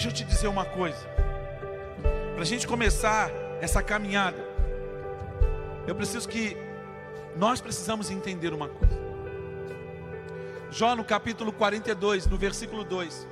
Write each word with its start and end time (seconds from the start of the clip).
Deixa 0.00 0.08
eu 0.08 0.14
te 0.14 0.24
dizer 0.24 0.48
uma 0.48 0.64
coisa. 0.64 1.06
Para 2.32 2.40
a 2.40 2.46
gente 2.46 2.66
começar 2.66 3.30
essa 3.60 3.82
caminhada, 3.82 4.42
eu 5.86 5.94
preciso 5.94 6.26
que 6.26 6.56
nós 7.36 7.60
precisamos 7.60 8.10
entender 8.10 8.54
uma 8.54 8.66
coisa. 8.66 8.98
Jó 10.70 10.96
no 10.96 11.04
capítulo 11.04 11.52
42, 11.52 12.26
no 12.26 12.38
versículo 12.38 12.82
2. 12.82 13.26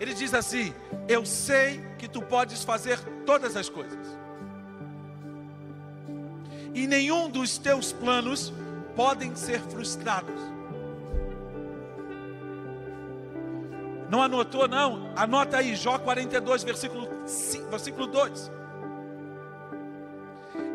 Ele 0.00 0.12
diz 0.12 0.34
assim: 0.34 0.74
Eu 1.06 1.24
sei 1.24 1.80
que 2.00 2.08
tu 2.08 2.20
podes 2.20 2.64
fazer 2.64 2.98
todas 3.24 3.56
as 3.56 3.68
coisas, 3.68 4.18
e 6.74 6.84
nenhum 6.84 7.30
dos 7.30 7.58
teus 7.58 7.92
planos 7.92 8.52
podem 8.96 9.36
ser 9.36 9.60
frustrados. 9.60 10.51
Não 14.12 14.20
anotou, 14.20 14.68
não? 14.68 15.10
Anota 15.16 15.56
aí, 15.56 15.74
Jó 15.74 15.98
42, 15.98 16.62
versículo, 16.64 17.08
5, 17.24 17.70
versículo 17.70 18.06
2. 18.06 18.52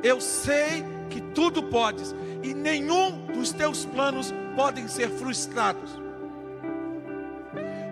Eu 0.02 0.20
sei 0.20 0.84
que 1.08 1.22
tudo 1.22 1.62
podes, 1.62 2.16
e 2.42 2.56
nenhum 2.56 3.28
dos 3.28 3.54
teus 3.54 3.86
planos 3.86 4.34
podem 4.56 4.88
ser 4.88 5.12
frustrados. 5.12 6.02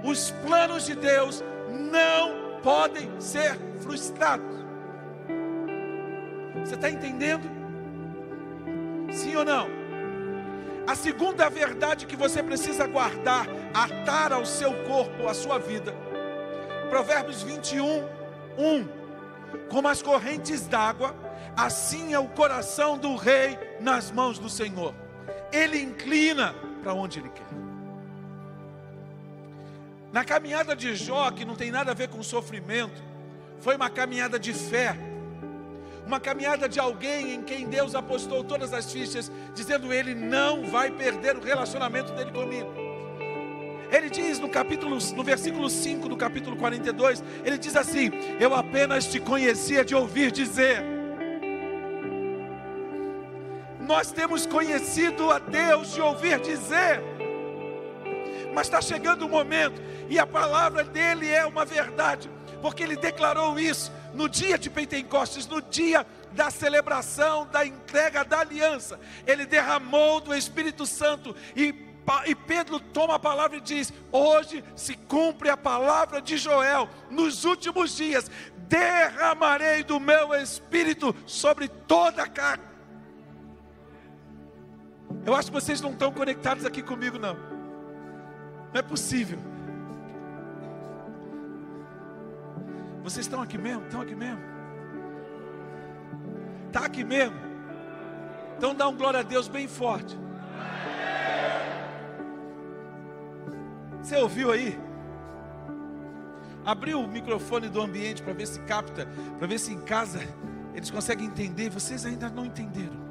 Os 0.03 0.31
planos 0.43 0.83
de 0.87 0.95
Deus 0.95 1.43
não 1.69 2.59
podem 2.63 3.07
ser 3.21 3.55
frustrados. 3.81 4.65
Você 6.63 6.73
está 6.73 6.89
entendendo? 6.89 7.47
Sim 9.11 9.35
ou 9.35 9.45
não? 9.45 9.67
A 10.87 10.95
segunda 10.95 11.49
verdade 11.49 12.05
que 12.05 12.15
você 12.15 12.43
precisa 12.43 12.85
guardar, 12.85 13.47
atar 13.73 14.31
ao 14.31 14.45
seu 14.45 14.71
corpo, 14.83 15.27
à 15.27 15.33
sua 15.33 15.57
vida. 15.57 15.93
Provérbios 16.89 17.41
21, 17.41 18.03
1. 18.57 18.87
Como 19.69 19.87
as 19.87 20.01
correntes 20.01 20.67
d'água, 20.67 21.15
assim 21.57 22.13
é 22.13 22.19
o 22.19 22.27
coração 22.27 22.97
do 22.97 23.15
rei 23.15 23.57
nas 23.79 24.11
mãos 24.11 24.37
do 24.37 24.49
Senhor. 24.49 24.93
Ele 25.51 25.81
inclina 25.81 26.53
para 26.83 26.93
onde 26.93 27.19
ele 27.19 27.29
quer. 27.29 27.45
Na 30.13 30.23
caminhada 30.23 30.75
de 30.75 30.95
Jó, 30.95 31.31
que 31.31 31.43
não 31.43 31.55
tem 31.55 31.71
nada 31.71 31.91
a 31.91 31.93
ver 31.95 32.09
com 32.09 32.21
sofrimento, 32.21 33.03
foi 33.59 33.75
uma 33.75 33.89
caminhada 33.89 34.39
de 34.39 34.53
fé, 34.53 34.95
uma 36.05 36.19
caminhada 36.19 36.69
de 36.69 36.79
alguém 36.79 37.33
em 37.33 37.41
quem 37.41 37.67
Deus 37.67 37.95
apostou 37.95 38.43
todas 38.43 38.73
as 38.73 38.91
fichas, 38.91 39.31
dizendo 39.53 39.91
ele 39.91 40.13
não 40.13 40.65
vai 40.65 40.91
perder 40.91 41.35
o 41.35 41.41
relacionamento 41.41 42.13
dele 42.13 42.31
comigo. 42.31 42.71
Ele 43.91 44.09
diz 44.09 44.39
no 44.39 44.49
capítulo, 44.49 44.97
no 45.15 45.23
versículo 45.23 45.69
5 45.69 46.09
do 46.09 46.17
capítulo 46.17 46.55
42, 46.57 47.23
ele 47.43 47.57
diz 47.57 47.75
assim: 47.75 48.11
Eu 48.39 48.53
apenas 48.53 49.07
te 49.07 49.19
conhecia 49.19 49.85
de 49.85 49.95
ouvir 49.95 50.31
dizer. 50.31 50.83
Nós 53.79 54.11
temos 54.11 54.45
conhecido 54.45 55.31
a 55.31 55.39
Deus 55.39 55.93
de 55.93 56.01
ouvir 56.01 56.39
dizer. 56.39 57.01
Mas 58.53 58.67
está 58.67 58.81
chegando 58.81 59.25
o 59.25 59.29
momento, 59.29 59.81
e 60.09 60.17
a 60.17 60.25
palavra 60.25 60.83
dele 60.83 61.29
é 61.29 61.45
uma 61.45 61.65
verdade, 61.65 62.29
porque 62.65 62.81
ele 62.81 62.95
declarou 62.95 63.59
isso 63.59 63.91
no 64.11 64.27
dia 64.27 64.57
de 64.57 64.71
Pentecostes, 64.71 65.45
no 65.45 65.61
dia 65.61 66.03
da 66.31 66.49
celebração, 66.49 67.45
da 67.45 67.63
entrega 67.63 68.25
da 68.25 68.39
aliança, 68.39 68.99
ele 69.27 69.45
derramou 69.45 70.19
do 70.19 70.33
Espírito 70.33 70.83
Santo 70.83 71.35
e, 71.55 71.75
e 72.25 72.33
Pedro 72.33 72.79
toma 72.79 73.17
a 73.17 73.19
palavra 73.19 73.57
e 73.57 73.61
diz: 73.61 73.93
Hoje 74.11 74.63
se 74.75 74.95
cumpre 74.95 75.47
a 75.47 75.55
palavra 75.55 76.19
de 76.19 76.37
Joel, 76.37 76.89
nos 77.11 77.45
últimos 77.45 77.95
dias, 77.95 78.31
derramarei 78.67 79.83
do 79.83 79.99
meu 79.99 80.33
espírito 80.33 81.15
sobre 81.27 81.67
toda 81.67 82.23
a 82.23 82.27
carne. 82.27 82.65
Eu 85.23 85.35
acho 85.35 85.51
que 85.51 85.61
vocês 85.61 85.81
não 85.81 85.91
estão 85.91 86.11
conectados 86.11 86.65
aqui 86.65 86.81
comigo, 86.81 87.19
não. 87.19 87.35
Não 88.73 88.79
é 88.79 88.81
possível. 88.81 89.37
Vocês 93.05 93.27
estão 93.27 93.39
aqui 93.39 93.55
mesmo? 93.55 93.83
Estão 93.83 94.01
aqui 94.01 94.15
mesmo? 94.15 94.41
Está 96.65 96.85
aqui 96.85 97.03
mesmo? 97.03 97.37
Então 98.57 98.73
dá 98.73 98.87
um 98.87 98.97
glória 98.97 99.19
a 99.19 99.23
Deus 99.23 99.47
bem 99.47 99.67
forte. 99.67 100.17
Você 104.01 104.17
ouviu 104.17 104.51
aí? 104.51 104.79
Abriu 106.65 106.99
o 106.99 107.07
microfone 107.07 107.69
do 107.69 107.79
ambiente 107.79 108.23
para 108.23 108.33
ver 108.33 108.47
se 108.47 108.59
capta, 108.61 109.07
para 109.37 109.47
ver 109.47 109.59
se 109.59 109.71
em 109.71 109.81
casa 109.81 110.21
eles 110.73 110.89
conseguem 110.89 111.27
entender. 111.27 111.69
Vocês 111.69 112.07
ainda 112.07 112.27
não 112.27 112.43
entenderam. 112.43 113.04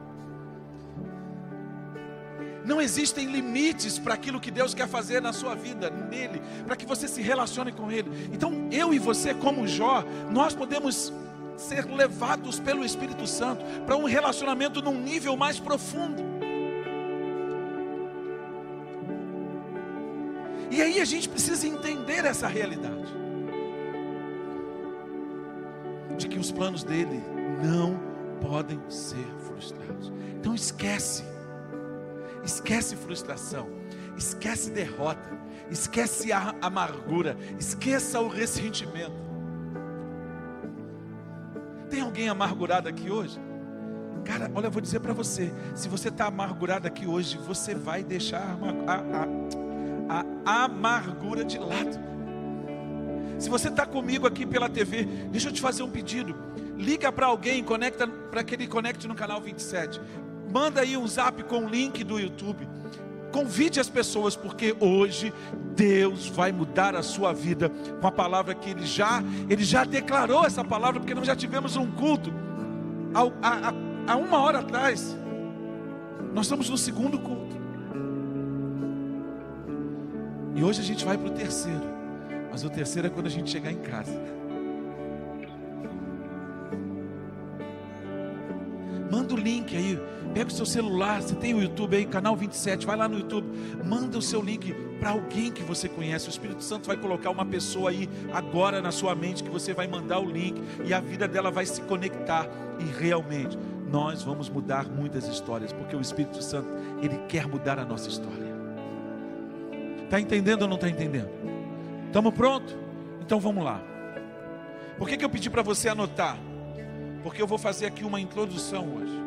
Não 2.65 2.81
existem 2.81 3.27
limites 3.27 3.99
para 3.99 4.15
aquilo 4.15 4.41
que 4.41 4.51
Deus 4.51 4.73
quer 4.73 4.89
fazer 4.89 5.21
na 5.21 5.33
sua 5.33 5.55
vida, 5.55 5.91
nele, 5.91 6.41
para 6.67 6.75
que 6.75 6.87
você 6.87 7.07
se 7.07 7.21
relacione 7.21 7.73
com 7.73 7.93
Ele. 7.93 8.11
Então, 8.33 8.69
eu 8.73 8.95
e 8.95 8.99
você, 8.99 9.35
como 9.35 9.67
Jó, 9.67 10.03
nós 10.31 10.55
podemos 10.55 11.13
ser 11.57 11.85
levados 11.85 12.59
pelo 12.59 12.85
Espírito 12.85 13.27
Santo 13.27 13.65
para 13.85 13.97
um 13.97 14.05
relacionamento 14.05 14.81
num 14.81 14.99
nível 14.99 15.37
mais 15.37 15.61
profundo. 15.61 16.23
E 20.71 20.83
aí 20.83 21.01
a 21.01 21.05
gente 21.05 21.29
precisa 21.29 21.69
entender 21.69 22.25
essa 22.25 22.49
realidade 22.49 23.15
de 26.17 26.29
que 26.29 26.39
os 26.39 26.51
planos 26.51 26.83
dele 26.83 27.23
não 27.63 28.01
podem 28.41 28.81
ser 28.89 29.25
frustrados. 29.47 30.13
Então 30.39 30.55
esquece 30.55 31.34
Esquece 32.45 32.95
frustração, 32.95 33.69
esquece 34.17 34.71
derrota, 34.71 35.31
esquece 35.71 36.31
a 36.33 36.55
amargura, 36.61 37.37
esqueça 37.59 38.21
o 38.21 38.29
ressentimento. 38.29 39.25
Tem 41.89 42.01
alguém 42.03 42.29
amargurado 42.29 42.89
aqui 42.89 43.11
hoje? 43.11 43.41
Cara, 44.25 44.51
olha, 44.55 44.67
eu 44.67 44.71
vou 44.71 44.83
dizer 44.83 45.01
para 45.01 45.13
você: 45.13 45.53
se 45.75 45.89
você 45.89 46.09
está 46.09 46.27
amargurado 46.27 46.87
aqui 46.87 47.07
hoje, 47.07 47.39
você 47.39 47.75
vai 47.75 48.03
deixar 48.03 48.59
a, 48.87 50.19
a, 50.19 50.25
a, 50.45 50.65
amargura 50.65 51.45
de 51.45 51.59
lado. 51.59 52.15
Se 53.39 53.49
você 53.49 53.69
está 53.69 53.85
comigo 53.85 54.27
aqui 54.27 54.47
pela 54.47 54.69
TV, 54.69 55.05
deixa 55.31 55.49
eu 55.49 55.53
te 55.53 55.61
fazer 55.61 55.83
um 55.83 55.91
pedido. 55.91 56.35
Liga 56.77 57.11
para 57.13 57.27
alguém, 57.27 57.63
conecta 57.63 58.07
para 58.07 58.43
que 58.43 58.55
ele 58.55 58.67
conecte 58.67 59.07
no 59.07 59.15
canal 59.15 59.41
27 59.41 60.01
manda 60.55 60.83
aí 60.83 60.97
um 60.97 61.05
zap 61.05 61.43
com 61.43 61.65
o 61.65 61.69
link 61.69 62.05
do 62.05 62.17
YouTube. 62.17 62.69
Convide 63.33 63.81
as 63.81 63.89
pessoas, 63.89 64.37
porque 64.37 64.77
hoje 64.79 65.35
Deus 65.75 66.29
vai 66.29 66.53
mudar 66.53 66.95
a 66.95 67.03
sua 67.03 67.33
vida 67.33 67.69
com 68.01 68.07
a 68.07 68.13
palavra 68.13 68.55
que 68.55 68.71
Ele 68.71 68.87
já, 68.87 69.21
Ele 69.51 69.65
já 69.65 69.83
declarou 69.83 70.47
essa 70.47 70.63
palavra, 70.63 71.01
porque 71.01 71.13
nós 71.13 71.27
já 71.27 71.35
tivemos 71.35 71.77
um 71.77 71.91
culto 71.91 72.33
há, 73.43 73.73
há, 74.07 74.17
uma 74.17 74.39
hora 74.39 74.61
atrás. 74.61 75.19
Nós 76.33 76.47
estamos 76.47 76.71
no 76.71 76.79
segundo 76.79 77.19
culto. 77.19 77.57
E 80.55 80.63
hoje 80.63 80.81
a 80.81 80.85
gente 80.85 81.05
vai 81.05 81.19
para 81.19 81.27
o 81.27 81.33
terceiro. 81.33 81.83
Mas 82.53 82.63
o 82.63 82.71
terceiro 82.71 83.09
é 83.09 83.11
quando 83.11 83.27
a 83.27 83.31
gente 83.31 83.51
chegar 83.51 83.73
em 83.73 83.81
casa. 83.81 84.17
Manda 89.25 89.35
o 89.37 89.39
link 89.39 89.75
aí. 89.75 89.99
Pega 90.35 90.51
o 90.51 90.53
seu 90.53 90.67
celular, 90.67 91.23
você 91.23 91.35
tem 91.35 91.55
o 91.55 91.63
YouTube 91.63 91.97
aí, 91.97 92.05
canal 92.05 92.37
27, 92.37 92.85
vai 92.85 92.95
lá 92.95 93.09
no 93.09 93.19
YouTube, 93.19 93.47
manda 93.83 94.19
o 94.19 94.23
seu 94.23 94.43
link 94.43 94.75
para 95.01 95.11
alguém 95.11 95.51
que 95.51 95.63
você 95.63 95.89
conhece. 95.89 96.29
O 96.29 96.31
Espírito 96.31 96.63
Santo 96.63 96.89
vai 96.89 96.97
colocar 96.97 97.31
uma 97.31 97.47
pessoa 97.47 97.89
aí 97.89 98.07
agora 98.33 98.83
na 98.83 98.91
sua 98.91 99.15
mente 99.15 99.43
que 99.43 99.49
você 99.49 99.73
vai 99.73 99.87
mandar 99.87 100.19
o 100.19 100.29
link 100.29 100.61
e 100.85 100.93
a 100.93 101.01
vida 101.01 101.27
dela 101.27 101.51
vai 101.51 101.65
se 101.65 101.81
conectar 101.83 102.47
e 102.79 102.85
realmente 103.01 103.57
nós 103.91 104.23
vamos 104.23 104.51
mudar 104.51 104.87
muitas 104.91 105.27
histórias, 105.27 105.73
porque 105.73 105.97
o 105.97 106.01
Espírito 106.03 106.43
Santo, 106.43 106.69
ele 107.01 107.17
quer 107.27 107.47
mudar 107.47 107.79
a 107.79 107.85
nossa 107.85 108.11
história. 108.11 108.53
Está 110.03 110.21
entendendo 110.21 110.63
ou 110.63 110.69
não 110.69 110.77
está 110.77 110.89
entendendo? 110.89 111.31
Estamos 112.09 112.35
prontos? 112.35 112.77
Então 113.23 113.41
vamos 113.41 113.65
lá. 113.65 113.81
Por 114.99 115.09
que, 115.09 115.17
que 115.17 115.25
eu 115.25 115.31
pedi 115.31 115.49
para 115.49 115.63
você 115.63 115.89
anotar? 115.89 116.37
Porque 117.25 117.41
eu 117.41 117.47
vou 117.47 117.57
fazer 117.57 117.87
aqui 117.87 118.05
uma 118.05 118.21
introdução 118.21 118.87
hoje. 118.97 119.19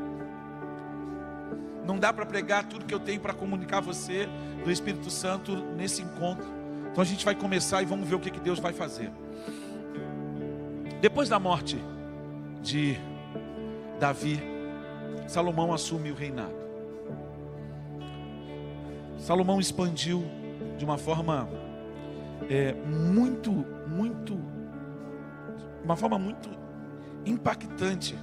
Não 1.83 1.97
dá 1.97 2.13
para 2.13 2.27
pregar 2.27 2.63
tudo 2.65 2.85
que 2.85 2.93
eu 2.93 2.99
tenho 2.99 3.19
para 3.19 3.33
comunicar 3.33 3.79
a 3.79 3.81
você 3.81 4.29
do 4.63 4.71
Espírito 4.71 5.09
Santo 5.09 5.55
nesse 5.55 6.03
encontro. 6.03 6.47
Então 6.91 7.01
a 7.01 7.05
gente 7.05 7.25
vai 7.25 7.33
começar 7.33 7.81
e 7.81 7.85
vamos 7.85 8.07
ver 8.07 8.13
o 8.13 8.19
que, 8.19 8.29
que 8.29 8.39
Deus 8.39 8.59
vai 8.59 8.71
fazer. 8.71 9.11
Depois 11.01 11.27
da 11.27 11.39
morte 11.39 11.83
de 12.61 12.99
Davi, 13.99 14.39
Salomão 15.27 15.73
assume 15.73 16.11
o 16.11 16.15
reinado. 16.15 16.55
Salomão 19.17 19.59
expandiu 19.59 20.23
de 20.77 20.85
uma 20.85 20.99
forma 20.99 21.49
é, 22.47 22.73
muito, 22.73 23.51
muito, 23.87 24.39
uma 25.83 25.95
forma 25.95 26.19
muito 26.19 26.56
impactante 27.29 28.17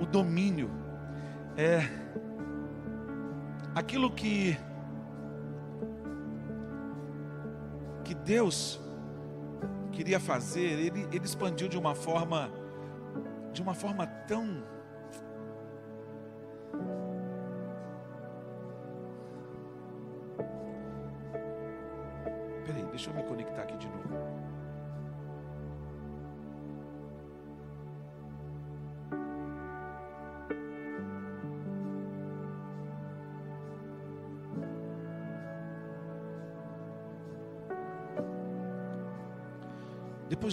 o 0.00 0.06
domínio. 0.06 0.70
É 1.56 1.80
aquilo 3.74 4.10
que 4.10 4.56
que 8.04 8.14
Deus 8.14 8.78
queria 9.90 10.20
fazer, 10.20 10.60
ele, 10.60 11.08
ele 11.10 11.24
expandiu 11.24 11.68
de 11.68 11.78
uma 11.78 11.94
forma 11.94 12.50
de 13.52 13.62
uma 13.62 13.74
forma 13.74 14.06
tão 14.06 14.62
Peraí, 22.66 22.84
deixa 22.90 23.10
eu 23.10 23.14
me 23.14 23.22
conectar 23.22 23.62
aqui 23.62 23.76
de 23.76 23.86
novo. 23.88 24.43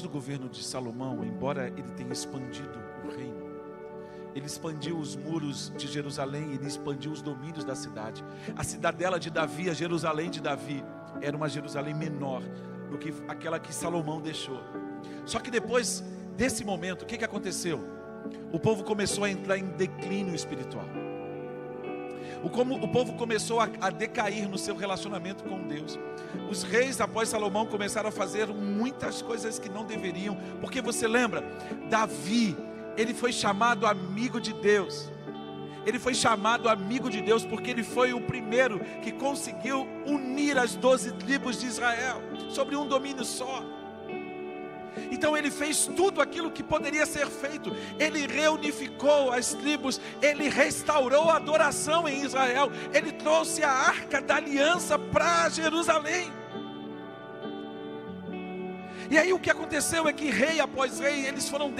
Do 0.01 0.09
governo 0.09 0.49
de 0.49 0.63
Salomão, 0.63 1.23
embora 1.23 1.67
ele 1.67 1.91
tenha 1.95 2.11
expandido 2.11 2.79
o 3.05 3.15
reino, 3.15 3.51
ele 4.33 4.47
expandiu 4.47 4.97
os 4.97 5.15
muros 5.15 5.71
de 5.77 5.87
Jerusalém, 5.87 6.53
ele 6.53 6.65
expandiu 6.65 7.11
os 7.11 7.21
domínios 7.21 7.63
da 7.63 7.75
cidade. 7.75 8.23
A 8.55 8.63
cidadela 8.63 9.19
de 9.19 9.29
Davi, 9.29 9.69
a 9.69 9.73
Jerusalém 9.73 10.31
de 10.31 10.41
Davi, 10.41 10.83
era 11.21 11.37
uma 11.37 11.47
Jerusalém 11.47 11.93
menor 11.93 12.41
do 12.89 12.97
que 12.97 13.13
aquela 13.27 13.59
que 13.59 13.73
Salomão 13.73 14.19
deixou. 14.19 14.59
Só 15.25 15.39
que 15.39 15.51
depois 15.51 16.03
desse 16.35 16.65
momento, 16.65 17.03
o 17.03 17.05
que, 17.05 17.17
que 17.17 17.25
aconteceu? 17.25 17.79
O 18.51 18.59
povo 18.59 18.83
começou 18.83 19.23
a 19.23 19.29
entrar 19.29 19.57
em 19.57 19.65
declínio 19.65 20.33
espiritual. 20.33 21.00
O, 22.43 22.49
como, 22.49 22.75
o 22.75 22.87
povo 22.87 23.13
começou 23.13 23.59
a, 23.59 23.69
a 23.79 23.89
decair 23.89 24.49
no 24.49 24.57
seu 24.57 24.75
relacionamento 24.75 25.43
com 25.43 25.67
Deus. 25.67 25.99
Os 26.49 26.63
reis, 26.63 26.99
após 26.99 27.29
Salomão, 27.29 27.65
começaram 27.65 28.09
a 28.09 28.11
fazer 28.11 28.47
muitas 28.47 29.21
coisas 29.21 29.59
que 29.59 29.69
não 29.69 29.85
deveriam, 29.85 30.35
porque 30.59 30.81
você 30.81 31.07
lembra, 31.07 31.43
Davi, 31.89 32.57
ele 32.97 33.13
foi 33.13 33.31
chamado 33.31 33.85
amigo 33.85 34.39
de 34.39 34.53
Deus. 34.53 35.09
Ele 35.85 35.97
foi 35.97 36.13
chamado 36.13 36.69
amigo 36.69 37.09
de 37.09 37.21
Deus 37.21 37.43
porque 37.43 37.71
ele 37.71 37.83
foi 37.83 38.13
o 38.13 38.21
primeiro 38.21 38.79
que 39.01 39.11
conseguiu 39.11 39.87
unir 40.05 40.57
as 40.57 40.75
doze 40.75 41.11
tribos 41.13 41.59
de 41.59 41.65
Israel 41.65 42.21
sobre 42.49 42.75
um 42.75 42.85
domínio 42.85 43.25
só. 43.25 43.63
Então 45.21 45.37
ele 45.37 45.51
fez 45.51 45.85
tudo 45.85 46.19
aquilo 46.19 46.49
que 46.49 46.63
poderia 46.63 47.05
ser 47.05 47.27
feito. 47.27 47.71
Ele 47.99 48.25
reunificou 48.25 49.31
as 49.31 49.53
tribos, 49.53 50.01
ele 50.19 50.49
restaurou 50.49 51.29
a 51.29 51.35
adoração 51.35 52.09
em 52.09 52.23
Israel, 52.23 52.71
ele 52.91 53.11
trouxe 53.11 53.63
a 53.63 53.69
arca 53.69 54.19
da 54.19 54.37
aliança 54.37 54.97
para 54.97 55.47
Jerusalém. 55.49 56.33
E 59.11 59.15
aí 59.15 59.31
o 59.31 59.37
que 59.37 59.51
aconteceu 59.51 60.07
é 60.07 60.11
que 60.11 60.31
rei 60.31 60.59
após 60.59 60.97
rei, 60.97 61.27
eles 61.27 61.47
foram, 61.47 61.71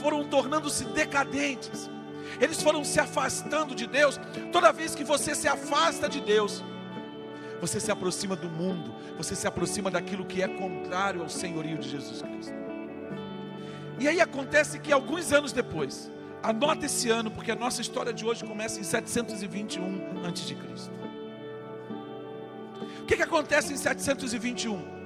foram 0.00 0.22
tornando-se 0.28 0.84
decadentes. 0.84 1.90
Eles 2.40 2.62
foram 2.62 2.84
se 2.84 3.00
afastando 3.00 3.74
de 3.74 3.88
Deus. 3.88 4.20
Toda 4.52 4.70
vez 4.70 4.94
que 4.94 5.02
você 5.02 5.34
se 5.34 5.48
afasta 5.48 6.08
de 6.08 6.20
Deus, 6.20 6.62
você 7.60 7.80
se 7.80 7.90
aproxima 7.90 8.36
do 8.36 8.48
mundo, 8.48 8.94
você 9.16 9.34
se 9.34 9.46
aproxima 9.46 9.90
daquilo 9.90 10.24
que 10.24 10.42
é 10.42 10.48
contrário 10.48 11.22
ao 11.22 11.28
senhorio 11.28 11.78
de 11.78 11.88
Jesus 11.88 12.22
Cristo. 12.22 12.54
E 13.98 14.06
aí 14.06 14.20
acontece 14.20 14.78
que 14.78 14.92
alguns 14.92 15.32
anos 15.32 15.52
depois, 15.52 16.10
anota 16.42 16.86
esse 16.86 17.08
ano, 17.08 17.30
porque 17.30 17.50
a 17.50 17.56
nossa 17.56 17.80
história 17.80 18.12
de 18.12 18.24
hoje 18.24 18.44
começa 18.44 18.78
em 18.78 18.82
721 18.84 20.26
a.C. 20.26 20.56
O 23.00 23.06
que, 23.06 23.16
que 23.16 23.22
acontece 23.22 23.72
em 23.72 23.76
721? 23.76 24.96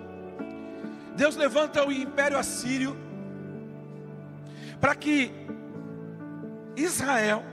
Deus 1.17 1.37
levanta 1.37 1.87
o 1.87 1.93
império 1.93 2.39
assírio 2.39 2.97
para 4.81 4.95
que 4.95 5.31
Israel, 6.77 7.45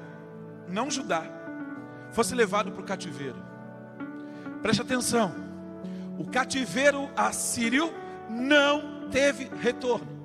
não 0.67 0.89
Judá, 0.89 1.23
fosse 2.11 2.33
levado 2.33 2.71
para 2.71 2.81
o 2.81 2.85
cativeiro. 2.85 3.46
Preste 4.62 4.81
atenção: 4.81 5.33
o 6.18 6.25
cativeiro 6.25 7.09
assírio 7.15 7.94
não 8.30 9.09
teve 9.09 9.50
retorno. 9.62 10.18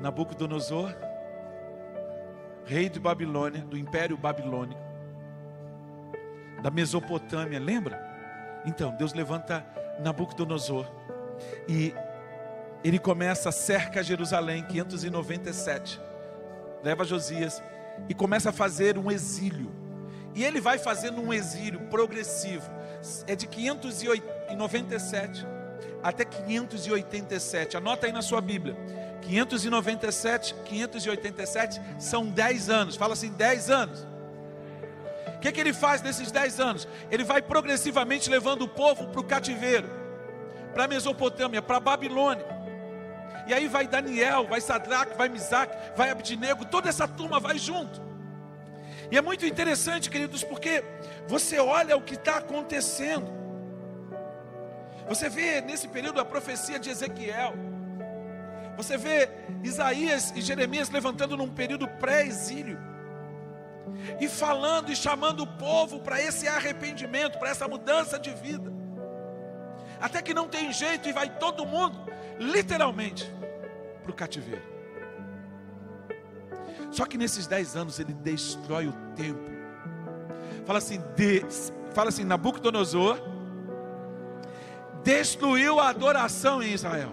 Nabucodonosor, 0.00 0.94
rei 2.64 2.88
de 2.88 3.00
Babilônia, 3.00 3.62
do 3.62 3.76
Império 3.76 4.16
Babilônico, 4.16 4.80
da 6.62 6.70
Mesopotâmia, 6.70 7.58
lembra? 7.58 8.06
Então, 8.64 8.94
Deus 8.96 9.12
levanta 9.12 9.64
Nabucodonosor 10.00 10.86
e 11.68 11.94
ele 12.84 12.98
começa, 12.98 13.50
cerca 13.50 14.02
Jerusalém, 14.02 14.62
597, 14.64 16.00
leva 16.82 17.04
Josias 17.04 17.62
e 18.08 18.14
começa 18.14 18.50
a 18.50 18.52
fazer 18.52 18.98
um 18.98 19.10
exílio. 19.10 19.72
E 20.34 20.44
ele 20.44 20.60
vai 20.60 20.78
fazendo 20.78 21.20
um 21.20 21.32
exílio 21.32 21.80
progressivo, 21.88 22.70
é 23.26 23.34
de 23.34 23.46
597 23.46 25.57
até 26.02 26.24
587. 26.24 27.76
Anota 27.76 28.06
aí 28.06 28.12
na 28.12 28.22
sua 28.22 28.40
Bíblia. 28.40 28.76
597, 29.22 30.54
587 30.64 31.80
são 31.98 32.26
10 32.26 32.70
anos. 32.70 32.96
Fala 32.96 33.12
assim, 33.12 33.30
10 33.30 33.70
anos. 33.70 34.06
O 35.36 35.40
que, 35.40 35.52
que 35.52 35.60
ele 35.60 35.72
faz 35.72 36.02
nesses 36.02 36.32
10 36.32 36.58
anos? 36.60 36.88
Ele 37.10 37.22
vai 37.22 37.40
progressivamente 37.40 38.28
levando 38.28 38.62
o 38.62 38.68
povo 38.68 39.06
para 39.08 39.20
o 39.20 39.24
cativeiro, 39.24 39.88
para 40.74 40.84
a 40.84 40.88
Mesopotâmia, 40.88 41.62
para 41.62 41.76
a 41.76 41.80
Babilônia. 41.80 42.44
E 43.46 43.54
aí 43.54 43.68
vai 43.68 43.86
Daniel, 43.86 44.46
vai 44.46 44.60
Sadraque, 44.60 45.16
vai 45.16 45.28
Misaque, 45.28 45.76
vai 45.96 46.10
Abdinego, 46.10 46.64
toda 46.64 46.88
essa 46.88 47.06
turma 47.06 47.38
vai 47.38 47.56
junto. 47.56 48.02
E 49.10 49.16
é 49.16 49.22
muito 49.22 49.46
interessante, 49.46 50.10
queridos, 50.10 50.44
porque 50.44 50.84
você 51.26 51.58
olha 51.58 51.96
o 51.96 52.02
que 52.02 52.14
está 52.14 52.38
acontecendo. 52.38 53.30
Você 55.08 55.28
vê 55.28 55.60
nesse 55.60 55.88
período 55.88 56.20
a 56.20 56.24
profecia 56.24 56.78
de 56.78 56.90
Ezequiel. 56.90 57.54
Você 58.76 58.96
vê 58.96 59.28
Isaías 59.64 60.32
e 60.36 60.40
Jeremias 60.42 60.90
levantando 60.90 61.36
num 61.36 61.48
período 61.48 61.88
pré-exílio. 61.88 62.78
E 64.20 64.28
falando 64.28 64.92
e 64.92 64.96
chamando 64.96 65.40
o 65.40 65.46
povo 65.46 66.00
para 66.00 66.20
esse 66.22 66.46
arrependimento, 66.46 67.38
para 67.38 67.50
essa 67.50 67.66
mudança 67.66 68.18
de 68.18 68.30
vida. 68.34 68.70
Até 69.98 70.20
que 70.20 70.34
não 70.34 70.46
tem 70.46 70.72
jeito 70.72 71.08
e 71.08 71.12
vai 71.12 71.28
todo 71.38 71.66
mundo, 71.66 71.98
literalmente, 72.38 73.32
para 74.02 74.12
o 74.12 74.14
cativeiro. 74.14 74.62
Só 76.90 77.04
que 77.06 77.18
nesses 77.18 77.46
dez 77.46 77.74
anos 77.74 77.98
ele 77.98 78.12
destrói 78.12 78.86
o 78.86 78.92
templo. 79.16 79.48
Fala 80.64 80.78
assim, 80.78 81.02
de, 81.16 81.44
fala 81.94 82.10
assim, 82.10 82.24
Nabucodonosor 82.24 83.37
destruiu 85.02 85.80
a 85.80 85.88
adoração 85.88 86.62
em 86.62 86.72
Israel. 86.72 87.12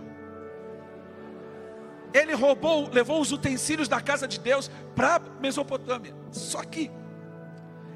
ele 2.13 2.34
roubou, 2.34 2.89
levou 2.89 3.20
os 3.20 3.34
utensílios 3.34 3.89
da 3.89 4.00
casa 4.00 4.25
de 4.25 4.39
Deus 4.39 4.72
para 4.96 5.20
Mesopotâmia. 5.42 6.15
Só 6.32 6.63
que 6.63 6.89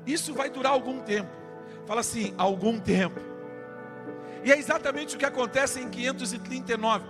isso 0.05 0.33
vai 0.33 0.49
durar 0.49 0.73
algum 0.73 0.99
tempo. 0.99 1.31
Fala 1.85 2.01
assim, 2.01 2.33
algum 2.37 2.79
tempo. 2.79 3.19
E 4.43 4.51
é 4.51 4.57
exatamente 4.57 5.15
o 5.15 5.19
que 5.19 5.25
acontece 5.25 5.79
em 5.79 5.89
539. 5.89 7.05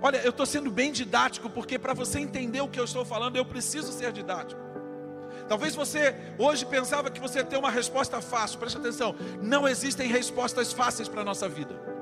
Olha, 0.00 0.18
eu 0.18 0.30
estou 0.30 0.46
sendo 0.46 0.70
bem 0.70 0.92
didático, 0.92 1.50
porque 1.50 1.78
para 1.78 1.92
você 1.92 2.20
entender 2.20 2.60
o 2.60 2.68
que 2.68 2.78
eu 2.78 2.84
estou 2.84 3.04
falando, 3.04 3.36
eu 3.36 3.44
preciso 3.44 3.92
ser 3.92 4.12
didático. 4.12 4.60
Talvez 5.48 5.74
você 5.74 6.14
hoje 6.38 6.66
pensava 6.66 7.10
que 7.10 7.20
você 7.20 7.42
tem 7.42 7.58
uma 7.58 7.70
resposta 7.70 8.20
fácil, 8.20 8.58
preste 8.58 8.78
atenção, 8.78 9.14
não 9.40 9.66
existem 9.66 10.08
respostas 10.08 10.72
fáceis 10.72 11.08
para 11.08 11.22
a 11.22 11.24
nossa 11.24 11.48
vida. 11.48 11.97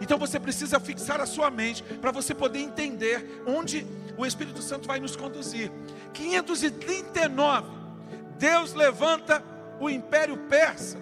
Então 0.00 0.18
você 0.18 0.38
precisa 0.38 0.78
fixar 0.78 1.20
a 1.20 1.26
sua 1.26 1.50
mente 1.50 1.82
para 1.82 2.10
você 2.10 2.34
poder 2.34 2.60
entender 2.60 3.42
onde 3.46 3.86
o 4.16 4.26
Espírito 4.26 4.62
Santo 4.62 4.86
vai 4.86 5.00
nos 5.00 5.16
conduzir. 5.16 5.70
539, 6.12 7.70
Deus 8.38 8.74
levanta 8.74 9.42
o 9.78 9.88
Império 9.88 10.36
Persa. 10.48 10.98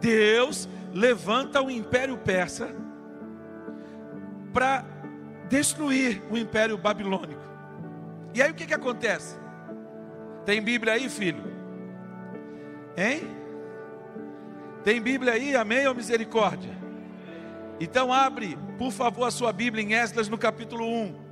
Deus 0.00 0.68
levanta 0.92 1.62
o 1.62 1.70
Império 1.70 2.16
Persa 2.18 2.74
para 4.52 4.84
destruir 5.48 6.22
o 6.30 6.36
Império 6.36 6.76
Babilônico. 6.76 7.40
E 8.34 8.42
aí 8.42 8.50
o 8.50 8.54
que, 8.54 8.66
que 8.66 8.74
acontece? 8.74 9.36
Tem 10.44 10.62
Bíblia 10.62 10.94
aí, 10.94 11.08
filho? 11.08 11.42
Hein? 12.96 13.37
Tem 14.84 15.00
Bíblia 15.00 15.32
aí, 15.32 15.56
amém 15.56 15.86
ou 15.86 15.94
misericórdia? 15.94 16.76
Então 17.80 18.12
abre, 18.12 18.58
por 18.76 18.92
favor, 18.92 19.24
a 19.24 19.30
sua 19.30 19.52
Bíblia 19.52 19.84
em 19.84 19.94
Esdras 19.94 20.28
no 20.28 20.38
capítulo 20.38 20.86
1. 20.86 21.28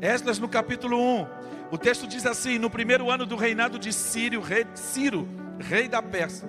Esdras 0.00 0.38
no 0.38 0.48
capítulo 0.48 0.98
1. 0.98 1.26
O 1.70 1.78
texto 1.78 2.06
diz 2.06 2.26
assim: 2.26 2.58
No 2.58 2.68
primeiro 2.68 3.10
ano 3.10 3.24
do 3.24 3.36
reinado 3.36 3.78
de 3.78 3.92
Círio, 3.92 4.40
rei, 4.40 4.66
Ciro, 4.74 5.28
rei 5.58 5.88
da 5.88 6.02
Pérsia, 6.02 6.48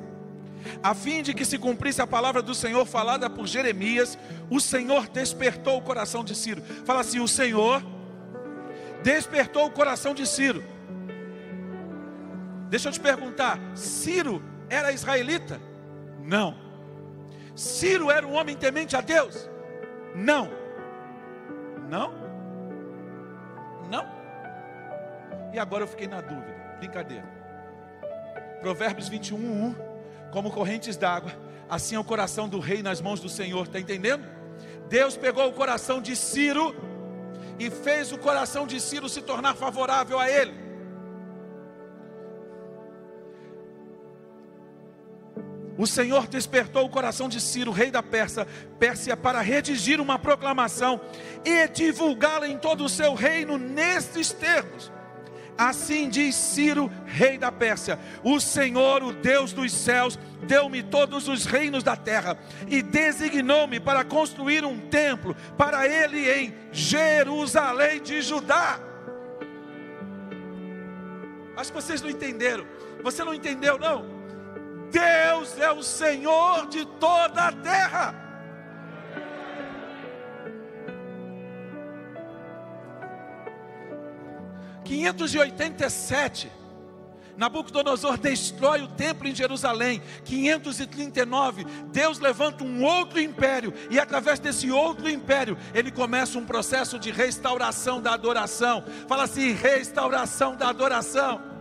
a 0.82 0.94
fim 0.94 1.22
de 1.22 1.34
que 1.34 1.46
se 1.46 1.58
cumprisse 1.58 2.02
a 2.02 2.08
palavra 2.08 2.42
do 2.42 2.56
Senhor 2.56 2.86
falada 2.86 3.30
por 3.30 3.46
Jeremias, 3.48 4.18
o 4.50 4.60
Senhor 4.60 5.08
despertou 5.08 5.78
o 5.78 5.82
coração 5.82 6.24
de 6.24 6.36
Ciro. 6.36 6.62
Fala 6.84 7.02
assim: 7.02 7.20
O 7.20 7.28
Senhor 7.28 7.84
despertou 9.04 9.68
o 9.68 9.72
coração 9.72 10.14
de 10.14 10.26
Ciro. 10.26 10.73
Deixa 12.74 12.90
eu 12.90 12.92
te 12.92 13.00
perguntar: 13.00 13.60
Ciro 13.76 14.42
era 14.68 14.92
israelita? 14.92 15.62
Não. 16.24 16.58
Ciro 17.56 18.10
era 18.10 18.26
um 18.26 18.34
homem 18.34 18.58
temente 18.58 18.96
a 18.96 19.02
Deus? 19.02 19.48
Não. 20.16 20.50
Não? 21.88 22.12
Não? 23.92 24.08
E 25.54 25.60
agora 25.60 25.84
eu 25.84 25.88
fiquei 25.88 26.08
na 26.08 26.20
dúvida. 26.20 26.56
Brincadeira. 26.80 27.30
Provérbios 28.60 29.08
21, 29.08 29.38
1. 29.38 29.76
Como 30.32 30.50
correntes 30.50 30.98
d'água, 30.98 31.32
assim 31.70 31.94
é 31.94 32.00
o 32.00 32.04
coração 32.04 32.50
do 32.50 32.58
rei 32.60 32.82
nas 32.82 33.00
mãos 33.00 33.20
do 33.20 33.30
Senhor. 33.30 33.68
Está 33.68 33.80
entendendo? 33.80 34.28
Deus 34.90 35.16
pegou 35.16 35.48
o 35.48 35.54
coração 35.54 36.02
de 36.02 36.16
Ciro 36.16 36.76
e 37.60 37.70
fez 37.70 38.12
o 38.12 38.18
coração 38.18 38.66
de 38.66 38.82
Ciro 38.82 39.08
se 39.08 39.22
tornar 39.22 39.54
favorável 39.54 40.18
a 40.18 40.28
ele. 40.28 40.63
O 45.84 45.88
Senhor 45.88 46.28
despertou 46.28 46.86
o 46.86 46.90
coração 46.90 47.28
de 47.28 47.42
Ciro, 47.42 47.70
rei 47.70 47.92
da 47.92 48.02
Pérsia, 48.02 48.48
Pérsia, 48.80 49.18
para 49.18 49.42
redigir 49.42 50.00
uma 50.00 50.18
proclamação 50.18 51.02
e 51.44 51.68
divulgá-la 51.68 52.48
em 52.48 52.58
todo 52.58 52.86
o 52.86 52.90
seu 52.90 53.14
reino 53.14 53.58
nestes 53.58 54.32
termos. 54.32 54.90
Assim 55.58 56.08
diz 56.08 56.36
Ciro, 56.36 56.90
rei 57.06 57.38
da 57.38 57.52
Pérsia: 57.52 58.00
O 58.24 58.40
Senhor, 58.40 59.04
o 59.04 59.12
Deus 59.12 59.52
dos 59.52 59.74
céus, 59.74 60.18
deu-me 60.44 60.82
todos 60.82 61.28
os 61.28 61.44
reinos 61.44 61.84
da 61.84 61.98
terra 61.98 62.38
e 62.70 62.82
designou-me 62.82 63.78
para 63.78 64.06
construir 64.06 64.64
um 64.64 64.80
templo 64.88 65.36
para 65.58 65.86
ele 65.86 66.32
em 66.32 66.56
Jerusalém 66.72 68.02
de 68.02 68.22
Judá. 68.22 68.80
Acho 71.58 71.74
que 71.74 71.82
vocês 71.82 72.02
não 72.02 72.10
entenderam. 72.10 72.66
Você 73.04 73.22
não 73.22 73.34
entendeu, 73.34 73.78
não? 73.78 74.13
Deus 74.94 75.58
é 75.58 75.72
o 75.72 75.82
Senhor 75.82 76.68
de 76.68 76.86
toda 76.86 77.48
a 77.48 77.52
terra. 77.52 78.14
Quinhentos 84.86 85.34
e 85.34 85.40
oitenta 85.40 85.88
e 85.88 85.90
sete. 85.90 86.52
Nabucodonosor 87.36 88.20
destrói 88.20 88.84
o 88.84 88.88
templo 88.88 89.28
em 89.28 89.34
Jerusalém. 89.34 90.00
539, 90.24 91.64
Deus 91.88 92.20
levanta 92.20 92.64
um 92.64 92.84
outro 92.84 93.20
império, 93.20 93.74
e 93.90 94.00
através 94.00 94.40
desse 94.40 94.70
outro 94.70 95.10
império, 95.10 95.58
ele 95.74 95.90
começa 95.90 96.38
um 96.38 96.46
processo 96.46 97.00
de 97.00 97.10
restauração 97.10 98.00
da 98.00 98.14
adoração. 98.14 98.84
Fala 99.08 99.24
assim: 99.24 99.54
restauração 99.54 100.56
da 100.56 100.70
adoração. 100.70 101.53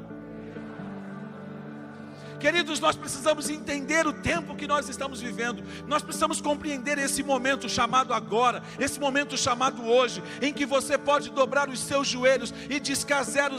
Queridos, 2.43 2.81
nós 2.81 2.97
precisamos 2.97 3.49
entender 3.49 4.05
o 4.05 4.13
tempo 4.13 4.57
que 4.57 4.67
nós 4.67 4.89
estamos 4.89 5.21
vivendo, 5.21 5.63
nós 5.87 6.03
precisamos 6.03 6.41
compreender 6.41 6.99
esse 6.99 7.23
momento 7.23 7.69
chamado 7.69 8.13
agora, 8.13 8.65
esse 8.81 8.99
momento 8.99 9.39
chamado 9.39 9.87
hoje, 9.87 10.21
em 10.43 10.53
que 10.53 10.67
você 10.67 10.99
pode 10.99 11.31
dobrar 11.31 11.69
os 11.69 11.79
seus 11.79 12.09
joelhos 12.09 12.53
e 12.69 12.81
discar 12.81 13.25
000 13.25 13.59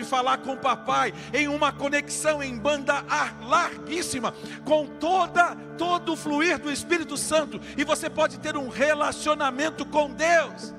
e 0.00 0.04
falar 0.04 0.38
com 0.38 0.54
o 0.54 0.58
papai, 0.58 1.14
em 1.32 1.46
uma 1.46 1.70
conexão 1.70 2.42
em 2.42 2.58
banda 2.58 3.04
larguíssima, 3.42 4.34
com 4.64 4.88
toda, 4.98 5.54
todo 5.78 6.14
o 6.14 6.16
fluir 6.16 6.58
do 6.58 6.72
Espírito 6.72 7.16
Santo, 7.16 7.60
e 7.76 7.84
você 7.84 8.10
pode 8.10 8.40
ter 8.40 8.56
um 8.56 8.68
relacionamento 8.68 9.86
com 9.86 10.10
Deus. 10.10 10.74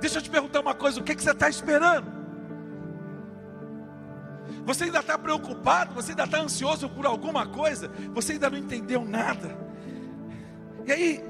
Deixa 0.00 0.18
eu 0.18 0.22
te 0.22 0.30
perguntar 0.30 0.60
uma 0.60 0.76
coisa: 0.76 1.00
o 1.00 1.02
que, 1.02 1.16
que 1.16 1.22
você 1.24 1.32
está 1.32 1.48
esperando? 1.48 2.17
Você 4.68 4.84
ainda 4.84 4.98
está 4.98 5.16
preocupado, 5.16 5.94
você 5.94 6.10
ainda 6.10 6.24
está 6.24 6.42
ansioso 6.42 6.90
por 6.90 7.06
alguma 7.06 7.46
coisa, 7.46 7.90
você 8.12 8.32
ainda 8.32 8.50
não 8.50 8.58
entendeu 8.58 9.02
nada. 9.02 9.56
E 10.86 10.92
aí, 10.92 11.24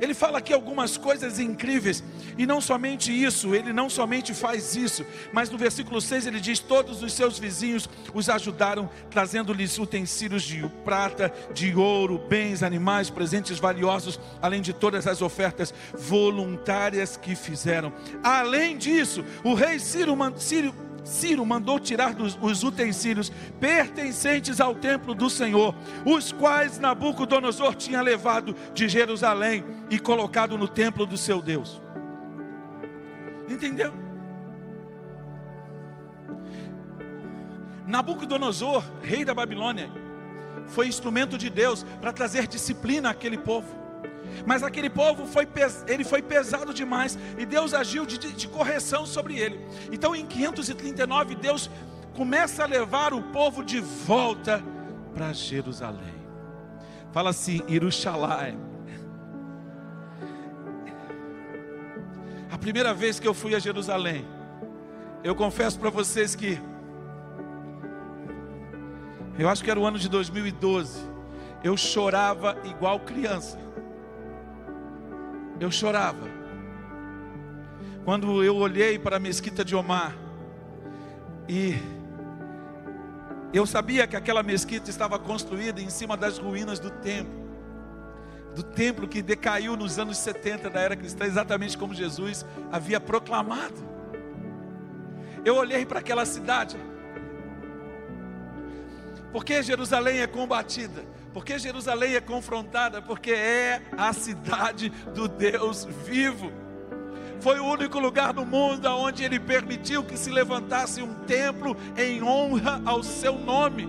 ele 0.00 0.14
fala 0.14 0.38
aqui 0.38 0.52
algumas 0.52 0.96
coisas 0.96 1.40
incríveis, 1.40 2.04
e 2.38 2.46
não 2.46 2.60
somente 2.60 3.10
isso, 3.10 3.52
ele 3.52 3.72
não 3.72 3.90
somente 3.90 4.32
faz 4.32 4.76
isso, 4.76 5.04
mas 5.32 5.50
no 5.50 5.58
versículo 5.58 6.00
6 6.00 6.28
ele 6.28 6.38
diz: 6.38 6.60
Todos 6.60 7.02
os 7.02 7.12
seus 7.12 7.36
vizinhos 7.36 7.90
os 8.14 8.28
ajudaram, 8.28 8.88
trazendo-lhes 9.10 9.76
utensílios 9.76 10.44
de 10.44 10.64
prata, 10.84 11.32
de 11.52 11.74
ouro, 11.74 12.16
bens, 12.28 12.62
animais, 12.62 13.10
presentes 13.10 13.58
valiosos, 13.58 14.20
além 14.40 14.62
de 14.62 14.72
todas 14.72 15.08
as 15.08 15.20
ofertas 15.20 15.74
voluntárias 15.98 17.16
que 17.16 17.34
fizeram. 17.34 17.92
Além 18.22 18.78
disso, 18.78 19.24
o 19.42 19.52
rei 19.52 19.80
Ciro, 19.80 20.16
Ciro 20.36 20.83
Ciro 21.04 21.44
mandou 21.44 21.78
tirar 21.78 22.14
dos, 22.14 22.38
os 22.40 22.62
utensílios 22.62 23.30
pertencentes 23.60 24.60
ao 24.60 24.74
templo 24.74 25.14
do 25.14 25.28
Senhor, 25.28 25.74
os 26.04 26.32
quais 26.32 26.78
Nabucodonosor 26.78 27.74
tinha 27.74 28.00
levado 28.00 28.56
de 28.72 28.88
Jerusalém 28.88 29.64
e 29.90 29.98
colocado 29.98 30.56
no 30.56 30.66
templo 30.66 31.04
do 31.04 31.18
seu 31.18 31.42
Deus. 31.42 31.80
Entendeu? 33.48 33.92
Nabucodonosor, 37.86 38.82
rei 39.02 39.24
da 39.26 39.34
Babilônia, 39.34 39.90
foi 40.66 40.88
instrumento 40.88 41.36
de 41.36 41.50
Deus 41.50 41.84
para 42.00 42.12
trazer 42.12 42.46
disciplina 42.46 43.10
àquele 43.10 43.36
povo. 43.36 43.83
Mas 44.46 44.62
aquele 44.62 44.90
povo 44.90 45.26
foi, 45.26 45.46
ele 45.86 46.04
foi 46.04 46.22
pesado 46.22 46.72
demais 46.72 47.18
e 47.38 47.46
Deus 47.46 47.74
agiu 47.74 48.04
de, 48.04 48.18
de 48.18 48.48
correção 48.48 49.06
sobre 49.06 49.38
ele. 49.38 49.60
Então 49.92 50.14
em 50.14 50.26
539 50.26 51.34
Deus 51.34 51.70
começa 52.14 52.62
a 52.62 52.66
levar 52.66 53.12
o 53.12 53.22
povo 53.22 53.64
de 53.64 53.80
volta 53.80 54.62
para 55.14 55.32
Jerusalém. 55.32 56.14
Fala 57.12 57.30
assim, 57.30 57.62
Irushalai. 57.68 58.58
A 62.50 62.58
primeira 62.58 62.94
vez 62.94 63.20
que 63.20 63.26
eu 63.26 63.34
fui 63.34 63.54
a 63.54 63.58
Jerusalém, 63.58 64.24
eu 65.22 65.34
confesso 65.34 65.78
para 65.78 65.90
vocês 65.90 66.34
que 66.34 66.60
eu 69.38 69.48
acho 69.48 69.64
que 69.64 69.70
era 69.70 69.78
o 69.78 69.84
ano 69.84 69.98
de 69.98 70.08
2012. 70.08 71.00
Eu 71.62 71.76
chorava 71.76 72.56
igual 72.64 73.00
criança 73.00 73.63
eu 75.64 75.70
chorava. 75.70 76.28
Quando 78.04 78.44
eu 78.44 78.56
olhei 78.56 78.98
para 78.98 79.16
a 79.16 79.20
mesquita 79.20 79.64
de 79.64 79.74
Omar 79.74 80.14
e 81.48 81.74
Eu 83.54 83.64
sabia 83.64 84.04
que 84.04 84.16
aquela 84.16 84.42
mesquita 84.42 84.90
estava 84.90 85.16
construída 85.16 85.80
em 85.80 85.88
cima 85.88 86.16
das 86.16 86.38
ruínas 86.38 86.80
do 86.80 86.90
templo. 86.90 87.44
Do 88.52 88.64
templo 88.64 89.06
que 89.06 89.22
decaiu 89.22 89.76
nos 89.76 89.96
anos 89.96 90.18
70 90.18 90.68
da 90.68 90.80
era 90.80 90.96
cristã, 90.96 91.24
exatamente 91.24 91.78
como 91.78 91.94
Jesus 91.94 92.44
havia 92.72 92.98
proclamado. 92.98 93.80
Eu 95.44 95.54
olhei 95.54 95.86
para 95.86 96.00
aquela 96.00 96.26
cidade. 96.26 96.76
Porque 99.30 99.62
Jerusalém 99.62 100.20
é 100.20 100.26
combatida? 100.26 101.04
Porque 101.34 101.58
Jerusalém 101.58 102.14
é 102.14 102.20
confrontada? 102.20 103.02
Porque 103.02 103.32
é 103.32 103.82
a 103.98 104.12
cidade 104.12 104.88
do 105.12 105.26
Deus 105.26 105.84
vivo. 106.06 106.52
Foi 107.40 107.58
o 107.58 107.66
único 107.66 107.98
lugar 107.98 108.32
no 108.32 108.46
mundo 108.46 108.86
onde 108.86 109.24
ele 109.24 109.40
permitiu 109.40 110.04
que 110.04 110.16
se 110.16 110.30
levantasse 110.30 111.02
um 111.02 111.12
templo 111.24 111.76
em 111.96 112.22
honra 112.22 112.80
ao 112.86 113.02
seu 113.02 113.36
nome. 113.36 113.88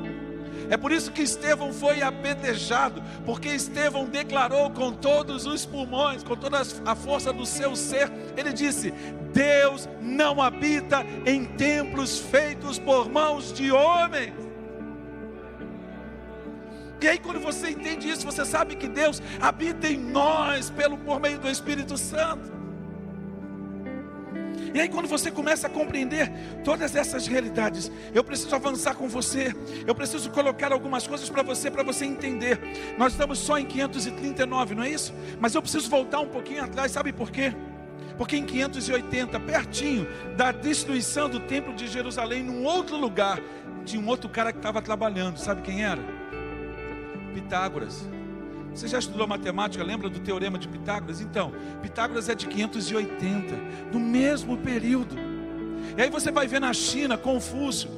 É 0.72 0.76
por 0.76 0.92
isso 0.92 1.12
que 1.12 1.22
Estevão 1.22 1.72
foi 1.72 2.02
apedrejado, 2.02 3.04
porque 3.24 3.50
Estevão 3.50 4.06
declarou 4.06 4.72
com 4.72 4.92
todos 4.92 5.46
os 5.46 5.64
pulmões, 5.68 6.24
com 6.24 6.36
toda 6.36 6.60
a 6.84 6.96
força 6.96 7.32
do 7.32 7.46
seu 7.46 7.76
ser, 7.76 8.12
ele 8.36 8.52
disse: 8.52 8.92
Deus 9.32 9.88
não 10.02 10.42
habita 10.42 11.06
em 11.28 11.46
templos 11.46 12.18
feitos 12.18 12.80
por 12.80 13.08
mãos 13.08 13.54
de 13.54 13.72
homens. 13.72 14.45
E 17.02 17.08
aí, 17.08 17.20
quando 17.20 17.40
você 17.40 17.70
entende 17.70 18.10
isso, 18.10 18.26
você 18.26 18.44
sabe 18.46 18.76
que 18.76 18.88
Deus 18.88 19.22
habita 19.40 19.88
em 19.88 19.98
nós 19.98 20.70
pelo 20.70 20.98
por 20.98 21.20
meio 21.20 21.38
do 21.38 21.50
Espírito 21.50 21.98
Santo. 21.98 22.56
E 24.74 24.82
aí, 24.82 24.90
quando 24.90 25.08
você 25.08 25.32
começa 25.32 25.68
a 25.68 25.70
compreender 25.70 26.30
todas 26.64 26.96
essas 26.96 27.28
realidades, 27.28 27.90
eu 28.14 28.24
preciso 28.24 28.54
avançar 28.56 28.96
com 28.96 29.08
você, 29.08 29.56
eu 29.88 29.96
preciso 29.96 30.30
colocar 30.32 30.74
algumas 30.74 31.08
coisas 31.08 31.30
para 31.30 31.44
você, 31.44 31.72
para 31.72 31.84
você 31.84 32.04
entender. 32.04 32.60
Nós 32.98 33.14
estamos 33.14 33.40
só 33.40 33.58
em 33.58 33.66
539, 33.66 34.76
não 34.76 34.84
é 34.84 34.90
isso? 34.90 35.14
Mas 35.40 35.56
eu 35.56 35.62
preciso 35.62 35.90
voltar 35.90 36.20
um 36.20 36.28
pouquinho 36.28 36.64
atrás, 36.64 36.92
sabe 36.92 37.14
por 37.14 37.32
quê? 37.32 37.54
Porque 38.18 38.36
em 38.36 38.46
580, 38.46 39.40
pertinho 39.42 40.08
da 40.36 40.52
destruição 40.52 41.30
do 41.30 41.40
templo 41.40 41.74
de 41.74 41.88
Jerusalém, 41.88 42.44
num 42.44 42.66
outro 42.66 42.98
lugar, 42.98 43.40
tinha 43.86 44.02
um 44.02 44.08
outro 44.08 44.30
cara 44.30 44.52
que 44.52 44.60
estava 44.60 44.82
trabalhando, 44.82 45.38
sabe 45.38 45.62
quem 45.62 45.86
era? 45.86 46.02
Pitágoras. 47.36 48.08
Você 48.74 48.88
já 48.88 48.98
estudou 48.98 49.28
matemática, 49.28 49.84
lembra 49.84 50.10
do 50.10 50.20
teorema 50.20 50.58
de 50.58 50.68
Pitágoras? 50.70 51.20
Então, 51.20 51.54
Pitágoras 51.82 52.30
é 52.30 52.36
de 52.36 52.48
580, 52.48 53.56
no 53.92 54.00
mesmo 54.00 54.58
período. 54.58 55.16
E 55.98 56.02
aí 56.02 56.10
você 56.10 56.32
vai 56.32 56.48
ver 56.48 56.62
na 56.62 56.74
China 56.74 57.18
Confúcio. 57.18 57.90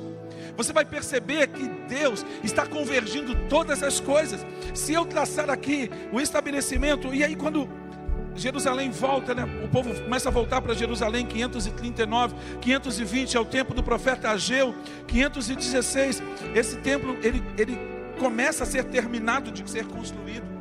Você 0.55 0.73
vai 0.73 0.83
perceber 0.83 1.47
que 1.47 1.67
Deus 1.87 2.25
está 2.43 2.65
convergindo 2.65 3.35
todas 3.47 3.83
as 3.83 3.99
coisas. 3.99 4.43
Se 4.73 4.91
eu 4.93 5.05
traçar 5.05 5.51
aqui 5.51 5.89
o 6.11 6.19
estabelecimento, 6.19 7.13
e 7.13 7.23
aí 7.23 7.35
quando 7.35 7.69
Jerusalém 8.35 8.89
volta, 8.89 9.35
né? 9.35 9.47
O 9.63 9.67
povo 9.67 9.93
começa 10.01 10.29
a 10.29 10.31
voltar 10.31 10.61
para 10.61 10.73
Jerusalém, 10.73 11.25
539, 11.25 12.35
520 12.61 13.37
é 13.37 13.39
o 13.39 13.45
tempo 13.45 13.73
do 13.73 13.83
profeta 13.83 14.29
Ageu, 14.29 14.75
516, 15.07 16.23
esse 16.55 16.77
templo 16.77 17.17
ele, 17.23 17.43
ele 17.57 17.96
começa 18.17 18.63
a 18.63 18.67
ser 18.67 18.83
terminado 18.85 19.51
de 19.51 19.69
ser 19.69 19.85
construído. 19.85 20.57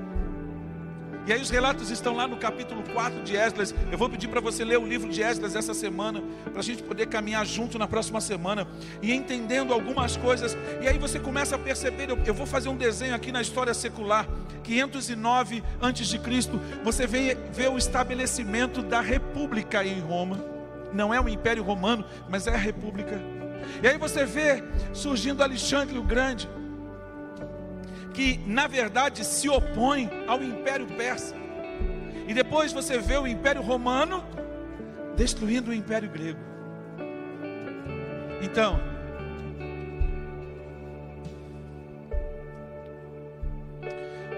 E 1.27 1.33
aí 1.33 1.43
os 1.43 1.51
relatos 1.51 1.91
estão 1.91 2.15
lá 2.15 2.29
no 2.29 2.37
capítulo 2.37 2.85
4 2.93 3.25
de 3.25 3.37
Esdras. 3.37 3.75
Eu 3.91 3.99
vou 3.99 4.09
pedir 4.09 4.29
para 4.29 4.41
você 4.41 4.65
ler 4.65 4.79
o 4.79 4.87
livro 4.87 5.11
de 5.11 5.21
Esdras 5.25 5.57
essa 5.57 5.75
semana, 5.75 6.23
para 6.45 6.61
a 6.61 6.63
gente 6.63 6.85
poder 6.85 7.07
caminhar 7.07 7.45
junto 7.45 7.77
na 7.81 7.89
próxima 7.89 8.21
semana 8.21 8.65
e 9.03 9.13
entendendo 9.13 9.73
algumas 9.73 10.17
coisas. 10.17 10.57
E 10.81 10.87
aí 10.87 10.97
você 10.99 11.19
começa 11.19 11.57
a 11.57 11.59
perceber, 11.59 12.11
eu, 12.25 12.33
vou 12.33 12.47
fazer 12.47 12.69
um 12.69 12.77
desenho 12.77 13.13
aqui 13.13 13.33
na 13.33 13.43
história 13.43 13.75
secular, 13.75 14.25
509 14.63 15.65
antes 15.83 16.07
de 16.07 16.17
Cristo, 16.21 16.61
você 16.85 17.09
vê, 17.09 17.37
vê 17.53 17.67
o 17.67 17.77
estabelecimento 17.77 18.81
da 18.81 19.01
república 19.01 19.85
em 19.85 19.99
Roma. 19.99 20.39
Não 20.93 21.13
é 21.13 21.21
o 21.21 21.29
Império 21.29 21.65
Romano, 21.65 22.05
mas 22.29 22.47
é 22.47 22.55
a 22.55 22.57
república. 22.57 23.21
E 23.83 23.89
aí 23.89 23.99
você 23.99 24.25
vê 24.25 24.63
surgindo 24.93 25.43
Alexandre 25.43 25.99
o 25.99 26.05
Grande 26.05 26.49
que 28.17 28.41
na 28.47 28.67
verdade 28.67 29.23
se 29.27 29.47
opõe 29.47 30.09
ao 30.27 30.43
Império 30.43 30.87
Persa. 30.87 31.37
E 32.27 32.33
depois 32.33 32.73
você 32.73 32.99
vê 32.99 33.19
o 33.19 33.27
Império 33.27 33.61
Romano 33.61 34.25
destruindo 35.15 35.71
o 35.71 35.75
Império 35.75 36.09
Grego. 36.09 36.41
Então, 38.41 38.81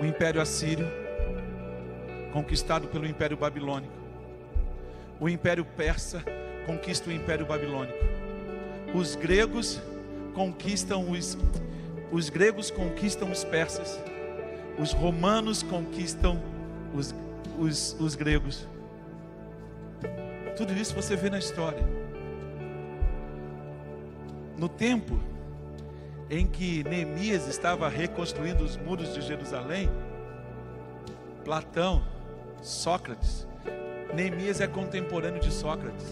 o 0.00 0.04
Império 0.04 0.40
Assírio, 0.40 0.88
conquistado 2.32 2.88
pelo 2.88 3.06
Império 3.06 3.36
Babilônico, 3.36 3.94
o 5.20 5.28
Império 5.28 5.64
Persa 5.64 6.24
conquista 6.66 7.10
o 7.10 7.12
Império 7.12 7.46
Babilônico, 7.46 7.96
os 8.92 9.14
gregos 9.14 9.80
conquistam 10.34 11.08
os 11.08 11.38
os 12.10 12.30
gregos 12.30 12.70
conquistam 12.70 13.30
os 13.30 13.44
persas, 13.44 14.00
os 14.78 14.92
romanos 14.92 15.62
conquistam 15.62 16.40
os, 16.94 17.14
os, 17.58 17.96
os 18.00 18.14
gregos. 18.14 18.66
Tudo 20.56 20.72
isso 20.72 20.94
você 20.94 21.16
vê 21.16 21.28
na 21.28 21.38
história. 21.38 21.82
No 24.56 24.68
tempo 24.68 25.20
em 26.30 26.46
que 26.46 26.82
Neemias 26.84 27.46
estava 27.46 27.88
reconstruindo 27.88 28.64
os 28.64 28.76
muros 28.76 29.14
de 29.14 29.20
Jerusalém, 29.20 29.88
Platão, 31.44 32.02
Sócrates, 32.62 33.46
Neemias 34.14 34.60
é 34.60 34.66
contemporâneo 34.66 35.40
de 35.40 35.52
Sócrates. 35.52 36.06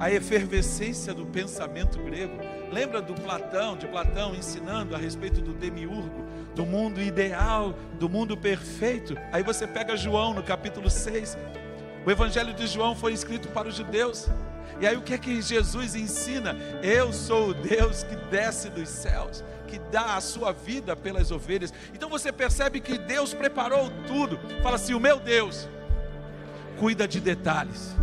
A 0.00 0.10
efervescência 0.10 1.14
do 1.14 1.24
pensamento 1.26 1.98
grego 2.02 2.36
Lembra 2.74 3.00
do 3.00 3.14
Platão, 3.14 3.76
de 3.76 3.86
Platão 3.86 4.34
ensinando 4.34 4.96
a 4.96 4.98
respeito 4.98 5.40
do 5.40 5.52
demiurgo, 5.52 6.24
do 6.56 6.66
mundo 6.66 7.00
ideal, 7.00 7.72
do 8.00 8.08
mundo 8.08 8.36
perfeito? 8.36 9.16
Aí 9.30 9.44
você 9.44 9.64
pega 9.64 9.96
João 9.96 10.34
no 10.34 10.42
capítulo 10.42 10.90
6. 10.90 11.38
O 12.04 12.10
evangelho 12.10 12.52
de 12.52 12.66
João 12.66 12.96
foi 12.96 13.12
escrito 13.12 13.46
para 13.46 13.68
os 13.68 13.76
judeus. 13.76 14.28
E 14.80 14.88
aí 14.88 14.96
o 14.96 15.02
que 15.02 15.14
é 15.14 15.18
que 15.18 15.40
Jesus 15.40 15.94
ensina? 15.94 16.56
Eu 16.82 17.12
sou 17.12 17.50
o 17.50 17.54
Deus 17.54 18.02
que 18.02 18.16
desce 18.28 18.68
dos 18.68 18.88
céus, 18.88 19.44
que 19.68 19.78
dá 19.78 20.16
a 20.16 20.20
sua 20.20 20.52
vida 20.52 20.96
pelas 20.96 21.30
ovelhas. 21.30 21.72
Então 21.94 22.10
você 22.10 22.32
percebe 22.32 22.80
que 22.80 22.98
Deus 22.98 23.32
preparou 23.32 23.88
tudo. 24.04 24.36
Fala 24.64 24.74
assim: 24.74 24.94
o 24.94 25.00
meu 25.00 25.20
Deus 25.20 25.68
cuida 26.80 27.06
de 27.06 27.20
detalhes. 27.20 27.94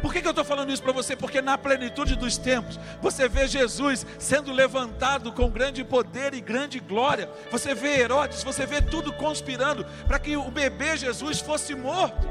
Por 0.00 0.12
que, 0.12 0.20
que 0.20 0.26
eu 0.26 0.30
estou 0.30 0.44
falando 0.44 0.72
isso 0.72 0.82
para 0.82 0.92
você? 0.92 1.14
Porque 1.14 1.42
na 1.42 1.58
plenitude 1.58 2.16
dos 2.16 2.38
tempos, 2.38 2.78
você 3.02 3.28
vê 3.28 3.46
Jesus 3.46 4.06
sendo 4.18 4.52
levantado 4.52 5.32
com 5.32 5.50
grande 5.50 5.84
poder 5.84 6.32
e 6.32 6.40
grande 6.40 6.80
glória. 6.80 7.28
Você 7.50 7.74
vê 7.74 8.00
Herodes, 8.00 8.42
você 8.42 8.64
vê 8.64 8.80
tudo 8.80 9.12
conspirando 9.12 9.84
para 10.06 10.18
que 10.18 10.36
o 10.36 10.50
bebê 10.50 10.96
Jesus 10.96 11.40
fosse 11.40 11.74
morto. 11.74 12.28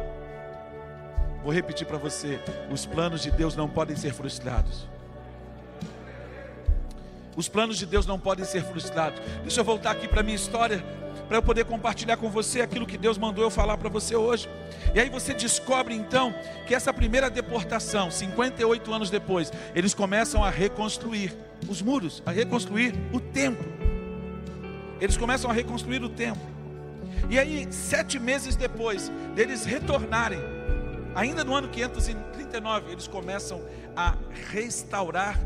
Vou 1.44 1.54
repetir 1.54 1.86
para 1.86 1.98
você: 1.98 2.40
os 2.72 2.86
planos 2.86 3.22
de 3.22 3.32
Deus 3.32 3.56
não 3.56 3.70
podem 3.70 3.96
ser 3.96 4.14
frustrados. 4.14 4.88
Os 7.36 7.48
planos 7.48 7.78
de 7.78 7.86
Deus 7.86 8.06
não 8.06 8.20
podem 8.20 8.44
ser 8.44 8.64
frustrados. 8.64 9.22
Deixa 9.42 9.62
eu 9.62 9.64
voltar 9.64 9.92
aqui 9.92 10.08
para 10.08 10.20
a 10.20 10.24
minha 10.24 10.36
história 10.36 10.84
para 11.30 11.38
eu 11.38 11.44
poder 11.44 11.64
compartilhar 11.64 12.18
com 12.18 12.28
você 12.28 12.60
aquilo 12.60 12.88
que 12.88 12.98
Deus 12.98 13.16
mandou 13.16 13.44
eu 13.44 13.52
falar 13.52 13.78
para 13.78 13.88
você 13.88 14.16
hoje. 14.16 14.50
E 14.96 15.00
aí 15.00 15.10
você 15.10 15.32
descobre 15.32 15.94
então 15.94 16.34
que 16.66 16.74
essa 16.74 16.92
primeira 16.92 17.30
deportação, 17.30 18.10
58 18.10 18.92
anos 18.92 19.12
depois, 19.12 19.54
eles 19.76 19.94
começam 19.94 20.44
a 20.44 20.50
reconstruir 20.50 21.38
os 21.70 21.84
muros, 21.84 22.24
a 22.26 22.32
reconstruir 22.32 22.96
o 23.14 23.20
templo. 23.20 23.72
Eles 25.00 25.18
começam 25.18 25.52
a 25.52 25.54
reconstruir 25.54 26.04
o 26.04 26.10
templo. 26.10 26.42
E 27.30 27.38
aí, 27.38 27.72
sete 27.72 28.18
meses 28.18 28.56
depois 28.56 29.12
deles 29.36 29.66
retornarem, 29.66 30.40
ainda 31.14 31.44
no 31.44 31.54
ano 31.54 31.70
539, 31.70 32.92
eles 32.92 33.08
começam 33.08 33.62
a 33.96 34.16
restaurar 34.52 35.40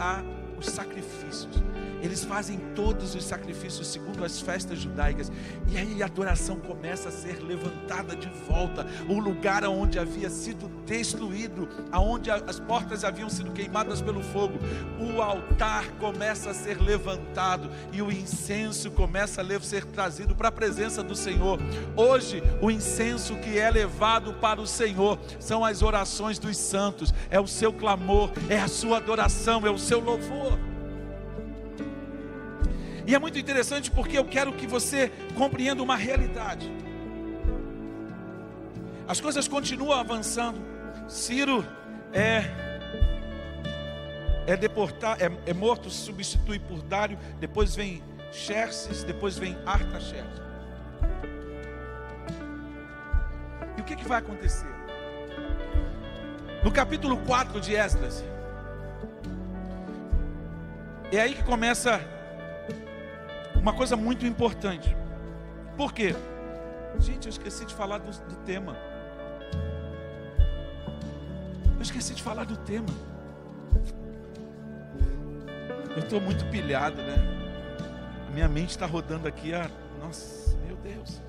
a, 0.00 0.20
os 0.58 0.66
sacrifícios 0.66 1.62
eles 2.02 2.24
fazem 2.24 2.58
todos 2.74 3.14
os 3.14 3.24
sacrifícios 3.24 3.86
segundo 3.88 4.24
as 4.24 4.40
festas 4.40 4.78
judaicas, 4.78 5.30
e 5.68 5.76
aí 5.76 6.02
a 6.02 6.06
adoração 6.06 6.56
começa 6.56 7.08
a 7.08 7.12
ser 7.12 7.42
levantada 7.42 8.14
de 8.14 8.28
volta. 8.48 8.86
O 9.08 9.18
lugar 9.18 9.64
onde 9.64 9.98
havia 9.98 10.30
sido 10.30 10.68
destruído, 10.86 11.68
aonde 11.92 12.30
as 12.30 12.58
portas 12.60 13.04
haviam 13.04 13.28
sido 13.28 13.52
queimadas 13.52 14.00
pelo 14.00 14.22
fogo, 14.22 14.58
o 14.98 15.20
altar 15.20 15.90
começa 15.98 16.50
a 16.50 16.54
ser 16.54 16.80
levantado 16.80 17.70
e 17.92 18.00
o 18.00 18.10
incenso 18.10 18.90
começa 18.90 19.42
a 19.42 19.60
ser 19.60 19.84
trazido 19.84 20.34
para 20.34 20.48
a 20.48 20.52
presença 20.52 21.02
do 21.02 21.14
Senhor. 21.14 21.58
Hoje, 21.96 22.42
o 22.62 22.70
incenso 22.70 23.36
que 23.36 23.58
é 23.58 23.70
levado 23.70 24.34
para 24.34 24.60
o 24.60 24.66
Senhor 24.66 25.18
são 25.38 25.64
as 25.64 25.82
orações 25.82 26.38
dos 26.38 26.56
santos, 26.56 27.12
é 27.30 27.40
o 27.40 27.46
seu 27.46 27.72
clamor, 27.72 28.30
é 28.48 28.58
a 28.58 28.68
sua 28.68 28.98
adoração, 28.98 29.66
é 29.66 29.70
o 29.70 29.78
seu 29.78 30.00
louvor. 30.00 30.58
E 33.08 33.14
é 33.14 33.18
muito 33.18 33.38
interessante 33.38 33.90
porque 33.90 34.18
eu 34.18 34.24
quero 34.26 34.52
que 34.52 34.66
você 34.66 35.10
compreenda 35.34 35.82
uma 35.82 35.96
realidade. 35.96 36.70
As 39.08 39.18
coisas 39.18 39.48
continuam 39.48 39.98
avançando. 39.98 40.60
Ciro 41.08 41.64
é 42.12 42.44
é 44.46 44.56
deportar, 44.58 45.16
é, 45.22 45.30
é 45.46 45.54
morto, 45.54 45.88
se 45.88 46.04
substitui 46.04 46.58
por 46.58 46.82
Dário, 46.82 47.18
depois 47.40 47.74
vem 47.74 48.02
Xerxes, 48.30 49.04
depois 49.04 49.38
vem 49.38 49.56
Artaxerxes. 49.64 50.42
E 53.76 53.80
o 53.80 53.84
que, 53.84 53.96
que 53.96 54.06
vai 54.06 54.18
acontecer? 54.18 54.68
No 56.62 56.70
capítulo 56.70 57.16
4 57.24 57.58
de 57.58 57.74
Esdras, 57.74 58.22
é 61.10 61.20
aí 61.20 61.34
que 61.34 61.44
começa 61.44 62.17
uma 63.68 63.74
coisa 63.74 63.96
muito 63.96 64.24
importante. 64.24 64.96
Por 65.76 65.92
quê? 65.92 66.14
Gente, 66.98 67.26
eu 67.26 67.30
esqueci 67.30 67.66
de 67.66 67.74
falar 67.74 67.98
do, 67.98 68.10
do 68.10 68.36
tema. 68.46 68.74
Eu 71.76 71.82
esqueci 71.82 72.14
de 72.14 72.22
falar 72.22 72.44
do 72.44 72.56
tema. 72.56 72.88
Eu 75.90 75.98
estou 75.98 76.18
muito 76.18 76.46
pilhado, 76.46 77.02
né? 77.02 77.16
A 78.26 78.30
minha 78.30 78.48
mente 78.48 78.70
está 78.70 78.86
rodando 78.86 79.28
aqui. 79.28 79.52
Ah, 79.52 79.70
nossa, 80.00 80.56
meu 80.66 80.76
Deus. 80.76 81.20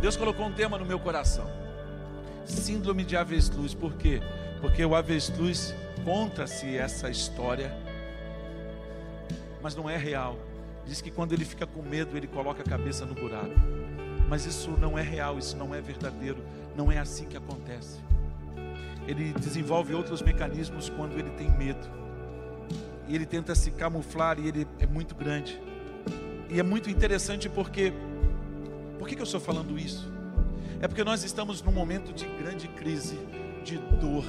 Deus 0.00 0.16
colocou 0.16 0.46
um 0.46 0.52
tema 0.52 0.78
no 0.78 0.86
meu 0.86 1.00
coração. 1.00 1.50
Síndrome 2.46 3.04
de 3.04 3.16
avestruz. 3.16 3.74
Por 3.74 3.94
quê? 3.94 4.22
Porque 4.60 4.84
o 4.84 4.94
avestruz 4.94 5.74
conta-se 6.04 6.76
essa 6.76 7.10
história, 7.10 7.76
mas 9.64 9.74
não 9.74 9.88
é 9.88 9.96
real. 9.96 10.38
Diz 10.86 11.00
que 11.00 11.10
quando 11.10 11.32
ele 11.32 11.42
fica 11.42 11.66
com 11.66 11.80
medo, 11.80 12.18
ele 12.18 12.26
coloca 12.26 12.60
a 12.60 12.66
cabeça 12.66 13.06
no 13.06 13.14
buraco. 13.14 13.54
Mas 14.28 14.44
isso 14.44 14.70
não 14.72 14.98
é 14.98 15.00
real, 15.00 15.38
isso 15.38 15.56
não 15.56 15.74
é 15.74 15.80
verdadeiro, 15.80 16.44
não 16.76 16.92
é 16.92 16.98
assim 16.98 17.24
que 17.24 17.34
acontece. 17.34 17.98
Ele 19.08 19.32
desenvolve 19.32 19.94
outros 19.94 20.20
mecanismos 20.20 20.90
quando 20.90 21.18
ele 21.18 21.30
tem 21.30 21.50
medo. 21.50 21.88
E 23.08 23.14
ele 23.14 23.24
tenta 23.24 23.54
se 23.54 23.70
camuflar 23.70 24.38
e 24.38 24.48
ele 24.48 24.68
é 24.78 24.86
muito 24.86 25.14
grande. 25.14 25.58
E 26.50 26.60
é 26.60 26.62
muito 26.62 26.90
interessante 26.90 27.48
porque 27.48 27.90
por 28.98 29.08
que, 29.08 29.14
que 29.14 29.22
eu 29.22 29.24
estou 29.24 29.40
falando 29.40 29.78
isso? 29.78 30.12
É 30.82 30.86
porque 30.86 31.02
nós 31.02 31.24
estamos 31.24 31.62
num 31.62 31.72
momento 31.72 32.12
de 32.12 32.26
grande 32.26 32.68
crise, 32.68 33.18
de 33.64 33.78
dor, 33.78 34.26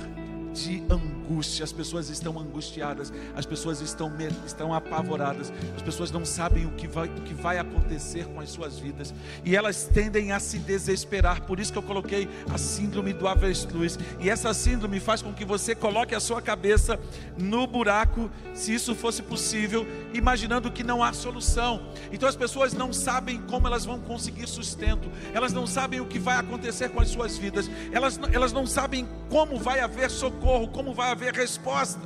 de 0.53 0.81
angústia. 0.89 1.24
As 1.61 1.71
pessoas 1.71 2.09
estão 2.09 2.39
angustiadas, 2.39 3.11
as 3.35 3.45
pessoas 3.45 3.81
estão, 3.81 4.11
estão 4.45 4.73
apavoradas, 4.73 5.51
as 5.75 5.81
pessoas 5.81 6.11
não 6.11 6.25
sabem 6.25 6.65
o 6.65 6.71
que, 6.71 6.87
vai, 6.87 7.07
o 7.07 7.21
que 7.21 7.33
vai 7.33 7.57
acontecer 7.57 8.25
com 8.25 8.39
as 8.39 8.49
suas 8.49 8.79
vidas 8.79 9.13
e 9.43 9.55
elas 9.55 9.85
tendem 9.85 10.31
a 10.31 10.39
se 10.39 10.59
desesperar. 10.59 11.41
Por 11.41 11.59
isso 11.59 11.71
que 11.71 11.77
eu 11.77 11.83
coloquei 11.83 12.27
a 12.51 12.57
síndrome 12.57 13.13
do 13.13 13.27
avestruz. 13.27 13.97
E 14.19 14.29
essa 14.29 14.53
síndrome 14.53 14.99
faz 14.99 15.21
com 15.21 15.33
que 15.33 15.45
você 15.45 15.75
coloque 15.75 16.15
a 16.15 16.19
sua 16.19 16.41
cabeça 16.41 16.99
no 17.37 17.67
buraco, 17.67 18.29
se 18.53 18.73
isso 18.73 18.95
fosse 18.95 19.21
possível, 19.21 19.85
imaginando 20.13 20.71
que 20.71 20.83
não 20.83 21.03
há 21.03 21.13
solução. 21.13 21.81
Então 22.11 22.27
as 22.27 22.35
pessoas 22.35 22.73
não 22.73 22.93
sabem 22.93 23.41
como 23.41 23.67
elas 23.67 23.85
vão 23.85 23.99
conseguir 23.99 24.47
sustento, 24.47 25.09
elas 25.33 25.53
não 25.53 25.67
sabem 25.67 25.99
o 25.99 26.05
que 26.05 26.19
vai 26.19 26.37
acontecer 26.37 26.89
com 26.89 26.99
as 26.99 27.09
suas 27.09 27.37
vidas, 27.37 27.69
elas, 27.91 28.19
elas 28.31 28.53
não 28.53 28.65
sabem 28.65 29.07
como 29.29 29.57
vai 29.57 29.79
haver 29.79 30.09
socorro, 30.09 30.67
como 30.67 30.93
vai 30.93 31.11
haver 31.15 31.33
resposta. 31.33 32.01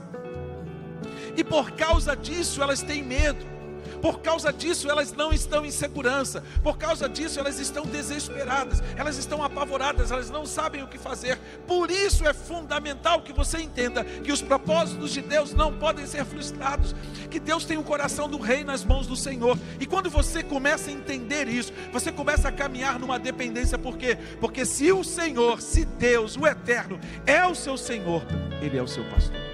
E 1.36 1.44
por 1.44 1.72
causa 1.72 2.16
disso 2.16 2.62
elas 2.62 2.82
têm 2.82 3.04
medo. 3.04 3.46
Por 4.02 4.20
causa 4.20 4.52
disso, 4.52 4.90
elas 4.90 5.12
não 5.14 5.32
estão 5.32 5.66
em 5.66 5.72
segurança. 5.72 6.44
Por 6.64 6.78
causa 6.78 7.08
disso, 7.08 7.40
elas 7.40 7.60
estão 7.60 7.86
desesperadas. 7.86 8.82
Elas 8.96 9.18
estão 9.18 9.44
apavoradas. 9.44 10.12
Elas 10.12 10.30
não 10.30 10.46
sabem 10.46 10.84
o 10.84 10.88
que 10.88 10.98
fazer. 10.98 11.38
Por 11.68 11.92
isso 11.92 12.28
é 12.28 12.34
fundamental 12.34 13.22
que 13.22 13.34
você 13.34 13.60
entenda 13.60 14.04
que 14.04 14.32
os 14.32 14.42
propósitos 14.42 15.12
de 15.12 15.22
Deus 15.22 15.54
não 15.54 15.74
podem 15.74 16.06
ser 16.06 16.26
frustrados. 16.26 16.96
Que 17.30 17.40
Deus 17.40 17.66
tem 17.66 17.78
o 17.78 17.84
coração 17.84 18.30
do 18.30 18.38
rei 18.38 18.64
nas 18.64 18.84
mãos 18.84 19.08
do 19.08 19.16
Senhor. 19.16 19.58
E 19.80 19.86
quando 19.86 20.10
você 20.10 20.44
começa 20.44 20.90
a 20.90 20.94
entender 20.94 21.48
isso, 21.48 21.74
você 21.92 22.12
começa 22.12 22.48
a 22.48 22.52
caminhar 22.52 23.00
numa 23.00 23.20
dependência. 23.20 23.78
Por 23.78 23.98
quê? 23.98 24.18
Porque 24.40 24.66
se 24.66 24.92
o 24.92 25.04
Senhor, 25.04 25.62
se 25.62 25.86
Deus, 25.86 26.38
o 26.38 26.48
Eterno, 26.48 27.00
é 27.26 27.46
o 27.46 27.56
seu 27.56 27.78
Senhor, 27.78 28.24
Ele 28.62 28.78
é 28.78 28.82
o 28.82 28.88
seu 28.88 29.04
pastor. 29.10 29.49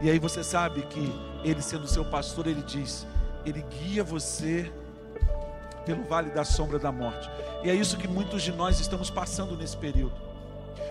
E 0.00 0.08
aí 0.08 0.18
você 0.18 0.44
sabe 0.44 0.82
que 0.82 1.12
ele 1.42 1.60
sendo 1.60 1.86
seu 1.86 2.04
pastor, 2.04 2.46
ele 2.46 2.62
diz: 2.62 3.06
ele 3.44 3.62
guia 3.62 4.04
você 4.04 4.70
pelo 5.84 6.04
vale 6.04 6.30
da 6.30 6.44
sombra 6.44 6.78
da 6.78 6.92
morte. 6.92 7.28
E 7.64 7.70
é 7.70 7.74
isso 7.74 7.96
que 7.96 8.06
muitos 8.06 8.42
de 8.42 8.52
nós 8.52 8.78
estamos 8.78 9.10
passando 9.10 9.56
nesse 9.56 9.76
período. 9.76 10.28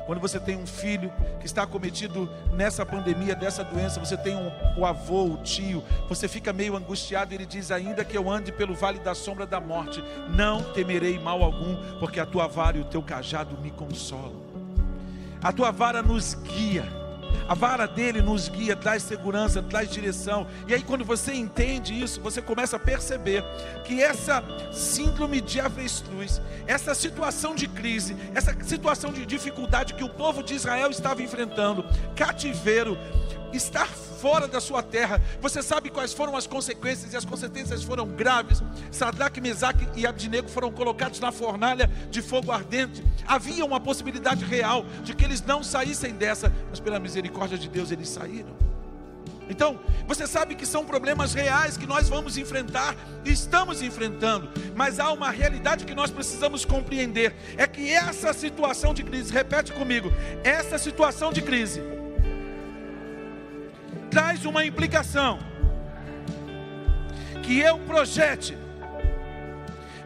Quando 0.06 0.20
você 0.20 0.40
tem 0.40 0.58
um 0.58 0.66
filho 0.66 1.12
que 1.40 1.46
está 1.46 1.64
acometido 1.64 2.30
nessa 2.54 2.86
pandemia, 2.86 3.36
dessa 3.36 3.64
doença, 3.64 4.00
você 4.00 4.16
tem 4.18 4.36
um, 4.36 4.50
o 4.78 4.86
avô, 4.86 5.26
o 5.26 5.38
tio, 5.44 5.84
você 6.08 6.28
fica 6.28 6.52
meio 6.52 6.76
angustiado. 6.76 7.34
Ele 7.34 7.46
diz: 7.46 7.72
Ainda 7.72 8.04
que 8.04 8.18
eu 8.18 8.30
ande 8.30 8.52
pelo 8.52 8.74
vale 8.74 9.00
da 9.00 9.14
sombra 9.14 9.46
da 9.46 9.60
morte, 9.60 10.04
não 10.30 10.64
temerei 10.74 11.18
mal 11.20 11.44
algum, 11.44 11.76
porque 12.00 12.20
a 12.20 12.26
tua 12.26 12.48
vara 12.48 12.78
e 12.78 12.82
o 12.82 12.86
teu 12.86 13.02
cajado 13.02 13.58
me 13.58 13.72
consolam. 13.72 14.48
A 15.42 15.54
tua 15.54 15.72
vara 15.72 16.02
nos 16.02 16.34
guia 16.34 17.07
a 17.48 17.54
vara 17.54 17.88
dele 17.88 18.22
nos 18.22 18.48
guia, 18.48 18.76
traz 18.76 19.04
segurança, 19.04 19.62
traz 19.62 19.90
direção. 19.90 20.48
E 20.68 20.74
aí, 20.74 20.84
quando 20.84 21.04
você 21.04 21.34
entende 21.34 22.00
isso, 22.00 22.22
você 22.22 22.42
começa 22.42 22.78
a 22.78 22.80
perceber 22.80 23.44
que 23.84 24.02
essa 24.02 24.44
síndrome 24.72 25.42
de 25.42 25.60
avestruz, 25.60 26.42
essa 26.66 26.94
situação 26.94 27.56
de 27.56 27.68
crise, 27.68 28.16
essa 28.34 28.56
situação 28.64 29.12
de 29.12 29.26
dificuldade 29.26 29.94
que 29.94 30.04
o 30.04 30.10
povo 30.10 30.44
de 30.44 30.54
Israel 30.54 30.90
estava 30.90 31.22
enfrentando, 31.22 31.86
cativeiro, 32.16 32.98
estar 33.54 33.88
fora 33.88 34.48
da 34.48 34.60
sua 34.60 34.82
terra. 34.82 35.22
Você 35.42 35.62
sabe 35.62 35.90
quais 35.90 36.14
foram 36.14 36.36
as 36.36 36.48
consequências, 36.48 37.14
e 37.14 37.18
as 37.18 37.26
consequências 37.26 37.84
foram 37.84 38.08
graves. 38.08 38.62
Sadraque, 38.92 39.40
Mesaque 39.40 39.88
e 39.96 40.06
Abdinego 40.06 40.50
foram 40.50 40.72
colocados 40.72 41.20
na 41.20 41.32
fornalha 41.32 41.90
de 42.10 42.22
fogo 42.22 42.52
ardente. 42.52 43.04
Havia 43.26 43.66
uma 43.66 43.80
possibilidade 43.80 44.44
real 44.46 44.86
de 45.04 45.14
que 45.16 45.24
eles 45.24 45.42
não 45.42 45.64
saíssem 45.64 46.14
dessa, 46.14 46.52
mas 46.70 46.80
pela 46.80 47.00
misericórdia 47.00 47.58
de 47.58 47.70
Deus 47.70 47.92
eles 47.92 48.10
saíram. 48.10 48.56
Então, 49.50 49.80
você 50.06 50.28
sabe 50.28 50.56
que 50.56 50.66
são 50.66 50.86
problemas 50.86 51.34
reais 51.34 51.78
que 51.78 51.88
nós 51.88 52.10
vamos 52.10 52.38
enfrentar 52.38 52.96
e 53.24 53.32
estamos 53.32 53.82
enfrentando, 53.82 54.50
mas 54.76 55.00
há 55.00 55.12
uma 55.12 55.30
realidade 55.30 55.86
que 55.86 55.96
nós 55.96 56.12
precisamos 56.12 56.66
compreender: 56.66 57.34
é 57.58 57.66
que 57.66 57.90
essa 57.90 58.34
situação 58.34 58.94
de 58.94 59.04
crise, 59.04 59.32
repete 59.32 59.72
comigo, 59.72 60.12
essa 60.44 60.78
situação 60.78 61.32
de 61.32 61.42
crise, 61.42 61.82
traz 64.10 64.46
uma 64.46 64.66
implicação. 64.66 65.40
Que 67.44 67.60
eu 67.60 67.80
projete 67.80 68.58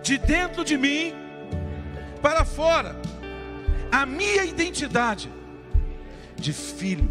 de 0.03 0.17
dentro 0.17 0.63
de 0.63 0.77
mim 0.77 1.13
para 2.21 2.45
fora 2.45 2.95
a 3.91 4.05
minha 4.05 4.45
identidade 4.45 5.29
de 6.35 6.53
filho. 6.53 7.09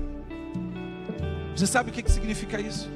Você 1.55 1.66
sabe 1.66 1.90
o 1.90 1.92
que 1.92 2.11
significa 2.11 2.61
isso? 2.61 2.90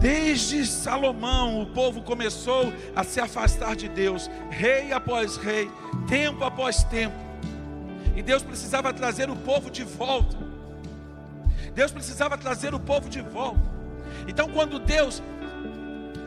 Desde 0.00 0.64
Salomão, 0.66 1.60
o 1.60 1.66
povo 1.66 2.00
começou 2.00 2.72
a 2.96 3.04
se 3.04 3.20
afastar 3.20 3.76
de 3.76 3.86
Deus, 3.86 4.30
rei 4.50 4.92
após 4.92 5.36
rei, 5.36 5.70
tempo 6.08 6.42
após 6.42 6.82
tempo. 6.84 7.29
E 8.16 8.22
Deus 8.22 8.42
precisava 8.42 8.92
trazer 8.92 9.30
o 9.30 9.36
povo 9.36 9.70
de 9.70 9.84
volta. 9.84 10.36
Deus 11.74 11.92
precisava 11.92 12.36
trazer 12.36 12.74
o 12.74 12.80
povo 12.80 13.08
de 13.08 13.20
volta. 13.20 13.60
Então, 14.26 14.48
quando 14.48 14.78
Deus 14.78 15.22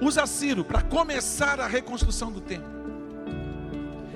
usa 0.02 0.26
Ciro 0.26 0.64
para 0.64 0.82
começar 0.82 1.60
a 1.60 1.68
reconstrução 1.68 2.32
do 2.32 2.42
templo, 2.42 2.72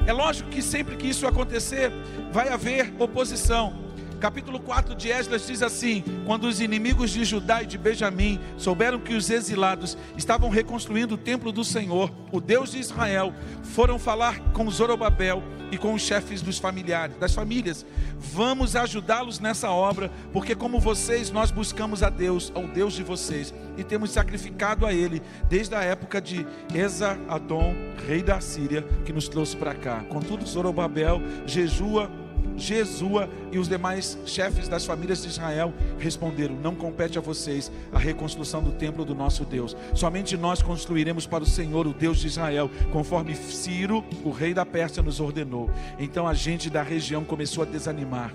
é 0.05 0.13
lógico 0.13 0.49
que 0.49 0.61
sempre 0.61 0.95
que 0.95 1.07
isso 1.07 1.27
acontecer, 1.27 1.91
vai 2.31 2.47
haver 2.47 2.93
oposição. 2.97 3.86
Capítulo 4.19 4.59
4 4.59 4.95
de 4.95 5.09
Esdras 5.09 5.45
diz 5.45 5.61
assim: 5.61 6.03
Quando 6.25 6.47
os 6.47 6.59
inimigos 6.59 7.11
de 7.11 7.23
Judá 7.23 7.63
e 7.63 7.65
de 7.65 7.77
Benjamim 7.77 8.39
souberam 8.57 8.99
que 8.99 9.13
os 9.13 9.29
exilados 9.29 9.97
estavam 10.17 10.49
reconstruindo 10.49 11.15
o 11.15 11.17
templo 11.17 11.51
do 11.51 11.63
Senhor, 11.63 12.11
o 12.31 12.41
Deus 12.41 12.71
de 12.71 12.79
Israel, 12.79 13.33
foram 13.63 13.99
falar 13.99 14.39
com 14.53 14.69
Zorobabel, 14.69 15.43
e 15.71 15.77
com 15.77 15.93
os 15.93 16.01
chefes 16.01 16.41
dos 16.41 16.57
familiares, 16.57 17.17
das 17.17 17.33
famílias. 17.33 17.85
Vamos 18.17 18.75
ajudá-los 18.75 19.39
nessa 19.39 19.69
obra, 19.69 20.11
porque 20.31 20.55
como 20.55 20.79
vocês, 20.79 21.31
nós 21.31 21.51
buscamos 21.51 22.03
a 22.03 22.09
Deus, 22.09 22.51
ao 22.55 22.67
Deus 22.67 22.93
de 22.93 23.03
vocês, 23.03 23.53
e 23.77 23.83
temos 23.83 24.11
sacrificado 24.11 24.85
a 24.85 24.93
Ele 24.93 25.21
desde 25.49 25.75
a 25.75 25.81
época 25.81 26.21
de 26.21 26.45
Esa-Adom, 26.73 27.73
rei 28.07 28.23
da 28.23 28.39
Síria, 28.39 28.83
que 29.05 29.13
nos 29.13 29.27
trouxe 29.27 29.55
para 29.55 29.75
cá. 29.75 30.03
Contudo, 30.09 30.45
Zorobabel 30.45 31.21
jejua 31.45 32.09
Jesua 32.57 33.29
e 33.51 33.59
os 33.59 33.69
demais 33.69 34.17
chefes 34.25 34.67
das 34.67 34.85
famílias 34.85 35.21
de 35.21 35.29
Israel 35.29 35.73
responderam: 35.99 36.55
Não 36.55 36.75
compete 36.75 37.17
a 37.17 37.21
vocês 37.21 37.71
a 37.93 37.99
reconstrução 37.99 38.63
do 38.63 38.71
templo 38.71 39.05
do 39.05 39.15
nosso 39.15 39.45
Deus. 39.45 39.77
Somente 39.93 40.35
nós 40.35 40.61
construiremos 40.61 41.25
para 41.25 41.43
o 41.43 41.47
Senhor, 41.47 41.87
o 41.87 41.93
Deus 41.93 42.19
de 42.19 42.27
Israel, 42.27 42.69
conforme 42.91 43.35
Ciro, 43.35 44.03
o 44.23 44.31
rei 44.31 44.53
da 44.53 44.65
Pérsia, 44.65 45.03
nos 45.03 45.19
ordenou. 45.19 45.69
Então 45.99 46.27
a 46.27 46.33
gente 46.33 46.69
da 46.69 46.81
região 46.81 47.23
começou 47.23 47.63
a 47.63 47.67
desanimar 47.67 48.33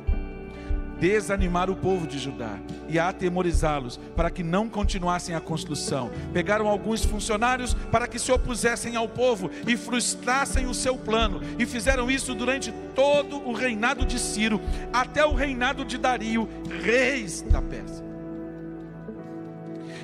desanimar 1.03 1.69
o 1.69 1.75
povo 1.75 2.07
de 2.07 2.17
Judá 2.17 2.61
e 2.89 2.97
atemorizá-los 2.97 3.99
para 4.15 4.31
que 4.31 4.45
não 4.45 4.69
continuassem 4.69 5.35
a 5.35 5.41
construção. 5.41 6.13
Pegaram 6.33 6.69
alguns 6.69 7.05
funcionários 7.05 7.75
para 7.91 8.07
que 8.07 8.21
se 8.21 8.31
opusessem 8.31 8.95
ao 8.95 9.09
povo 9.09 9.51
e 9.67 9.77
frustrassem 9.77 10.67
o 10.67 10.75
seu 10.75 10.97
plano, 10.97 11.41
e 11.59 11.67
fizeram 11.67 12.09
isso 12.09 12.37
durante 12.37 12.71
todo 12.95 13.37
o 13.37 13.53
reinado 13.53 14.07
de 14.07 14.17
Ciro, 14.17 14.61
até 14.93 15.27
o 15.27 15.35
reinado 15.35 15.85
de 15.85 15.99
Dario, 15.99 16.49
reis 16.85 17.43
da 17.43 17.61
Pérsia. 17.61 18.12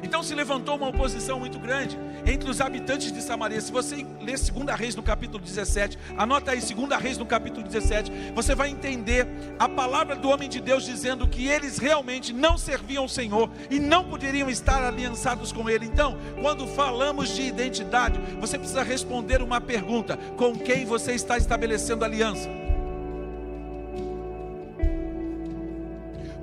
Então 0.02 0.22
se 0.22 0.34
levantou 0.34 0.76
uma 0.76 0.88
oposição 0.88 1.38
muito 1.38 1.58
grande 1.58 1.98
entre 2.26 2.50
os 2.50 2.60
habitantes 2.60 3.12
de 3.12 3.22
Samaria. 3.22 3.60
Se 3.60 3.72
você 3.72 4.06
ler 4.20 4.38
2 4.38 4.50
Reis 4.76 4.94
no 4.94 5.02
capítulo 5.02 5.42
17, 5.42 5.98
anota 6.16 6.50
aí 6.50 6.60
2 6.60 7.00
Reis 7.00 7.18
no 7.18 7.26
capítulo 7.26 7.66
17, 7.66 8.12
você 8.34 8.54
vai 8.54 8.70
entender 8.70 9.26
a 9.58 9.68
palavra 9.68 10.16
do 10.16 10.28
homem 10.28 10.48
de 10.48 10.60
Deus 10.60 10.84
dizendo 10.84 11.26
que 11.26 11.46
eles 11.46 11.78
realmente 11.78 12.32
não 12.32 12.58
serviam 12.58 13.04
ao 13.04 13.08
Senhor 13.08 13.50
e 13.70 13.78
não 13.78 14.04
poderiam 14.04 14.50
estar 14.50 14.82
aliançados 14.82 15.52
com 15.52 15.68
Ele. 15.68 15.86
Então, 15.86 16.16
quando 16.40 16.66
falamos 16.66 17.34
de 17.34 17.42
identidade, 17.42 18.18
você 18.40 18.58
precisa 18.58 18.82
responder 18.82 19.42
uma 19.42 19.60
pergunta: 19.60 20.16
com 20.36 20.56
quem 20.56 20.84
você 20.84 21.12
está 21.12 21.36
estabelecendo 21.36 22.04
aliança? 22.04 22.57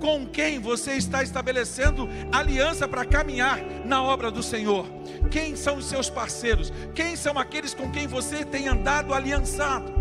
Com 0.05 0.23
quem 0.23 0.59
você 0.59 0.91
está 0.91 1.23
estabelecendo 1.23 2.07
aliança 2.31 2.87
para 2.87 3.03
caminhar 3.03 3.59
na 3.83 4.03
obra 4.03 4.29
do 4.29 4.43
Senhor. 4.43 4.85
Quem 5.31 5.55
são 5.55 5.77
os 5.77 5.85
seus 5.85 6.11
parceiros? 6.11 6.71
Quem 6.93 7.15
são 7.15 7.39
aqueles 7.39 7.73
com 7.73 7.89
quem 7.91 8.05
você 8.05 8.45
tem 8.45 8.67
andado 8.67 9.15
aliançado? 9.15 9.91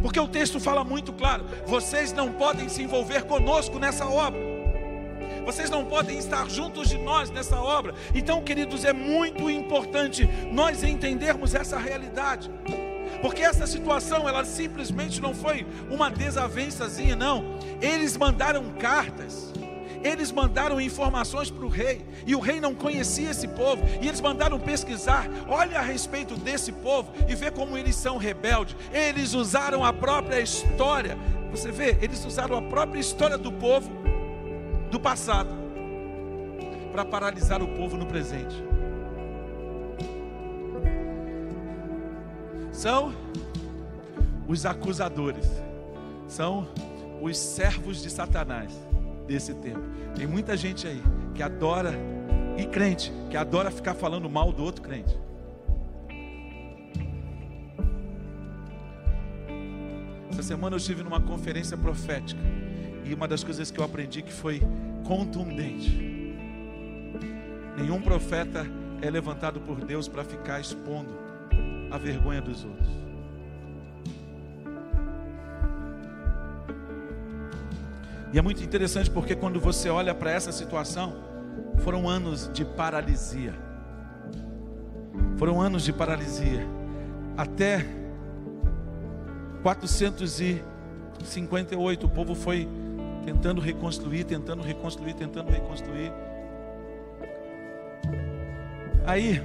Porque 0.00 0.20
o 0.20 0.28
texto 0.28 0.60
fala 0.60 0.84
muito 0.84 1.12
claro: 1.12 1.44
vocês 1.66 2.12
não 2.12 2.32
podem 2.32 2.68
se 2.68 2.80
envolver 2.80 3.24
conosco 3.24 3.76
nessa 3.80 4.06
obra. 4.06 4.40
Vocês 5.44 5.68
não 5.68 5.84
podem 5.84 6.16
estar 6.16 6.48
juntos 6.48 6.88
de 6.88 6.96
nós 6.96 7.28
nessa 7.28 7.60
obra. 7.60 7.92
Então, 8.14 8.40
queridos, 8.40 8.84
é 8.84 8.92
muito 8.92 9.50
importante 9.50 10.28
nós 10.52 10.84
entendermos 10.84 11.56
essa 11.56 11.76
realidade. 11.76 12.48
Porque 13.20 13.42
essa 13.42 13.66
situação, 13.66 14.28
ela 14.28 14.44
simplesmente 14.44 15.20
não 15.20 15.34
foi 15.34 15.66
uma 15.90 16.10
desavençazinha, 16.10 17.14
não. 17.14 17.58
Eles 17.80 18.16
mandaram 18.16 18.70
cartas. 18.78 19.52
Eles 20.02 20.32
mandaram 20.32 20.80
informações 20.80 21.50
para 21.50 21.64
o 21.64 21.68
rei, 21.68 22.02
e 22.26 22.34
o 22.34 22.40
rei 22.40 22.58
não 22.58 22.74
conhecia 22.74 23.30
esse 23.30 23.46
povo, 23.46 23.82
e 24.00 24.08
eles 24.08 24.20
mandaram 24.20 24.58
pesquisar, 24.58 25.28
olha 25.46 25.78
a 25.78 25.82
respeito 25.82 26.36
desse 26.36 26.72
povo 26.72 27.12
e 27.28 27.34
vê 27.34 27.50
como 27.50 27.76
eles 27.76 27.96
são 27.96 28.16
rebeldes. 28.16 28.74
Eles 28.92 29.34
usaram 29.34 29.84
a 29.84 29.92
própria 29.92 30.40
história, 30.40 31.18
você 31.50 31.70
vê, 31.70 31.98
eles 32.00 32.24
usaram 32.24 32.56
a 32.56 32.62
própria 32.62 32.98
história 32.98 33.36
do 33.36 33.52
povo 33.52 33.90
do 34.90 34.98
passado 34.98 35.50
para 36.92 37.04
paralisar 37.04 37.62
o 37.62 37.68
povo 37.68 37.96
no 37.96 38.06
presente. 38.06 38.69
São 42.80 43.12
os 44.48 44.64
acusadores, 44.64 45.46
são 46.26 46.66
os 47.20 47.36
servos 47.36 48.02
de 48.02 48.08
Satanás 48.08 48.72
desse 49.26 49.52
tempo. 49.52 49.82
Tem 50.16 50.26
muita 50.26 50.56
gente 50.56 50.86
aí 50.86 51.02
que 51.34 51.42
adora, 51.42 51.92
e 52.56 52.64
crente, 52.64 53.12
que 53.28 53.36
adora 53.36 53.70
ficar 53.70 53.92
falando 53.92 54.30
mal 54.30 54.50
do 54.50 54.64
outro 54.64 54.80
crente. 54.80 55.14
Essa 60.30 60.42
semana 60.42 60.74
eu 60.74 60.78
estive 60.78 61.02
numa 61.02 61.20
conferência 61.20 61.76
profética 61.76 62.40
e 63.04 63.12
uma 63.12 63.28
das 63.28 63.44
coisas 63.44 63.70
que 63.70 63.78
eu 63.78 63.84
aprendi 63.84 64.22
que 64.22 64.32
foi 64.32 64.62
contundente. 65.06 66.34
Nenhum 67.76 68.00
profeta 68.00 68.66
é 69.02 69.10
levantado 69.10 69.60
por 69.60 69.84
Deus 69.84 70.08
para 70.08 70.24
ficar 70.24 70.60
expondo 70.60 71.29
a 71.90 71.98
vergonha 71.98 72.40
dos 72.40 72.64
outros. 72.64 72.88
E 78.32 78.38
é 78.38 78.42
muito 78.42 78.62
interessante 78.62 79.10
porque 79.10 79.34
quando 79.34 79.58
você 79.58 79.90
olha 79.90 80.14
para 80.14 80.30
essa 80.30 80.52
situação, 80.52 81.16
foram 81.78 82.08
anos 82.08 82.48
de 82.52 82.64
paralisia. 82.64 83.52
Foram 85.36 85.60
anos 85.60 85.82
de 85.82 85.92
paralisia. 85.92 86.64
Até 87.36 87.84
458 89.62 92.06
o 92.06 92.08
povo 92.08 92.36
foi 92.36 92.68
tentando 93.24 93.60
reconstruir, 93.60 94.22
tentando 94.24 94.62
reconstruir, 94.62 95.14
tentando 95.14 95.50
reconstruir. 95.50 96.12
Aí 99.04 99.42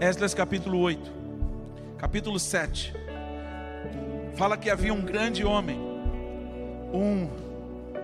Esdras 0.00 0.32
capítulo 0.32 0.78
8, 0.78 1.12
capítulo 1.98 2.38
7, 2.38 2.94
fala 4.34 4.56
que 4.56 4.70
havia 4.70 4.94
um 4.94 5.02
grande 5.02 5.44
homem, 5.44 5.78
um 6.90 7.28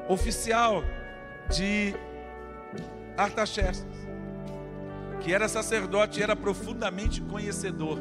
oficial 0.07 0.85
de 1.49 1.95
Artaxerxes, 3.17 3.87
que 5.23 5.33
era 5.33 5.49
sacerdote 5.49 6.21
e 6.21 6.23
era 6.23 6.37
profundamente 6.37 7.23
conhecedor. 7.23 7.99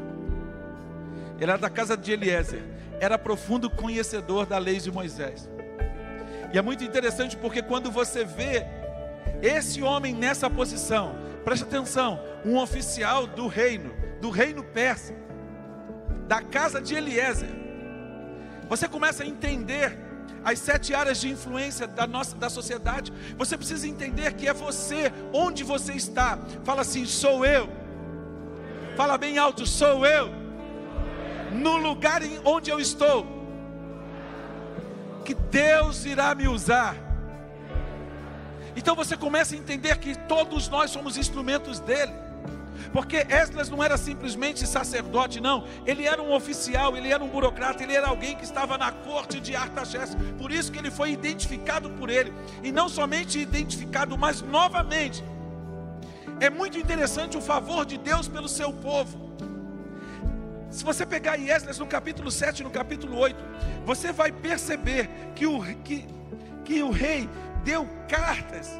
Ele 1.39 1.49
era 1.49 1.58
da 1.58 1.69
casa 1.69 1.95
de 1.95 2.12
Eliezer, 2.12 2.63
era 2.99 3.17
profundo 3.17 3.69
conhecedor 3.69 4.45
da 4.45 4.58
lei 4.58 4.77
de 4.77 4.91
Moisés. 4.91 5.49
E 6.53 6.58
é 6.58 6.62
muito 6.62 6.84
interessante 6.84 7.38
porque 7.38 7.62
quando 7.62 7.89
você 7.89 8.25
vê 8.25 8.65
esse 9.41 9.81
homem 9.81 10.13
nessa 10.13 10.49
posição, 10.49 11.15
preste 11.45 11.63
atenção, 11.63 12.19
um 12.43 12.58
oficial 12.58 13.27
do 13.27 13.47
reino, 13.47 13.93
do 14.19 14.31
reino 14.31 14.63
persa, 14.63 15.13
da 16.27 16.41
casa 16.41 16.81
de 16.81 16.95
Eliezer. 16.95 17.49
Você 18.67 18.88
começa 18.88 19.23
a 19.23 19.27
entender 19.27 19.95
as 20.43 20.58
sete 20.58 20.95
áreas 20.95 21.21
de 21.21 21.29
influência 21.29 21.86
da 21.86 22.08
nossa 22.08 22.36
da 22.36 22.49
sociedade. 22.49 23.13
Você 23.38 23.55
precisa 23.55 23.88
entender 23.88 24.34
que 24.34 24.47
é 24.47 24.53
você, 24.53 25.13
onde 25.31 25.63
você 25.63 25.93
está. 25.93 26.39
Fala 26.63 26.81
assim, 26.81 27.05
sou 27.05 27.45
eu. 27.45 27.69
Fala 28.97 29.15
bem 29.15 29.38
alto, 29.38 29.67
sou 29.67 30.03
eu. 30.03 30.31
No 31.51 31.77
lugar 31.77 32.21
onde 32.43 32.71
eu 32.71 32.79
estou, 32.79 33.25
que 35.23 35.36
Deus 35.36 36.05
irá 36.05 36.34
me 36.34 36.47
usar 36.47 37.04
então 38.75 38.95
você 38.95 39.15
começa 39.15 39.55
a 39.55 39.57
entender 39.57 39.97
que 39.97 40.17
todos 40.17 40.67
nós 40.67 40.91
somos 40.91 41.17
instrumentos 41.17 41.79
dele. 41.79 42.11
Porque 42.91 43.17
Esdras 43.29 43.69
não 43.69 43.83
era 43.83 43.97
simplesmente 43.97 44.65
sacerdote, 44.67 45.41
não. 45.41 45.65
Ele 45.85 46.05
era 46.05 46.21
um 46.21 46.33
oficial, 46.33 46.95
ele 46.95 47.11
era 47.11 47.23
um 47.23 47.27
burocrata, 47.27 47.83
ele 47.83 47.93
era 47.93 48.07
alguém 48.07 48.35
que 48.35 48.43
estava 48.43 48.77
na 48.77 48.91
corte 48.91 49.39
de 49.39 49.55
Artaxerxes. 49.55 50.15
Por 50.38 50.51
isso 50.51 50.71
que 50.71 50.79
ele 50.79 50.91
foi 50.91 51.11
identificado 51.11 51.89
por 51.91 52.09
ele. 52.09 52.33
E 52.63 52.71
não 52.71 52.88
somente 52.88 53.39
identificado, 53.39 54.17
mas 54.17 54.41
novamente. 54.41 55.23
É 56.39 56.49
muito 56.49 56.77
interessante 56.77 57.38
o 57.38 57.41
favor 57.41 57.85
de 57.85 57.97
Deus 57.97 58.27
pelo 58.27 58.47
seu 58.47 58.71
povo. 58.71 59.25
Se 60.69 60.83
você 60.83 61.05
pegar 61.05 61.39
Esdras 61.39 61.79
no 61.79 61.88
capítulo 61.88 62.29
7 62.29 62.61
no 62.61 62.69
capítulo 62.69 63.17
8, 63.17 63.43
você 63.85 64.11
vai 64.11 64.31
perceber 64.31 65.09
que 65.33 65.45
o, 65.45 65.61
que, 65.83 66.05
que 66.65 66.83
o 66.83 66.91
rei 66.91 67.29
deu 67.65 67.86
cartas. 68.08 68.80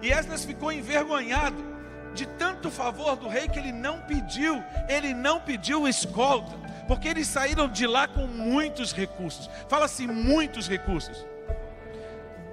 E 0.00 0.10
Esdras 0.10 0.44
ficou 0.44 0.72
envergonhado 0.72 1.72
de 2.14 2.24
tanto 2.26 2.70
favor 2.70 3.16
do 3.16 3.28
rei 3.28 3.48
que 3.48 3.58
ele 3.58 3.72
não 3.72 4.00
pediu, 4.02 4.62
ele 4.88 5.12
não 5.12 5.40
pediu 5.40 5.88
escolta, 5.88 6.52
porque 6.86 7.08
eles 7.08 7.26
saíram 7.26 7.68
de 7.68 7.86
lá 7.86 8.06
com 8.06 8.26
muitos 8.26 8.92
recursos. 8.92 9.50
Fala 9.68 9.86
assim, 9.86 10.06
muitos 10.06 10.68
recursos. 10.68 11.26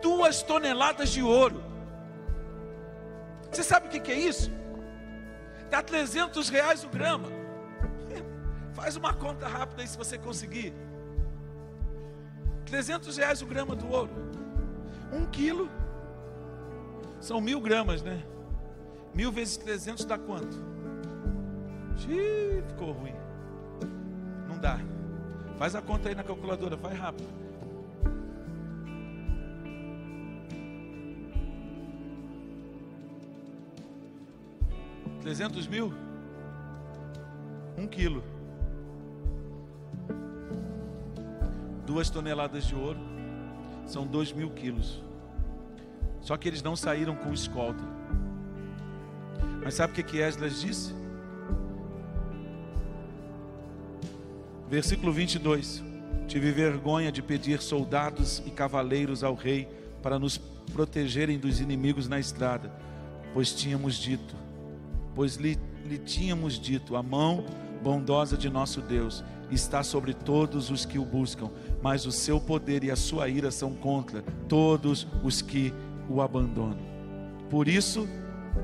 Duas 0.02 0.41
toneladas 0.41 1.10
de 1.10 1.21
ouro. 1.21 1.63
Você 3.52 3.63
sabe 3.63 3.88
o 3.88 3.89
que 3.89 4.12
é 4.12 4.17
isso? 4.17 4.52
Dá 5.69 5.84
300 5.84 6.49
reais 6.49 6.84
o 6.84 6.89
grama. 6.89 7.30
Faz 8.73 8.95
uma 8.95 9.13
conta 9.13 9.47
rápida 9.47 9.82
aí 9.82 9.88
se 9.88 9.97
você 9.97 10.17
conseguir. 10.17 10.73
300 12.65 13.17
reais 13.17 13.41
o 13.41 13.45
grama 13.45 13.75
do 13.75 13.91
ouro. 13.91 14.38
Um 15.12 15.26
quilo. 15.26 15.69
São 17.19 17.41
mil 17.41 17.60
gramas, 17.60 18.02
né? 18.02 18.24
Mil 19.13 19.32
vezes 19.32 19.58
300 19.58 20.06
dá 20.06 20.17
quanto? 20.17 20.56
Xiii, 21.98 22.63
ficou 22.67 22.91
ruim. 22.91 23.15
Não 24.48 24.58
dá. 24.58 24.80
Faz 25.58 25.76
a 25.76 25.82
conta 25.82 26.10
aí 26.10 26.15
na 26.15 26.24
calculadora, 26.24 26.76
vai 26.76 26.93
rápido. 26.93 27.28
Trezentos 35.22 35.67
mil? 35.67 35.93
Um 37.78 37.88
quilo. 37.88 38.24
Duas 41.86 42.10
toneladas 42.10 42.65
de 42.65 42.76
ouro 42.76 43.09
são 43.91 44.06
dois 44.06 44.32
mil 44.32 44.49
quilos. 44.52 45.04
Só 46.21 46.38
que 46.38 46.47
eles 46.47 46.62
não 46.62 46.75
saíram 46.75 47.15
com 47.15 47.34
escolta. 47.34 47.84
Mas 49.63 49.73
sabe 49.73 49.93
o 49.93 49.95
que, 49.95 50.04
que 50.04 50.21
Esdras 50.21 50.62
disse? 50.62 50.93
Versículo 54.69 55.12
22. 55.12 55.84
Tive 56.28 56.52
vergonha 56.52 57.12
de 57.12 57.23
pedir 57.23 57.60
soldados 57.60 58.43
e 58.45 58.52
cavaleiros 58.52 59.23
ao 59.23 59.34
rei 59.34 59.67
para 60.02 60.19
nos 60.19 60.38
protegerem 60.69 61.39
dos 61.39 61.60
inimigos 61.60 62.08
na 62.08 62.19
estrada, 62.19 62.71
pois 63.34 63.52
tínhamos 63.52 63.95
dito, 63.95 64.36
pois 65.15 65.36
lhe, 65.36 65.58
lhe 65.86 65.97
tínhamos 65.97 66.60
dito, 66.60 66.95
a 66.95 67.02
mão 67.02 67.45
bondosa 67.82 68.38
de 68.38 68.49
nosso 68.49 68.82
Deus 68.82 69.23
está 69.49 69.82
sobre 69.82 70.13
todos 70.13 70.69
os 70.69 70.86
que 70.86 70.99
o 70.99 71.06
buscam, 71.06 71.49
mas 71.81 72.05
o 72.05 72.11
seu 72.11 72.39
poder 72.39 72.83
e 72.83 72.91
a 72.91 72.95
sua 72.95 73.29
ira 73.29 73.51
são 73.51 73.73
contra 73.73 74.23
todos 74.47 75.07
os 75.23 75.41
que 75.41 75.73
o 76.09 76.21
abandonam. 76.21 76.79
Por 77.49 77.67
isso, 77.67 78.07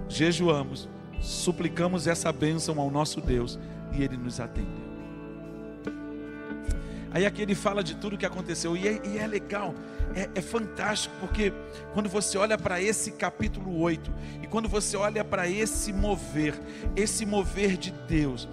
jejuamos, 0.07 0.89
suplicamos 1.21 2.07
essa 2.07 2.31
bênção 2.31 2.79
ao 2.79 2.91
nosso 2.91 3.21
Deus 3.21 3.59
e 3.93 4.03
ele 4.03 4.17
nos 4.17 4.39
atende. 4.39 4.85
Aí 7.15 7.25
aqui 7.25 7.41
ele 7.41 7.55
fala 7.55 7.81
de 7.81 7.95
tudo 7.95 8.17
que 8.17 8.25
aconteceu, 8.25 8.75
e 8.75 8.89
é, 8.89 9.01
e 9.05 9.17
é 9.17 9.25
legal, 9.25 9.73
é, 10.13 10.29
é, 10.35 10.41
fantástico, 10.41 11.15
porque 11.21 11.53
quando 11.93 12.09
você 12.09 12.37
olha 12.37 12.57
para 12.57 12.81
esse 12.81 13.13
capítulo 13.13 13.79
8, 13.79 14.11
e 14.43 14.47
quando 14.47 14.67
você 14.67 14.97
olha 14.97 15.23
para 15.23 15.47
esse 15.47 15.93
mover, 15.93 16.59
esse 16.93 17.25
mover 17.25 17.77
de 17.77 17.91
Deus, 17.91 18.49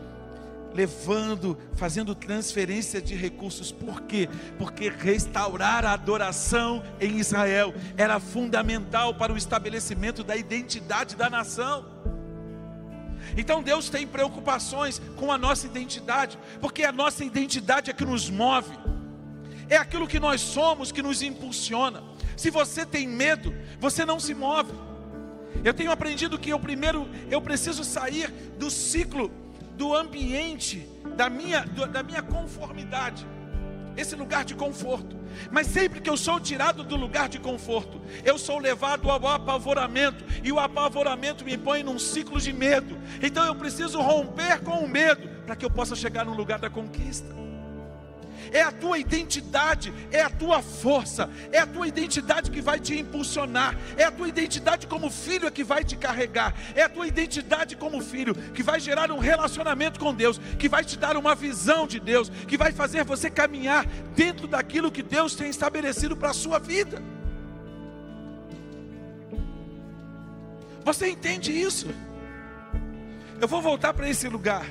levando, 0.74 1.58
fazendo 1.74 2.14
transferência 2.14 3.00
de 3.00 3.14
recursos, 3.14 3.70
por 3.70 4.02
quê? 4.02 4.28
Porque 4.58 4.88
restaurar 4.88 5.84
a 5.84 5.92
adoração 5.92 6.82
em 7.00 7.18
Israel 7.18 7.74
era 7.96 8.18
fundamental 8.18 9.14
para 9.14 9.32
o 9.32 9.36
estabelecimento 9.36 10.22
da 10.24 10.36
identidade 10.36 11.16
da 11.16 11.28
nação. 11.28 11.84
Então 13.36 13.62
Deus 13.62 13.88
tem 13.88 14.06
preocupações 14.06 15.00
com 15.16 15.32
a 15.32 15.38
nossa 15.38 15.66
identidade, 15.66 16.38
porque 16.60 16.82
a 16.84 16.92
nossa 16.92 17.24
identidade 17.24 17.90
é 17.90 17.94
que 17.94 18.04
nos 18.04 18.28
move, 18.28 18.72
é 19.68 19.76
aquilo 19.76 20.06
que 20.06 20.20
nós 20.20 20.40
somos 20.40 20.92
que 20.92 21.02
nos 21.02 21.22
impulsiona. 21.22 22.02
Se 22.36 22.50
você 22.50 22.84
tem 22.84 23.06
medo, 23.06 23.54
você 23.80 24.04
não 24.04 24.18
se 24.18 24.34
move. 24.34 24.72
Eu 25.64 25.72
tenho 25.72 25.92
aprendido 25.92 26.38
que 26.38 26.50
eu 26.50 26.58
primeiro 26.58 27.08
eu 27.30 27.40
preciso 27.40 27.84
sair 27.84 28.30
do 28.58 28.70
ciclo 28.70 29.30
do 29.76 29.94
ambiente 29.94 30.88
da 31.16 31.28
minha 31.28 31.64
da 31.64 32.02
minha 32.02 32.22
conformidade 32.22 33.26
esse 33.96 34.16
lugar 34.16 34.44
de 34.44 34.54
conforto. 34.54 35.16
Mas 35.50 35.66
sempre 35.66 36.00
que 36.00 36.08
eu 36.08 36.16
sou 36.16 36.40
tirado 36.40 36.82
do 36.82 36.96
lugar 36.96 37.28
de 37.28 37.38
conforto, 37.38 38.00
eu 38.24 38.38
sou 38.38 38.58
levado 38.58 39.10
ao 39.10 39.26
apavoramento, 39.28 40.24
e 40.42 40.50
o 40.52 40.58
apavoramento 40.58 41.44
me 41.44 41.56
põe 41.56 41.82
num 41.82 41.98
ciclo 41.98 42.40
de 42.40 42.52
medo. 42.52 42.98
Então 43.22 43.44
eu 43.44 43.54
preciso 43.54 44.00
romper 44.00 44.60
com 44.60 44.78
o 44.78 44.88
medo 44.88 45.28
para 45.44 45.56
que 45.56 45.64
eu 45.64 45.70
possa 45.70 45.94
chegar 45.94 46.24
no 46.24 46.34
lugar 46.34 46.58
da 46.58 46.70
conquista 46.70 47.41
é 48.52 48.62
a 48.62 48.70
tua 48.70 48.98
identidade, 48.98 49.92
é 50.10 50.20
a 50.20 50.30
tua 50.30 50.62
força, 50.62 51.28
é 51.50 51.58
a 51.58 51.66
tua 51.66 51.88
identidade 51.88 52.50
que 52.50 52.60
vai 52.60 52.78
te 52.78 52.98
impulsionar, 52.98 53.76
é 53.96 54.04
a 54.04 54.10
tua 54.10 54.28
identidade 54.28 54.86
como 54.86 55.10
filho 55.10 55.50
que 55.50 55.64
vai 55.64 55.82
te 55.82 55.96
carregar, 55.96 56.54
é 56.74 56.82
a 56.82 56.88
tua 56.88 57.06
identidade 57.06 57.76
como 57.76 58.00
filho 58.00 58.34
que 58.34 58.62
vai 58.62 58.78
gerar 58.78 59.10
um 59.10 59.18
relacionamento 59.18 59.98
com 59.98 60.14
Deus, 60.14 60.38
que 60.58 60.68
vai 60.68 60.84
te 60.84 60.98
dar 60.98 61.16
uma 61.16 61.34
visão 61.34 61.86
de 61.86 61.98
Deus, 61.98 62.28
que 62.46 62.58
vai 62.58 62.72
fazer 62.72 63.04
você 63.04 63.30
caminhar 63.30 63.86
dentro 64.14 64.46
daquilo 64.46 64.92
que 64.92 65.02
Deus 65.02 65.34
tem 65.34 65.48
estabelecido 65.48 66.16
para 66.16 66.30
a 66.30 66.34
sua 66.34 66.58
vida. 66.58 67.02
Você 70.84 71.08
entende 71.08 71.52
isso? 71.52 71.88
Eu 73.40 73.48
vou 73.48 73.62
voltar 73.62 73.94
para 73.94 74.08
esse 74.08 74.28
lugar. 74.28 74.66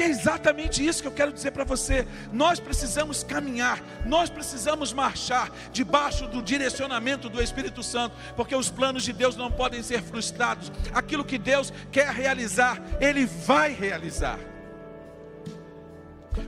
Porque 0.00 0.12
é 0.12 0.14
exatamente 0.14 0.86
isso 0.86 1.02
que 1.02 1.08
eu 1.08 1.12
quero 1.12 1.30
dizer 1.30 1.50
para 1.50 1.62
você. 1.62 2.08
Nós 2.32 2.58
precisamos 2.58 3.22
caminhar, 3.22 3.82
nós 4.06 4.30
precisamos 4.30 4.94
marchar 4.94 5.52
debaixo 5.72 6.26
do 6.26 6.40
direcionamento 6.40 7.28
do 7.28 7.42
Espírito 7.42 7.82
Santo, 7.82 8.16
porque 8.34 8.56
os 8.56 8.70
planos 8.70 9.02
de 9.02 9.12
Deus 9.12 9.36
não 9.36 9.52
podem 9.52 9.82
ser 9.82 10.00
frustrados. 10.00 10.72
Aquilo 10.94 11.22
que 11.22 11.36
Deus 11.36 11.70
quer 11.92 12.08
realizar, 12.14 12.80
Ele 12.98 13.26
vai 13.26 13.74
realizar. 13.74 14.38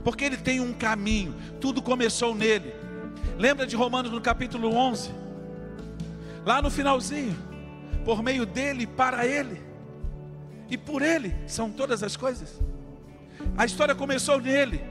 Porque 0.03 0.25
Ele 0.25 0.37
tem 0.37 0.59
um 0.59 0.73
caminho, 0.73 1.35
tudo 1.61 1.79
começou 1.79 2.33
nele. 2.33 2.73
Lembra 3.37 3.67
de 3.67 3.75
Romanos 3.75 4.11
no 4.11 4.19
capítulo 4.19 4.73
11? 4.73 5.11
Lá 6.43 6.59
no 6.59 6.71
finalzinho, 6.71 7.37
por 8.03 8.23
meio 8.23 8.47
dele, 8.47 8.87
para 8.87 9.27
ele, 9.27 9.61
e 10.71 10.75
por 10.75 11.03
ele 11.03 11.35
são 11.45 11.69
todas 11.69 12.01
as 12.01 12.17
coisas. 12.17 12.72
A 13.57 13.65
história 13.65 13.95
começou 13.95 14.39
nele. 14.39 14.81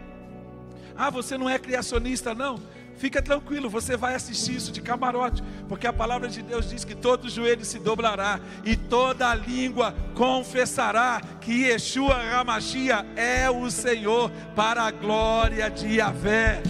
Ah, 0.96 1.10
você 1.10 1.38
não 1.38 1.48
é 1.48 1.58
criacionista, 1.58 2.34
não? 2.34 2.60
Fica 2.96 3.20
tranquilo, 3.20 3.68
você 3.68 3.96
vai 3.96 4.14
assistir 4.14 4.54
isso 4.54 4.70
de 4.70 4.80
camarote, 4.80 5.42
porque 5.68 5.86
a 5.86 5.92
palavra 5.92 6.28
de 6.28 6.42
Deus 6.42 6.70
diz 6.70 6.84
que 6.84 6.94
todo 6.94 7.28
joelho 7.28 7.64
se 7.64 7.78
dobrará 7.78 8.38
e 8.64 8.76
toda 8.76 9.34
língua 9.34 9.94
confessará 10.14 11.20
que 11.40 11.64
Yeshua 11.64 12.14
Ramachia 12.14 13.04
é 13.16 13.50
o 13.50 13.68
Senhor 13.70 14.30
para 14.54 14.82
a 14.82 14.90
glória 14.90 15.68
de 15.70 15.96
Yahvé. 15.96 16.62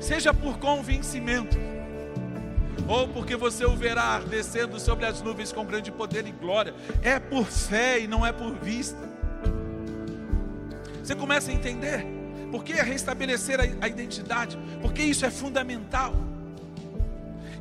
Seja 0.00 0.34
por 0.34 0.58
convencimento, 0.58 1.56
ou 2.90 3.06
porque 3.06 3.36
você 3.36 3.64
o 3.64 3.76
verá 3.76 4.18
descendo 4.18 4.80
sobre 4.80 5.06
as 5.06 5.22
nuvens 5.22 5.52
com 5.52 5.64
grande 5.64 5.92
poder 5.92 6.26
e 6.26 6.32
glória. 6.32 6.74
É 7.02 7.20
por 7.20 7.46
fé 7.46 8.00
e 8.00 8.08
não 8.08 8.26
é 8.26 8.32
por 8.32 8.52
vista. 8.56 8.98
Você 11.00 11.14
começa 11.14 11.52
a 11.52 11.54
entender 11.54 12.04
por 12.50 12.64
que 12.64 12.72
é 12.72 12.82
restabelecer 12.82 13.60
a 13.80 13.86
identidade, 13.86 14.58
porque 14.82 15.02
isso 15.02 15.24
é 15.24 15.30
fundamental. 15.30 16.12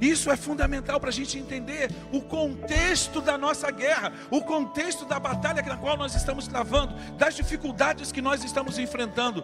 Isso 0.01 0.31
é 0.31 0.35
fundamental 0.35 0.99
para 0.99 1.09
a 1.09 1.13
gente 1.13 1.37
entender 1.37 1.91
o 2.11 2.21
contexto 2.21 3.21
da 3.21 3.37
nossa 3.37 3.69
guerra, 3.69 4.11
o 4.31 4.41
contexto 4.41 5.05
da 5.05 5.19
batalha 5.19 5.61
na 5.61 5.77
qual 5.77 5.95
nós 5.95 6.15
estamos 6.15 6.47
travando, 6.47 6.95
das 7.17 7.35
dificuldades 7.35 8.11
que 8.11 8.21
nós 8.21 8.43
estamos 8.43 8.79
enfrentando. 8.79 9.43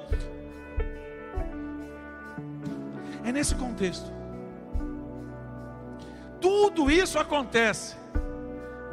É 3.23 3.31
nesse 3.31 3.53
contexto 3.53 4.14
tudo 6.39 6.89
isso 6.89 7.17
acontece. 7.19 7.95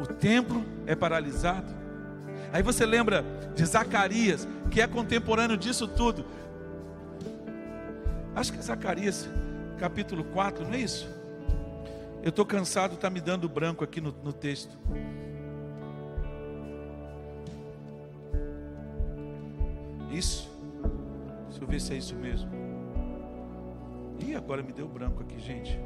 O 0.01 0.07
templo 0.07 0.65
é 0.87 0.95
paralisado. 0.95 1.73
Aí 2.53 2.63
você 2.63 2.85
lembra 2.85 3.25
de 3.55 3.65
Zacarias, 3.65 4.47
que 4.71 4.81
é 4.81 4.87
contemporâneo 4.87 5.57
disso 5.57 5.87
tudo. 5.87 6.25
Acho 8.35 8.53
que 8.53 8.59
é 8.59 8.63
Zacarias, 8.63 9.29
capítulo 9.79 10.25
4, 10.25 10.65
não 10.65 10.75
é 10.75 10.79
isso? 10.79 11.09
Eu 12.23 12.31
estou 12.31 12.47
cansado, 12.47 12.95
está 12.95 13.11
me 13.11 13.21
dando 13.21 13.49
branco 13.49 13.83
aqui 13.83 14.01
no, 14.01 14.15
no 14.23 14.33
texto. 14.33 14.77
Isso? 20.11 20.51
Deixa 21.49 21.65
eu 21.65 21.67
ver 21.67 21.81
se 21.81 21.95
é 21.95 21.97
isso 21.97 22.15
mesmo. 22.15 22.51
Ih, 24.21 24.35
agora 24.35 24.63
me 24.63 24.73
deu 24.73 24.87
branco 24.87 25.23
aqui, 25.23 25.41
gente. 25.41 25.81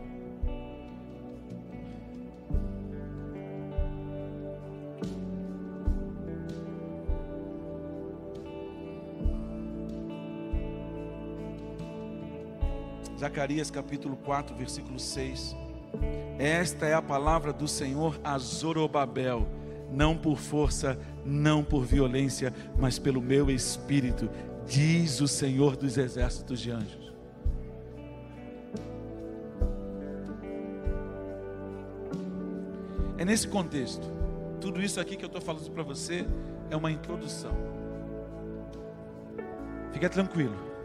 Zacarias 13.19 13.71
capítulo 13.71 14.17
4, 14.17 14.55
versículo 14.55 14.99
6. 14.99 15.57
Esta 16.39 16.87
é 16.87 16.93
a 16.93 17.01
palavra 17.01 17.53
do 17.53 17.67
Senhor 17.67 18.21
a 18.23 18.37
Zorobabel, 18.39 19.49
não 19.91 20.17
por 20.17 20.37
força, 20.37 20.99
não 21.25 21.65
por 21.65 21.85
violência, 21.85 22.53
mas 22.79 22.99
pelo 22.99 23.23
meu 23.23 23.51
espírito, 23.51 24.29
diz 24.67 25.21
o 25.21 25.29
Senhor 25.29 25.77
dos 25.77 25.97
exércitos 25.97 26.61
de 26.61 26.71
anjos. 26.71 27.07
É 33.17 33.25
nesse 33.25 33.49
contexto, 33.49 34.07
tudo 34.61 34.83
isso 34.83 35.01
aqui 35.01 35.17
que 35.17 35.25
eu 35.25 35.29
estou 35.29 35.41
falando 35.41 35.71
para 35.71 35.83
você 35.83 36.27
é 36.69 36.77
uma 36.77 36.91
introdução. 36.91 37.53
Fica 39.91 40.11
tranquilo. 40.11 40.76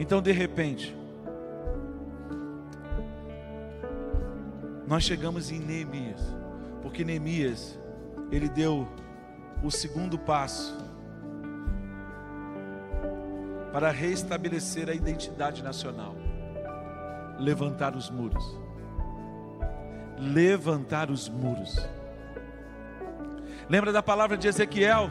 Então, 0.00 0.22
de 0.22 0.32
repente, 0.32 0.96
nós 4.88 5.04
chegamos 5.04 5.50
em 5.50 5.58
Neemias, 5.58 6.22
porque 6.80 7.04
Neemias, 7.04 7.78
ele 8.32 8.48
deu 8.48 8.88
o 9.62 9.70
segundo 9.70 10.18
passo 10.18 10.74
para 13.74 13.90
restabelecer 13.90 14.88
a 14.88 14.94
identidade 14.94 15.62
nacional 15.62 16.16
levantar 17.38 17.94
os 17.94 18.08
muros. 18.08 18.58
Levantar 20.18 21.10
os 21.10 21.28
muros. 21.28 21.76
Lembra 23.68 23.92
da 23.92 24.02
palavra 24.02 24.38
de 24.38 24.48
Ezequiel? 24.48 25.10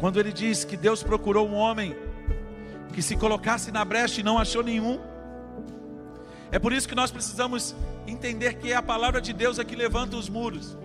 Quando 0.00 0.20
ele 0.20 0.32
diz 0.32 0.64
que 0.64 0.76
Deus 0.76 1.02
procurou 1.02 1.48
um 1.48 1.54
homem 1.54 1.96
que 2.92 3.02
se 3.02 3.16
colocasse 3.16 3.70
na 3.70 3.84
brecha 3.84 4.20
e 4.20 4.24
não 4.24 4.38
achou 4.38 4.62
nenhum. 4.62 5.00
É 6.50 6.58
por 6.58 6.72
isso 6.72 6.88
que 6.88 6.94
nós 6.94 7.10
precisamos 7.10 7.74
entender 8.06 8.54
que 8.54 8.72
é 8.72 8.76
a 8.76 8.82
palavra 8.82 9.20
de 9.20 9.32
Deus 9.32 9.58
que 9.58 9.76
levanta 9.76 10.16
os 10.16 10.28
muros, 10.28 10.76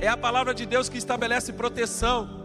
é 0.00 0.08
a 0.08 0.16
palavra 0.16 0.52
de 0.52 0.66
Deus 0.66 0.88
que 0.88 0.98
estabelece 0.98 1.52
proteção, 1.52 2.42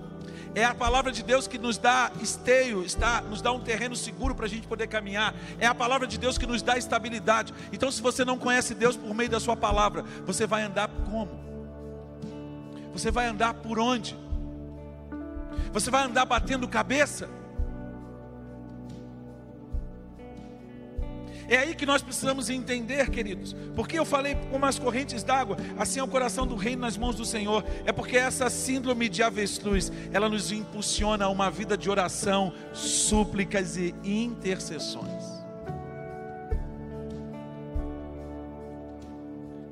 é 0.53 0.63
a 0.63 0.73
palavra 0.73 1.11
de 1.11 1.23
Deus 1.23 1.47
que 1.47 1.57
nos 1.57 1.77
dá 1.77 2.11
esteio, 2.21 2.83
está, 2.83 3.21
nos 3.21 3.41
dá 3.41 3.51
um 3.51 3.59
terreno 3.59 3.95
seguro 3.95 4.35
para 4.35 4.45
a 4.45 4.49
gente 4.49 4.67
poder 4.67 4.87
caminhar. 4.87 5.33
É 5.59 5.67
a 5.67 5.75
palavra 5.75 6.07
de 6.07 6.17
Deus 6.17 6.37
que 6.37 6.47
nos 6.47 6.61
dá 6.61 6.77
estabilidade. 6.77 7.53
Então, 7.71 7.91
se 7.91 8.01
você 8.01 8.23
não 8.23 8.37
conhece 8.37 8.73
Deus 8.73 8.95
por 8.95 9.13
meio 9.13 9.29
da 9.29 9.39
Sua 9.39 9.55
palavra, 9.55 10.03
você 10.25 10.47
vai 10.47 10.63
andar 10.63 10.89
como? 11.09 11.29
Você 12.93 13.11
vai 13.11 13.27
andar 13.27 13.55
por 13.55 13.77
onde? 13.77 14.17
Você 15.79 15.91
vai 15.91 16.05
andar 16.05 16.25
batendo 16.25 16.67
cabeça? 16.67 17.29
É 21.47 21.55
aí 21.55 21.75
que 21.75 21.85
nós 21.85 22.01
precisamos 22.01 22.49
entender, 22.49 23.09
queridos. 23.11 23.55
Porque 23.75 23.97
eu 23.97 24.03
falei 24.03 24.35
como 24.49 24.65
as 24.65 24.79
correntes 24.79 25.23
d'água, 25.23 25.55
assim 25.77 25.99
é 25.99 26.03
o 26.03 26.07
coração 26.07 26.47
do 26.47 26.55
reino 26.55 26.81
nas 26.81 26.97
mãos 26.97 27.15
do 27.15 27.23
Senhor. 27.23 27.63
É 27.85 27.91
porque 27.91 28.17
essa 28.17 28.49
síndrome 28.49 29.07
de 29.07 29.21
avestruz, 29.21 29.91
ela 30.11 30.27
nos 30.27 30.51
impulsiona 30.51 31.25
a 31.25 31.29
uma 31.29 31.51
vida 31.51 31.77
de 31.77 31.91
oração, 31.91 32.51
súplicas 32.73 33.77
e 33.77 33.93
intercessões. 34.03 35.23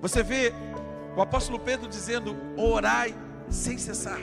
Você 0.01 0.21
vê 0.21 0.53
o 1.17 1.21
apóstolo 1.21 1.59
Pedro 1.59 1.89
dizendo: 1.89 2.37
orai 2.55 3.15
sem 3.49 3.75
cessar. 3.79 4.19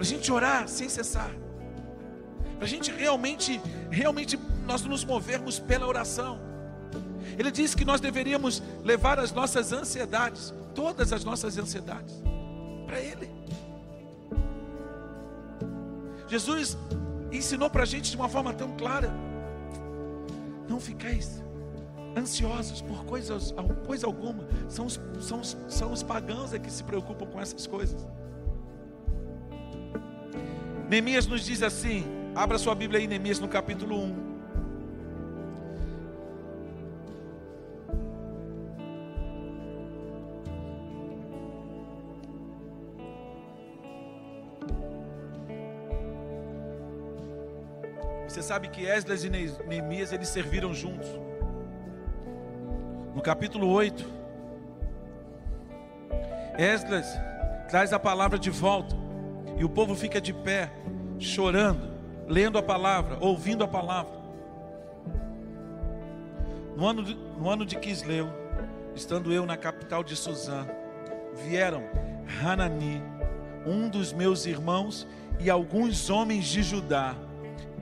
Para 0.00 0.06
a 0.06 0.08
gente 0.08 0.32
orar 0.32 0.66
sem 0.66 0.88
cessar. 0.88 1.30
Para 2.56 2.64
a 2.64 2.66
gente 2.66 2.90
realmente, 2.90 3.60
realmente 3.90 4.38
nós 4.66 4.80
nos 4.80 5.04
movermos 5.04 5.58
pela 5.58 5.86
oração. 5.86 6.40
Ele 7.38 7.50
diz 7.50 7.74
que 7.74 7.84
nós 7.84 8.00
deveríamos 8.00 8.62
levar 8.82 9.18
as 9.18 9.30
nossas 9.30 9.74
ansiedades, 9.74 10.54
todas 10.74 11.12
as 11.12 11.22
nossas 11.22 11.58
ansiedades, 11.58 12.14
para 12.86 12.98
Ele. 12.98 13.30
Jesus 16.26 16.78
ensinou 17.30 17.68
para 17.68 17.82
a 17.82 17.86
gente 17.86 18.10
de 18.10 18.16
uma 18.16 18.28
forma 18.30 18.54
tão 18.54 18.74
clara: 18.78 19.12
não 20.66 20.80
fiqueis 20.80 21.44
ansiosos 22.16 22.80
por 22.80 23.04
coisas, 23.04 23.54
coisa 23.86 24.06
alguma, 24.06 24.48
são 24.66 24.86
os, 24.86 24.98
são, 25.20 25.40
os, 25.40 25.58
são 25.68 25.92
os 25.92 26.02
pagãos 26.02 26.54
é 26.54 26.58
que 26.58 26.72
se 26.72 26.82
preocupam 26.82 27.26
com 27.26 27.38
essas 27.38 27.66
coisas. 27.66 28.08
Neemias 30.90 31.24
nos 31.24 31.44
diz 31.46 31.62
assim: 31.62 32.04
abra 32.34 32.58
sua 32.58 32.74
Bíblia 32.74 32.98
aí, 32.98 33.06
Neemias, 33.06 33.38
no 33.38 33.46
capítulo 33.46 33.96
1. 33.96 34.30
Você 48.26 48.42
sabe 48.42 48.68
que 48.68 48.84
Esdras 48.84 49.22
e 49.22 49.30
Neemias 49.30 50.12
eles 50.12 50.28
serviram 50.28 50.74
juntos. 50.74 51.08
No 53.14 53.22
capítulo 53.22 53.68
8, 53.68 54.04
Esdras 56.58 57.06
traz 57.68 57.92
a 57.92 57.98
palavra 58.00 58.36
de 58.36 58.50
volta 58.50 58.99
e 59.60 59.64
o 59.64 59.68
povo 59.68 59.94
fica 59.94 60.22
de 60.22 60.32
pé, 60.32 60.72
chorando, 61.18 61.86
lendo 62.26 62.56
a 62.56 62.62
palavra, 62.62 63.18
ouvindo 63.20 63.62
a 63.62 63.68
palavra. 63.68 64.18
No 66.74 66.86
ano 66.86 67.04
de, 67.04 67.14
no 67.14 67.46
ano 67.46 67.66
de 67.66 67.76
Quisleu, 67.76 68.30
estando 68.96 69.30
eu 69.30 69.44
na 69.44 69.58
capital 69.58 70.02
de 70.02 70.16
Suzã, 70.16 70.66
vieram 71.44 71.82
Hanani, 72.42 73.02
um 73.66 73.90
dos 73.90 74.14
meus 74.14 74.46
irmãos, 74.46 75.06
e 75.38 75.50
alguns 75.50 76.08
homens 76.08 76.46
de 76.46 76.62
Judá 76.62 77.14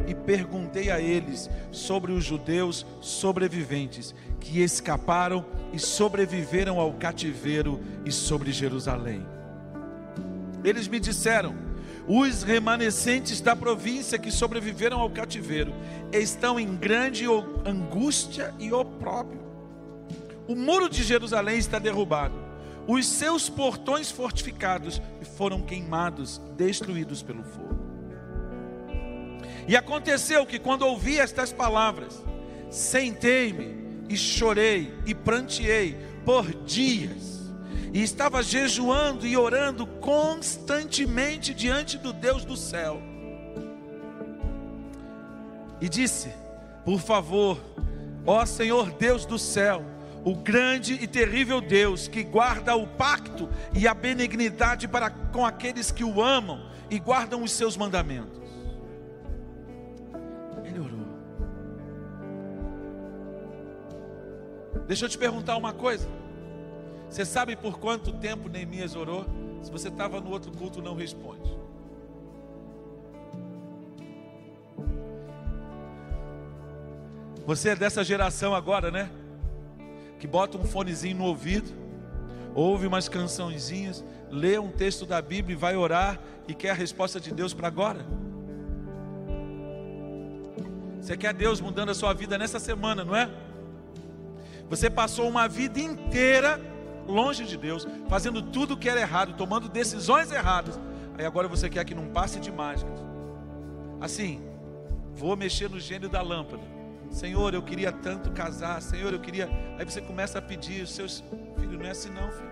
e 0.04 0.16
perguntei 0.16 0.90
a 0.90 1.00
eles 1.00 1.48
sobre 1.70 2.10
os 2.10 2.24
judeus 2.24 2.84
sobreviventes 3.00 4.12
que 4.40 4.62
escaparam 4.62 5.46
e 5.72 5.78
sobreviveram 5.78 6.80
ao 6.80 6.94
cativeiro 6.94 7.80
e 8.04 8.10
sobre 8.10 8.50
Jerusalém. 8.50 9.24
Eles 10.64 10.88
me 10.88 10.98
disseram: 10.98 11.67
os 12.08 12.42
remanescentes 12.42 13.40
da 13.42 13.54
província 13.54 14.18
que 14.18 14.30
sobreviveram 14.30 14.98
ao 14.98 15.10
cativeiro 15.10 15.74
estão 16.10 16.58
em 16.58 16.74
grande 16.74 17.26
angústia 17.66 18.54
e 18.58 18.72
opróbrio. 18.72 19.42
O 20.46 20.56
muro 20.56 20.88
de 20.88 21.02
Jerusalém 21.02 21.58
está 21.58 21.78
derrubado, 21.78 22.34
os 22.86 23.06
seus 23.06 23.50
portões 23.50 24.10
fortificados 24.10 25.02
foram 25.36 25.60
queimados, 25.60 26.40
destruídos 26.56 27.22
pelo 27.22 27.44
fogo. 27.44 27.78
E 29.68 29.76
aconteceu 29.76 30.46
que 30.46 30.58
quando 30.58 30.86
ouvi 30.86 31.18
estas 31.18 31.52
palavras, 31.52 32.24
sentei-me 32.70 34.06
e 34.08 34.16
chorei 34.16 34.94
e 35.04 35.14
pranteei 35.14 35.94
por 36.24 36.50
dias. 36.64 37.37
E 37.92 38.02
estava 38.02 38.42
jejuando 38.42 39.26
e 39.26 39.36
orando 39.36 39.86
constantemente 39.86 41.54
diante 41.54 41.96
do 41.96 42.12
Deus 42.12 42.44
do 42.44 42.56
céu. 42.56 43.00
E 45.80 45.88
disse: 45.88 46.30
Por 46.84 47.00
favor, 47.00 47.58
ó 48.26 48.44
Senhor 48.44 48.90
Deus 48.92 49.24
do 49.24 49.38
céu, 49.38 49.84
o 50.24 50.34
grande 50.34 50.94
e 50.94 51.06
terrível 51.06 51.60
Deus 51.60 52.08
que 52.08 52.22
guarda 52.22 52.76
o 52.76 52.86
pacto 52.86 53.48
e 53.74 53.86
a 53.86 53.94
benignidade 53.94 54.86
para 54.86 55.10
com 55.10 55.46
aqueles 55.46 55.90
que 55.90 56.04
o 56.04 56.22
amam 56.22 56.68
e 56.90 56.98
guardam 56.98 57.42
os 57.42 57.52
seus 57.52 57.76
mandamentos 57.76 58.38
Deixa 64.88 65.04
eu 65.04 65.08
te 65.10 65.18
perguntar 65.18 65.54
uma 65.58 65.74
coisa. 65.74 66.08
Você 67.10 67.24
sabe 67.24 67.56
por 67.56 67.78
quanto 67.78 68.12
tempo 68.12 68.48
Neemias 68.48 68.94
orou? 68.94 69.24
Se 69.62 69.70
você 69.70 69.88
estava 69.88 70.20
no 70.20 70.30
outro 70.30 70.52
culto, 70.52 70.82
não 70.82 70.94
responde. 70.94 71.56
Você 77.46 77.70
é 77.70 77.76
dessa 77.76 78.04
geração 78.04 78.54
agora, 78.54 78.90
né? 78.90 79.10
Que 80.20 80.26
bota 80.26 80.58
um 80.58 80.64
fonezinho 80.64 81.16
no 81.16 81.24
ouvido, 81.24 81.72
ouve 82.54 82.86
umas 82.86 83.08
cançõezinhas, 83.08 84.04
lê 84.30 84.58
um 84.58 84.70
texto 84.70 85.06
da 85.06 85.22
Bíblia 85.22 85.54
e 85.54 85.58
vai 85.58 85.76
orar 85.76 86.20
e 86.46 86.52
quer 86.52 86.70
a 86.70 86.74
resposta 86.74 87.18
de 87.18 87.32
Deus 87.32 87.54
para 87.54 87.68
agora? 87.68 88.04
Você 91.00 91.16
quer 91.16 91.32
Deus 91.32 91.58
mudando 91.58 91.88
a 91.88 91.94
sua 91.94 92.12
vida 92.12 92.36
nessa 92.36 92.58
semana, 92.58 93.02
não 93.02 93.16
é? 93.16 93.30
Você 94.68 94.90
passou 94.90 95.26
uma 95.26 95.48
vida 95.48 95.80
inteira 95.80 96.60
longe 97.08 97.44
de 97.44 97.56
Deus, 97.56 97.86
fazendo 98.08 98.42
tudo 98.42 98.76
que 98.76 98.88
era 98.88 99.00
errado, 99.00 99.34
tomando 99.34 99.68
decisões 99.68 100.30
erradas. 100.30 100.78
Aí 101.16 101.24
agora 101.24 101.48
você 101.48 101.68
quer 101.68 101.84
que 101.84 101.94
não 101.94 102.08
passe 102.08 102.38
de 102.38 102.52
mágicas. 102.52 103.00
Assim, 104.00 104.40
vou 105.14 105.36
mexer 105.36 105.68
no 105.68 105.80
gênio 105.80 106.08
da 106.08 106.22
lâmpada. 106.22 106.62
Senhor, 107.10 107.54
eu 107.54 107.62
queria 107.62 107.90
tanto 107.90 108.30
casar. 108.30 108.80
Senhor, 108.80 109.12
eu 109.12 109.18
queria. 109.18 109.48
Aí 109.78 109.84
você 109.84 110.00
começa 110.00 110.38
a 110.38 110.42
pedir 110.42 110.86
seus 110.86 111.24
filhos. 111.58 111.78
Não 111.78 111.86
é 111.86 111.90
assim, 111.90 112.10
não, 112.10 112.30
filho. 112.30 112.50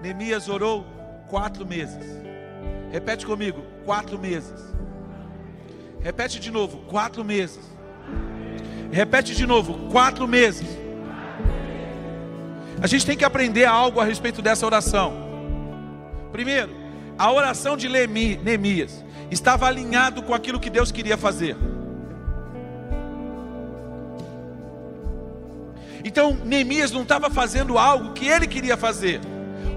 Neemias 0.00 0.48
orou 0.48 0.86
quatro 1.28 1.66
meses. 1.66 2.06
Repete 2.90 3.26
comigo: 3.26 3.62
quatro 3.84 4.18
meses. 4.18 4.72
Repete 6.00 6.40
de 6.40 6.50
novo: 6.50 6.78
quatro 6.86 7.24
meses. 7.24 7.64
Repete 8.90 9.34
de 9.34 9.46
novo: 9.46 9.90
quatro 9.90 10.26
meses. 10.26 10.66
A 12.82 12.86
gente 12.86 13.04
tem 13.04 13.16
que 13.16 13.24
aprender 13.24 13.66
algo 13.66 14.00
a 14.00 14.04
respeito 14.04 14.40
dessa 14.40 14.64
oração. 14.64 15.12
Primeiro, 16.32 16.74
a 17.18 17.30
oração 17.30 17.76
de 17.76 17.88
Neemias 17.88 19.04
estava 19.30 19.66
alinhado 19.66 20.22
com 20.22 20.32
aquilo 20.32 20.58
que 20.58 20.70
Deus 20.70 20.90
queria 20.90 21.16
fazer. 21.16 21.56
Então, 26.02 26.32
Neemias 26.44 26.90
não 26.90 27.02
estava 27.02 27.28
fazendo 27.28 27.76
algo 27.76 28.14
que 28.14 28.26
ele 28.26 28.46
queria 28.46 28.76
fazer. 28.76 29.20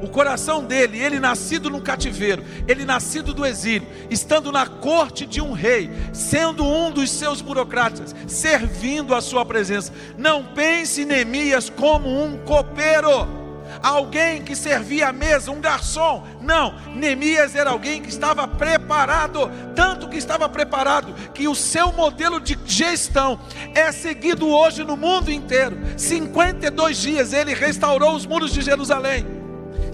O 0.04 0.10
coração 0.10 0.62
dele, 0.66 1.00
ele 1.00 1.18
nascido 1.18 1.70
no 1.70 1.80
cativeiro, 1.80 2.44
ele 2.68 2.84
nascido 2.84 3.34
do 3.34 3.46
exílio, 3.46 3.88
estando 4.10 4.52
na 4.52 4.68
corte 4.68 5.26
de 5.26 5.40
um 5.40 5.54
rei, 5.54 5.90
sendo 6.12 6.66
um 6.66 6.92
dos 6.92 7.10
seus 7.10 7.40
burocratas, 7.40 8.14
servindo 8.28 9.16
a 9.16 9.22
sua 9.22 9.46
presença. 9.46 9.94
Não 10.18 10.44
pense 10.44 11.06
Neemias 11.06 11.70
como 11.70 12.22
um 12.22 12.38
copeiro 12.40 13.42
alguém 13.82 14.42
que 14.44 14.58
servia 14.58 15.08
a 15.08 15.14
mesa, 15.14 15.52
um 15.52 15.62
garçom. 15.62 16.28
Não, 16.42 16.76
Neemias 16.94 17.56
era 17.56 17.70
alguém 17.70 18.02
que 18.02 18.10
estava 18.10 18.46
preparado, 18.46 19.50
tanto 19.74 20.10
que 20.10 20.18
estava 20.18 20.50
preparado 20.50 21.14
que 21.34 21.48
o 21.48 21.56
seu 21.56 21.94
modelo 21.94 22.42
de 22.42 22.60
gestão 22.66 23.40
é 23.74 23.90
seguido 23.94 24.50
hoje 24.50 24.84
no 24.84 24.98
mundo 24.98 25.32
inteiro. 25.32 25.78
52 25.98 26.98
dias 26.98 27.32
ele 27.32 27.54
restaurou 27.54 28.14
os 28.16 28.26
muros 28.26 28.52
de 28.52 28.62
Jerusalém. 28.62 29.43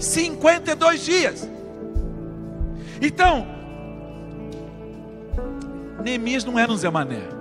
52 0.00 1.04
dias. 1.04 1.48
Então, 3.00 3.46
Neemias 6.02 6.44
não 6.44 6.58
era 6.58 6.72
um 6.72 6.76
Zé 6.76 6.90
Mané 6.90 7.40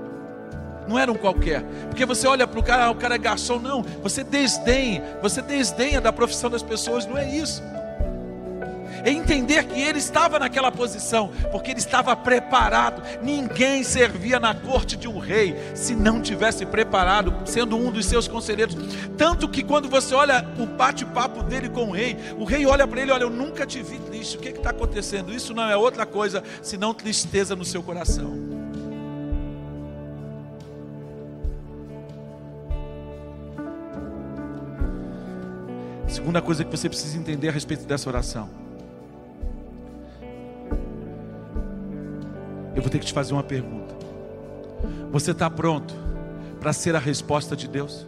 não 0.89 0.97
era 0.97 1.12
um 1.12 1.16
qualquer. 1.16 1.64
Porque 1.88 2.03
você 2.03 2.28
olha 2.28 2.47
para 2.47 2.60
o 2.60 2.64
cara, 2.64 2.86
ah, 2.86 2.91
o 2.91 2.95
cara 2.95 3.16
é 3.16 3.18
garçom, 3.18 3.60
não. 3.60 3.84
Você 4.01 4.24
desdenha, 4.24 5.20
você 5.22 5.41
desdenha 5.41 6.01
da 6.01 6.12
profissão 6.12 6.49
das 6.49 6.64
pessoas, 6.64 7.05
não 7.05 7.16
é 7.18 7.30
isso. 7.30 7.62
É 9.04 9.12
entender 9.12 9.66
que 9.66 9.80
ele 9.80 10.00
estava 10.00 10.39
naquela 10.39 10.72
posição, 10.72 11.32
porque 11.52 11.72
ele 11.72 11.80
estava 11.80 12.16
preparado. 12.16 13.02
Ninguém 13.22 13.84
servia 13.84 14.39
na 14.39 14.54
corte 14.54 14.95
de 14.95 15.08
um 15.08 15.20
rei 15.20 15.56
se 15.74 15.95
não 15.95 16.22
tivesse 16.22 16.66
preparado, 16.66 17.34
sendo 17.45 17.78
um 17.78 17.91
dos 17.91 18.06
seus 18.06 18.28
conselheiros. 18.28 18.76
Tanto 19.18 19.47
que 19.47 19.64
quando 19.64 19.89
você 19.89 20.14
olha 20.14 20.47
o 20.58 20.66
bate-papo 20.66 21.43
dele 21.43 21.70
com 21.70 21.89
o 21.89 21.91
rei, 21.91 22.18
o 22.38 22.43
rei 22.43 22.66
olha 22.66 22.88
para 22.88 23.02
ele: 23.02 23.12
Olha, 23.12 23.24
eu 23.24 23.30
nunca 23.30 23.66
te 23.66 23.82
vi 23.82 24.00
triste. 24.00 24.38
O 24.38 24.39
que 24.39 24.50
está 24.50 24.72
acontecendo? 24.72 25.34
Isso 25.34 25.54
não 25.54 25.70
é 25.70 25.76
outra 25.76 26.06
coisa 26.06 26.43
senão 26.62 26.93
tristeza 26.93 27.56
no 27.56 27.66
seu 27.66 27.82
coração. 27.84 28.60
Segunda 36.08 36.41
coisa 36.41 36.66
que 36.66 36.72
você 36.72 36.89
precisa 36.89 37.18
entender 37.18 37.50
a 37.50 37.52
respeito 37.52 37.86
dessa 37.86 38.10
oração. 38.10 38.68
Eu 42.80 42.82
vou 42.82 42.89
ter 42.89 42.99
que 42.99 43.05
te 43.05 43.11
fazer 43.11 43.34
uma 43.34 43.43
pergunta. 43.43 43.93
Você 45.11 45.32
está 45.32 45.49
pronto 45.49 45.93
para 46.61 46.71
ser 46.71 46.95
a 46.95 46.99
resposta 46.99 47.53
de 47.53 47.67
Deus? 47.67 48.07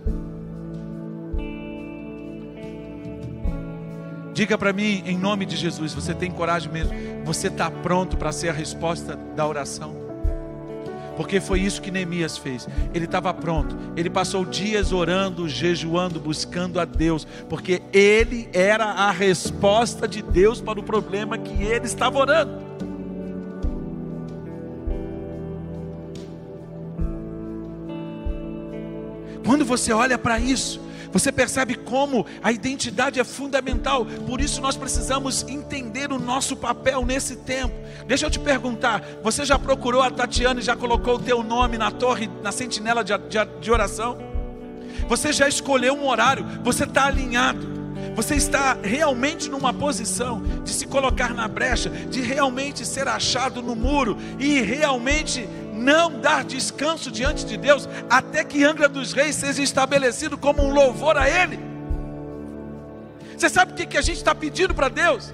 Diga 4.34 4.58
para 4.58 4.72
mim, 4.72 5.04
em 5.06 5.18
nome 5.18 5.46
de 5.46 5.58
Jesus, 5.58 5.94
você 5.94 6.14
tem 6.14 6.32
coragem 6.32 6.72
mesmo? 6.72 6.94
Você 7.26 7.48
está 7.48 7.70
pronto 7.70 8.16
para 8.16 8.32
ser 8.32 8.48
a 8.48 8.54
resposta 8.54 9.18
da 9.36 9.46
oração? 9.46 10.00
porque 11.18 11.40
foi 11.40 11.60
isso 11.60 11.82
que 11.82 11.92
Neemias 11.92 12.38
fez. 12.38 12.68
Ele 12.96 13.06
estava 13.06 13.32
pronto, 13.32 13.78
ele 13.96 14.10
passou 14.10 14.44
dias 14.44 14.92
orando, 14.92 15.48
jejuando, 15.48 16.20
buscando 16.20 16.80
a 16.80 16.86
Deus, 16.86 17.28
porque 17.48 17.80
ele 17.94 18.50
era 18.52 18.86
a 18.86 19.12
resposta 19.12 20.08
de 20.08 20.24
Deus 20.24 20.60
para 20.60 20.80
o 20.80 20.84
problema 20.84 21.38
que 21.38 21.62
ele 21.62 21.86
estava 21.86 22.18
orando. 22.18 22.71
Quando 29.62 29.78
você 29.78 29.94
olha 29.94 30.18
para 30.18 30.40
isso, 30.40 30.82
você 31.12 31.32
percebe 31.32 31.76
como 31.76 32.26
a 32.42 32.52
identidade 32.52 33.20
é 33.20 33.24
fundamental, 33.24 34.08
por 34.26 34.42
isso 34.42 34.60
nós 34.60 34.76
precisamos 34.76 35.44
entender 35.48 36.12
o 36.12 36.18
nosso 36.18 36.56
papel 36.56 37.06
nesse 37.06 37.36
tempo. 37.36 37.76
Deixa 38.08 38.26
eu 38.26 38.32
te 38.32 38.40
perguntar: 38.40 39.04
você 39.22 39.46
já 39.46 39.60
procurou 39.60 40.02
a 40.02 40.10
Tatiana 40.10 40.60
e 40.60 40.64
já 40.64 40.76
colocou 40.76 41.18
o 41.18 41.20
teu 41.20 41.44
nome 41.44 41.78
na 41.78 41.92
torre, 41.92 42.28
na 42.42 42.52
sentinela 42.52 43.04
de, 43.04 43.16
de, 43.16 43.38
de 43.62 43.72
oração? 43.72 44.18
Você 45.08 45.32
já 45.32 45.48
escolheu 45.48 45.94
um 45.94 46.08
horário, 46.08 46.44
você 46.64 46.84
está 46.86 47.06
alinhado. 47.06 47.80
Você 48.16 48.36
está 48.36 48.76
realmente 48.82 49.48
numa 49.48 49.72
posição 49.72 50.42
de 50.64 50.72
se 50.72 50.88
colocar 50.88 51.36
na 51.36 51.48
brecha, 51.48 51.90
de 51.90 52.20
realmente 52.20 52.84
ser 52.84 53.08
achado 53.08 53.62
no 53.62 53.76
muro 53.76 54.18
e 54.40 54.60
realmente 54.60 55.48
não 55.72 56.20
dar 56.20 56.44
descanso 56.44 57.10
diante 57.12 57.46
de 57.46 57.58
Deus, 57.58 57.88
até 58.10 58.44
que 58.44 58.64
Angra 58.64 58.90
dos 58.90 59.14
Reis 59.14 59.36
seja 59.36 59.62
estabelecido 59.62 60.38
como 60.38 60.62
um 60.62 60.74
louvor 60.74 61.18
a 61.18 61.30
Ele. 61.30 61.60
Você 63.38 63.50
sabe 63.50 63.72
o 63.72 63.76
que, 63.76 63.98
a 63.98 64.02
gente 64.02 64.18
está 64.18 64.36
pedindo 64.36 64.74
para 64.74 64.88
Deus? 64.88 65.34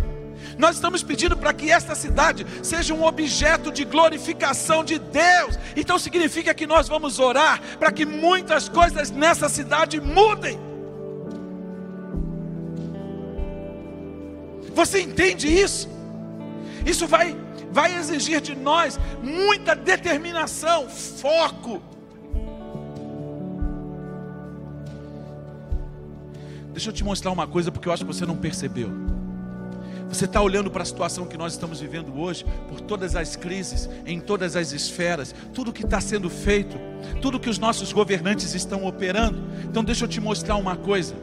Nós 0.58 0.76
estamos 0.76 1.04
pedindo 1.04 1.36
para 1.36 1.52
que 1.54 1.70
esta 1.70 1.94
cidade 1.94 2.46
seja 2.64 2.94
um 2.94 3.04
objeto 3.04 3.72
de 3.72 3.84
glorificação 3.84 4.84
de 4.84 4.98
Deus. 4.98 5.60
Então 5.76 6.00
significa 6.00 6.54
que 6.54 6.66
nós 6.66 6.88
vamos 6.88 7.20
orar 7.20 7.62
para 7.78 7.92
que 7.92 8.06
muitas 8.06 8.70
coisas 8.70 9.12
nessa 9.12 9.50
cidade 9.50 10.00
mudem. 10.00 10.58
Você 14.74 15.02
entende 15.02 15.48
isso? 15.48 15.90
Isso 16.86 17.08
vai 17.08 17.36
vai 17.72 17.96
exigir 17.96 18.42
de 18.42 18.56
nós 18.56 19.00
muita 19.22 19.76
determinação, 19.76 20.90
foco. 20.90 21.82
Deixa 26.72 26.90
eu 26.90 26.94
te 26.94 27.04
mostrar 27.04 27.32
uma 27.32 27.48
coisa, 27.48 27.72
porque 27.72 27.88
eu 27.88 27.92
acho 27.92 28.06
que 28.06 28.14
você 28.14 28.26
não 28.26 28.38
percebeu. 28.38 28.92
Você 30.10 30.26
está 30.26 30.42
olhando 30.42 30.72
para 30.72 30.84
a 30.84 30.86
situação 30.86 31.26
que 31.26 31.38
nós 31.38 31.54
estamos 31.54 31.82
vivendo 31.82 32.18
hoje, 32.18 32.46
por 32.70 32.80
todas 32.80 33.16
as 33.16 33.36
crises, 33.36 33.90
em 34.06 34.20
todas 34.20 34.56
as 34.56 34.72
esferas, 34.72 35.34
tudo 35.54 35.74
que 35.74 35.84
está 35.84 36.00
sendo 36.00 36.30
feito, 36.30 36.78
tudo 37.22 37.40
que 37.40 37.50
os 37.50 37.60
nossos 37.60 37.92
governantes 37.92 38.54
estão 38.54 38.86
operando. 38.86 39.44
Então, 39.66 39.84
deixa 39.84 40.06
eu 40.06 40.08
te 40.08 40.22
mostrar 40.22 40.56
uma 40.56 40.76
coisa. 40.76 41.16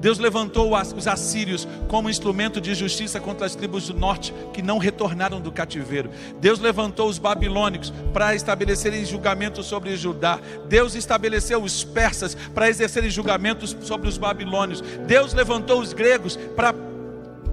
Deus 0.00 0.18
levantou 0.18 0.72
os 0.74 1.06
assírios 1.06 1.66
como 1.88 2.10
instrumento 2.10 2.60
de 2.60 2.74
justiça 2.74 3.18
contra 3.18 3.46
as 3.46 3.54
tribos 3.54 3.88
do 3.88 3.94
norte 3.94 4.32
que 4.52 4.62
não 4.62 4.78
retornaram 4.78 5.40
do 5.40 5.50
cativeiro. 5.50 6.10
Deus 6.40 6.58
levantou 6.58 7.08
os 7.08 7.18
babilônicos 7.18 7.92
para 8.12 8.34
estabelecerem 8.34 9.04
julgamento 9.04 9.62
sobre 9.62 9.96
Judá. 9.96 10.38
Deus 10.68 10.94
estabeleceu 10.94 11.62
os 11.62 11.82
persas 11.82 12.34
para 12.54 12.68
exercerem 12.68 13.10
julgamentos 13.10 13.76
sobre 13.82 14.08
os 14.08 14.18
babilônios. 14.18 14.82
Deus 15.06 15.32
levantou 15.32 15.80
os 15.80 15.92
gregos 15.92 16.36
para 16.54 16.74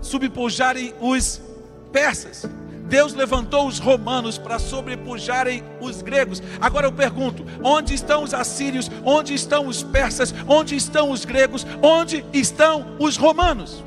subpujarem 0.02 0.94
os 1.00 1.42
persas. 1.92 2.46
Deus 2.86 3.14
levantou 3.14 3.68
os 3.68 3.80
romanos 3.80 4.38
para 4.38 4.60
sobrepujarem 4.60 5.64
os 5.80 6.02
gregos. 6.02 6.42
Agora 6.60 6.88
eu 6.88 6.92
pergunto: 6.92 7.46
onde 7.64 7.94
estão 7.94 8.24
os 8.24 8.34
assírios? 8.34 8.90
Onde 9.04 9.34
estão 9.34 9.68
os 9.68 9.82
persas? 9.82 10.34
Onde 10.48 10.76
estão 10.76 11.10
os 11.12 11.26
gregos? 11.26 11.66
Onde 11.82 12.26
estão 12.34 12.96
os 13.00 13.18
romanos? 13.18 13.84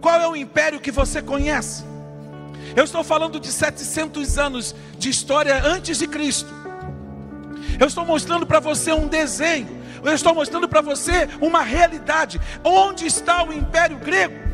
Qual 0.00 0.20
é 0.20 0.28
o 0.28 0.36
império 0.36 0.80
que 0.80 0.90
você 0.90 1.20
conhece? 1.20 1.84
Eu 2.76 2.84
estou 2.84 3.02
falando 3.02 3.40
de 3.40 3.48
700 3.48 4.38
anos 4.38 4.74
de 4.98 5.10
história 5.10 5.60
antes 5.64 5.98
de 5.98 6.06
Cristo. 6.06 6.52
Eu 7.78 7.86
estou 7.86 8.04
mostrando 8.04 8.46
para 8.46 8.60
você 8.60 8.92
um 8.92 9.06
desenho. 9.06 9.80
Eu 10.02 10.14
estou 10.14 10.34
mostrando 10.34 10.68
para 10.68 10.80
você 10.80 11.28
uma 11.40 11.62
realidade. 11.62 12.40
Onde 12.64 13.06
está 13.06 13.42
o 13.44 13.52
império 13.52 13.98
grego? 13.98 14.49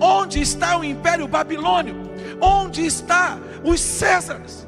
Onde 0.00 0.40
está 0.40 0.78
o 0.78 0.84
império 0.84 1.26
babilônio? 1.26 2.10
Onde 2.40 2.84
está 2.84 3.38
os 3.64 3.80
Césares? 3.80 4.66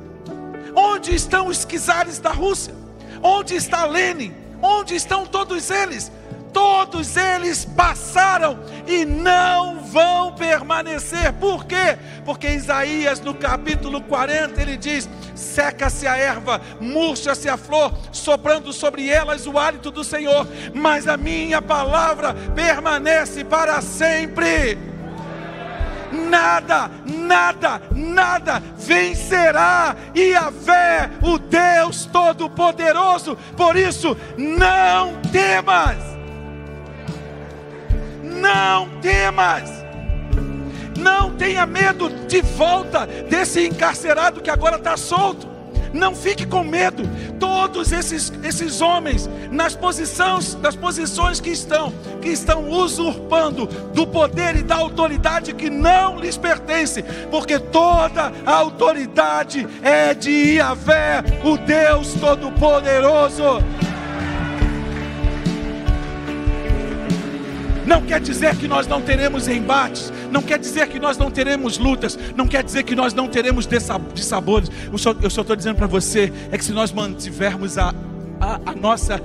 Onde 0.74 1.14
estão 1.14 1.48
os 1.48 1.64
czares 1.64 2.18
da 2.18 2.30
Rússia? 2.30 2.74
Onde 3.22 3.54
está 3.54 3.84
Lenin? 3.84 4.34
Onde 4.62 4.94
estão 4.94 5.26
todos 5.26 5.70
eles? 5.70 6.10
Todos 6.52 7.16
eles 7.16 7.64
passaram 7.64 8.58
e 8.86 9.04
não 9.04 9.80
vão 9.80 10.32
permanecer. 10.32 11.32
Por 11.34 11.66
quê? 11.66 11.98
Porque 12.24 12.48
Isaías 12.48 13.20
no 13.20 13.34
capítulo 13.34 14.00
40 14.00 14.60
ele 14.60 14.76
diz: 14.76 15.08
seca-se 15.34 16.06
a 16.06 16.16
erva, 16.16 16.60
murcha-se 16.80 17.48
a 17.48 17.56
flor, 17.56 17.92
soprando 18.10 18.72
sobre 18.72 19.08
elas 19.08 19.46
o 19.46 19.58
hálito 19.58 19.90
do 19.90 20.02
Senhor, 20.02 20.46
mas 20.74 21.06
a 21.06 21.16
minha 21.16 21.60
palavra 21.60 22.34
permanece 22.54 23.44
para 23.44 23.80
sempre 23.82 24.78
nada, 26.12 26.90
nada, 27.04 27.82
nada 27.94 28.62
vencerá 28.76 29.96
e 30.14 30.32
fé, 30.64 31.10
o 31.22 31.38
Deus 31.38 32.06
Todo-Poderoso. 32.06 33.36
Por 33.56 33.76
isso, 33.76 34.16
não 34.36 35.20
temas, 35.32 35.98
não 38.22 38.88
temas. 39.00 39.78
Não 40.98 41.30
tenha 41.36 41.64
medo 41.64 42.08
de 42.26 42.42
volta 42.42 43.06
desse 43.06 43.64
encarcerado 43.64 44.40
que 44.40 44.50
agora 44.50 44.76
está 44.76 44.96
solto. 44.96 45.57
Não 45.92 46.14
fique 46.14 46.46
com 46.46 46.62
medo. 46.62 47.02
Todos 47.38 47.92
esses, 47.92 48.32
esses 48.42 48.80
homens 48.80 49.28
nas 49.50 49.74
posições, 49.74 50.54
das 50.54 50.76
posições 50.76 51.40
que 51.40 51.50
estão, 51.50 51.92
que 52.20 52.28
estão 52.28 52.68
usurpando 52.68 53.66
do 53.66 54.06
poder 54.06 54.56
e 54.56 54.62
da 54.62 54.76
autoridade 54.76 55.54
que 55.54 55.70
não 55.70 56.18
lhes 56.18 56.36
pertence, 56.36 57.02
porque 57.30 57.58
toda 57.58 58.32
a 58.44 58.54
autoridade 58.54 59.66
é 59.82 60.14
de 60.14 60.54
Iavé, 60.56 61.22
o 61.44 61.56
Deus 61.56 62.14
Todo-Poderoso. 62.14 63.62
Não 67.88 68.02
quer 68.02 68.20
dizer 68.20 68.54
que 68.54 68.68
nós 68.68 68.86
não 68.86 69.00
teremos 69.00 69.48
embates, 69.48 70.12
não 70.30 70.42
quer 70.42 70.58
dizer 70.58 70.88
que 70.88 70.98
nós 70.98 71.16
não 71.16 71.30
teremos 71.30 71.78
lutas, 71.78 72.18
não 72.36 72.46
quer 72.46 72.62
dizer 72.62 72.82
que 72.82 72.94
nós 72.94 73.14
não 73.14 73.26
teremos 73.26 73.66
dissabores. 74.14 74.70
Eu 74.92 75.30
só 75.30 75.40
estou 75.40 75.56
dizendo 75.56 75.76
para 75.76 75.86
você 75.86 76.30
é 76.52 76.58
que 76.58 76.64
se 76.66 76.72
nós 76.72 76.92
mantivermos 76.92 77.78
a, 77.78 77.94
a, 78.38 78.60
a 78.66 78.74
nossa 78.74 79.18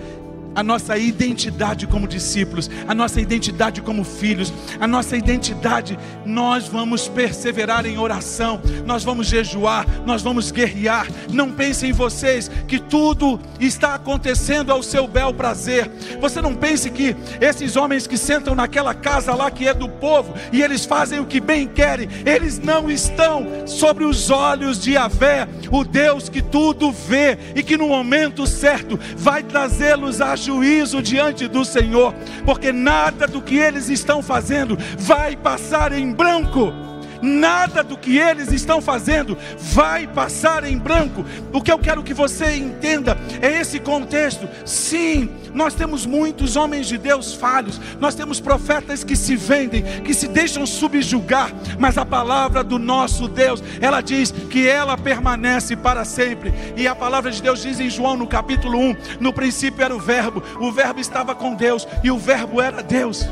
a 0.55 0.63
nossa 0.63 0.97
identidade 0.97 1.87
como 1.87 2.07
discípulos, 2.07 2.69
a 2.87 2.93
nossa 2.93 3.19
identidade 3.19 3.81
como 3.81 4.03
filhos, 4.03 4.53
a 4.79 4.87
nossa 4.87 5.17
identidade, 5.17 5.97
nós 6.25 6.67
vamos 6.67 7.07
perseverar 7.07 7.85
em 7.85 7.97
oração, 7.97 8.61
nós 8.85 9.03
vamos 9.03 9.27
jejuar, 9.27 9.85
nós 10.05 10.21
vamos 10.21 10.51
guerrear. 10.51 11.07
Não 11.31 11.51
pensem 11.51 11.89
em 11.89 11.93
vocês 11.93 12.49
que 12.67 12.79
tudo 12.79 13.39
está 13.59 13.95
acontecendo 13.95 14.71
ao 14.71 14.83
seu 14.83 15.07
bel 15.07 15.33
prazer. 15.33 15.89
Você 16.19 16.41
não 16.41 16.55
pense 16.55 16.89
que 16.89 17.15
esses 17.41 17.75
homens 17.75 18.07
que 18.07 18.17
sentam 18.17 18.55
naquela 18.55 18.93
casa 18.93 19.33
lá 19.33 19.49
que 19.49 19.67
é 19.67 19.73
do 19.73 19.89
povo 19.89 20.33
e 20.51 20.61
eles 20.61 20.85
fazem 20.85 21.19
o 21.19 21.25
que 21.25 21.39
bem 21.39 21.67
querem, 21.67 22.07
eles 22.25 22.59
não 22.59 22.89
estão 22.89 23.65
sobre 23.65 24.03
os 24.03 24.29
olhos 24.29 24.81
de 24.81 24.91
Yahvé, 24.91 25.47
o 25.71 25.83
Deus 25.83 26.29
que 26.29 26.41
tudo 26.41 26.91
vê 26.91 27.37
e 27.55 27.63
que 27.63 27.77
no 27.77 27.87
momento 27.87 28.45
certo 28.45 28.99
vai 29.15 29.43
trazê-los 29.43 30.21
a 30.21 30.35
juízo 30.43 31.01
diante 31.01 31.47
do 31.47 31.63
Senhor, 31.63 32.13
porque 32.45 32.71
nada 32.71 33.27
do 33.27 33.41
que 33.41 33.57
eles 33.57 33.89
estão 33.89 34.21
fazendo 34.21 34.77
vai 34.97 35.35
passar 35.35 35.91
em 35.91 36.11
branco 36.11 36.92
nada 37.23 37.81
do 37.81 37.97
que 37.97 38.17
eles 38.17 38.51
estão 38.51 38.81
fazendo 38.81 39.37
vai 39.57 40.05
passar 40.05 40.65
em 40.65 40.77
branco. 40.77 41.25
O 41.51 41.61
que 41.61 41.71
eu 41.71 41.79
quero 41.79 42.03
que 42.03 42.13
você 42.13 42.55
entenda 42.55 43.17
é 43.41 43.61
esse 43.61 43.79
contexto. 43.79 44.47
Sim, 44.65 45.29
nós 45.53 45.73
temos 45.73 46.05
muitos 46.05 46.55
homens 46.55 46.87
de 46.87 46.97
Deus 46.97 47.33
falhos, 47.33 47.79
nós 47.99 48.13
temos 48.13 48.39
profetas 48.39 49.03
que 49.03 49.15
se 49.15 49.35
vendem, 49.35 49.83
que 50.03 50.13
se 50.13 50.27
deixam 50.27 50.65
subjugar, 50.65 51.51
mas 51.79 51.97
a 51.97 52.05
palavra 52.05 52.63
do 52.63 52.77
nosso 52.77 53.27
Deus, 53.27 53.63
ela 53.79 54.01
diz 54.01 54.31
que 54.31 54.67
ela 54.67 54.97
permanece 54.97 55.75
para 55.75 56.03
sempre. 56.03 56.53
E 56.75 56.87
a 56.87 56.95
palavra 56.95 57.31
de 57.31 57.41
Deus 57.41 57.61
diz 57.61 57.79
em 57.79 57.89
João 57.89 58.17
no 58.17 58.27
capítulo 58.27 58.77
1: 58.77 58.95
no 59.19 59.31
princípio 59.31 59.83
era 59.83 59.95
o 59.95 59.99
Verbo, 59.99 60.43
o 60.59 60.71
Verbo 60.71 60.99
estava 60.99 61.33
com 61.33 61.55
Deus 61.55 61.87
e 62.03 62.11
o 62.11 62.17
Verbo 62.17 62.61
era 62.61 62.83
Deus. 62.83 63.25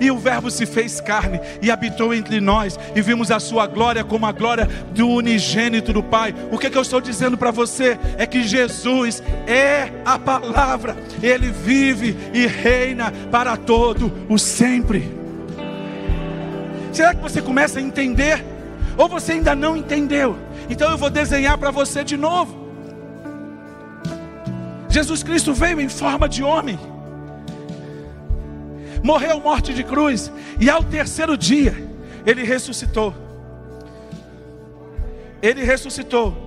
E 0.00 0.10
o 0.10 0.18
Verbo 0.18 0.50
se 0.50 0.66
fez 0.66 1.00
carne 1.00 1.40
e 1.60 1.70
habitou 1.70 2.14
entre 2.14 2.40
nós, 2.40 2.78
e 2.94 3.02
vimos 3.02 3.30
a 3.30 3.40
sua 3.40 3.66
glória 3.66 4.04
como 4.04 4.26
a 4.26 4.32
glória 4.32 4.68
do 4.92 5.08
unigênito 5.08 5.92
do 5.92 6.02
Pai. 6.02 6.34
O 6.50 6.58
que, 6.58 6.66
é 6.66 6.70
que 6.70 6.78
eu 6.78 6.82
estou 6.82 7.00
dizendo 7.00 7.36
para 7.36 7.50
você 7.50 7.98
é 8.16 8.26
que 8.26 8.42
Jesus 8.42 9.22
é 9.46 9.90
a 10.04 10.18
palavra, 10.18 10.96
ele 11.22 11.50
vive 11.50 12.16
e 12.32 12.46
reina 12.46 13.12
para 13.30 13.56
todo 13.56 14.12
o 14.28 14.38
sempre. 14.38 15.16
Será 16.92 17.14
que 17.14 17.22
você 17.22 17.42
começa 17.42 17.78
a 17.78 17.82
entender? 17.82 18.44
Ou 18.96 19.08
você 19.08 19.32
ainda 19.32 19.54
não 19.54 19.76
entendeu? 19.76 20.36
Então 20.68 20.90
eu 20.90 20.98
vou 20.98 21.10
desenhar 21.10 21.56
para 21.58 21.70
você 21.70 22.02
de 22.02 22.16
novo. 22.16 22.68
Jesus 24.88 25.22
Cristo 25.22 25.52
veio 25.52 25.80
em 25.80 25.88
forma 25.88 26.28
de 26.28 26.42
homem 26.42 26.78
morreu 29.02 29.40
morte 29.40 29.72
de 29.72 29.82
cruz, 29.82 30.30
e 30.60 30.68
ao 30.68 30.82
terceiro 30.82 31.36
dia, 31.36 31.74
ele 32.26 32.42
ressuscitou. 32.42 33.14
Ele 35.40 35.62
ressuscitou. 35.64 36.46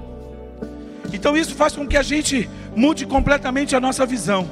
Então 1.13 1.35
isso 1.35 1.55
faz 1.55 1.75
com 1.75 1.87
que 1.87 1.97
a 1.97 2.03
gente 2.03 2.49
mude 2.75 3.05
completamente 3.05 3.75
a 3.75 3.79
nossa 3.79 4.05
visão. 4.05 4.49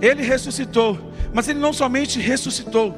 Ele 0.00 0.22
ressuscitou, 0.22 0.98
mas 1.32 1.48
ele 1.48 1.58
não 1.58 1.72
somente 1.72 2.20
ressuscitou, 2.20 2.96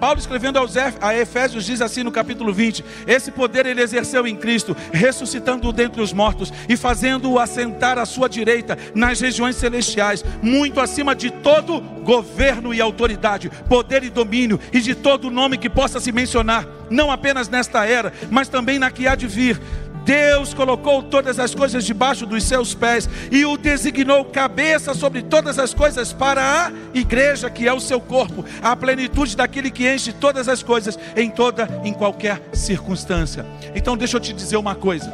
Paulo 0.00 0.18
escrevendo 0.18 0.58
aos 0.58 0.74
a 1.00 1.14
Efésios 1.14 1.66
diz 1.66 1.82
assim 1.82 2.02
no 2.02 2.10
capítulo 2.10 2.54
20: 2.54 2.82
Esse 3.06 3.30
poder 3.30 3.66
ele 3.66 3.82
exerceu 3.82 4.26
em 4.26 4.34
Cristo, 4.34 4.74
ressuscitando-o 4.90 5.72
dentre 5.72 6.00
os 6.00 6.12
mortos 6.12 6.50
e 6.68 6.76
fazendo-o 6.76 7.38
assentar 7.38 7.98
à 7.98 8.06
sua 8.06 8.26
direita 8.26 8.78
nas 8.94 9.20
regiões 9.20 9.56
celestiais, 9.56 10.24
muito 10.42 10.80
acima 10.80 11.14
de 11.14 11.30
todo 11.30 11.80
governo 12.02 12.72
e 12.72 12.80
autoridade, 12.80 13.50
poder 13.68 14.02
e 14.02 14.08
domínio 14.08 14.58
e 14.72 14.80
de 14.80 14.94
todo 14.94 15.30
nome 15.30 15.58
que 15.58 15.68
possa 15.68 16.00
se 16.00 16.10
mencionar, 16.10 16.66
não 16.88 17.10
apenas 17.10 17.48
nesta 17.48 17.84
era, 17.84 18.10
mas 18.30 18.48
também 18.48 18.78
na 18.78 18.90
que 18.90 19.06
há 19.06 19.14
de 19.14 19.26
vir 19.26 19.60
Deus 20.04 20.54
colocou 20.54 21.02
todas 21.02 21.38
as 21.38 21.54
coisas 21.54 21.84
debaixo 21.84 22.26
dos 22.26 22.44
seus 22.44 22.74
pés 22.74 23.08
e 23.30 23.44
o 23.44 23.56
designou 23.56 24.24
cabeça 24.24 24.94
sobre 24.94 25.22
todas 25.22 25.58
as 25.58 25.74
coisas 25.74 26.12
para 26.12 26.66
a 26.66 26.72
igreja, 26.94 27.50
que 27.50 27.68
é 27.68 27.72
o 27.72 27.80
seu 27.80 28.00
corpo, 28.00 28.44
a 28.62 28.74
plenitude 28.74 29.36
daquele 29.36 29.70
que 29.70 29.88
enche 29.88 30.12
todas 30.12 30.48
as 30.48 30.62
coisas 30.62 30.98
em 31.16 31.30
toda, 31.30 31.68
em 31.84 31.92
qualquer 31.92 32.40
circunstância. 32.52 33.44
Então, 33.74 33.96
deixa 33.96 34.16
eu 34.16 34.20
te 34.20 34.32
dizer 34.32 34.56
uma 34.56 34.74
coisa. 34.74 35.12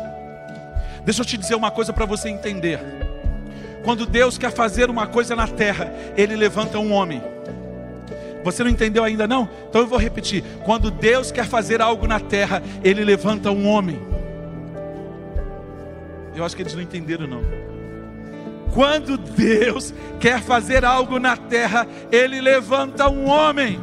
Deixa 1.04 1.22
eu 1.22 1.26
te 1.26 1.36
dizer 1.36 1.54
uma 1.54 1.70
coisa 1.70 1.92
para 1.92 2.04
você 2.04 2.28
entender. 2.28 2.80
Quando 3.84 4.04
Deus 4.04 4.36
quer 4.36 4.50
fazer 4.50 4.90
uma 4.90 5.06
coisa 5.06 5.36
na 5.36 5.46
terra, 5.46 5.92
Ele 6.16 6.34
levanta 6.34 6.78
um 6.78 6.92
homem. 6.92 7.22
Você 8.42 8.64
não 8.64 8.70
entendeu 8.70 9.04
ainda 9.04 9.26
não? 9.26 9.48
Então 9.68 9.80
eu 9.80 9.86
vou 9.86 9.98
repetir. 9.98 10.42
Quando 10.64 10.90
Deus 10.90 11.30
quer 11.30 11.46
fazer 11.46 11.80
algo 11.80 12.06
na 12.06 12.18
terra, 12.18 12.62
Ele 12.82 13.04
levanta 13.04 13.50
um 13.50 13.68
homem. 13.68 14.00
Eu 16.36 16.44
acho 16.44 16.54
que 16.54 16.60
eles 16.60 16.74
não 16.74 16.82
entenderam, 16.82 17.26
não. 17.26 17.42
Quando 18.74 19.16
Deus 19.16 19.94
quer 20.20 20.42
fazer 20.42 20.84
algo 20.84 21.18
na 21.18 21.34
terra, 21.34 21.88
Ele 22.12 22.42
levanta 22.42 23.08
um 23.08 23.26
homem. 23.26 23.80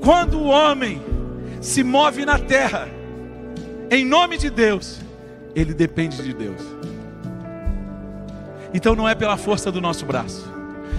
Quando 0.00 0.40
o 0.40 0.46
homem 0.46 1.00
se 1.60 1.84
move 1.84 2.24
na 2.24 2.38
terra, 2.38 2.88
em 3.90 4.04
nome 4.04 4.38
de 4.38 4.48
Deus, 4.48 4.98
ele 5.54 5.72
depende 5.72 6.20
de 6.20 6.32
Deus. 6.32 6.60
Então 8.74 8.96
não 8.96 9.08
é 9.08 9.14
pela 9.14 9.36
força 9.36 9.70
do 9.70 9.80
nosso 9.80 10.04
braço, 10.04 10.50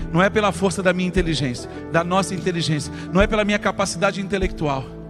não 0.10 0.22
é 0.22 0.30
pela 0.30 0.54
força 0.54 0.82
da 0.82 0.94
minha 0.94 1.08
inteligência, 1.08 1.70
da 1.92 2.02
nossa 2.02 2.34
inteligência, 2.34 2.94
não 3.12 3.22
é 3.22 3.28
pela 3.28 3.44
minha 3.44 3.60
capacidade 3.60 4.22
intelectual 4.22 5.03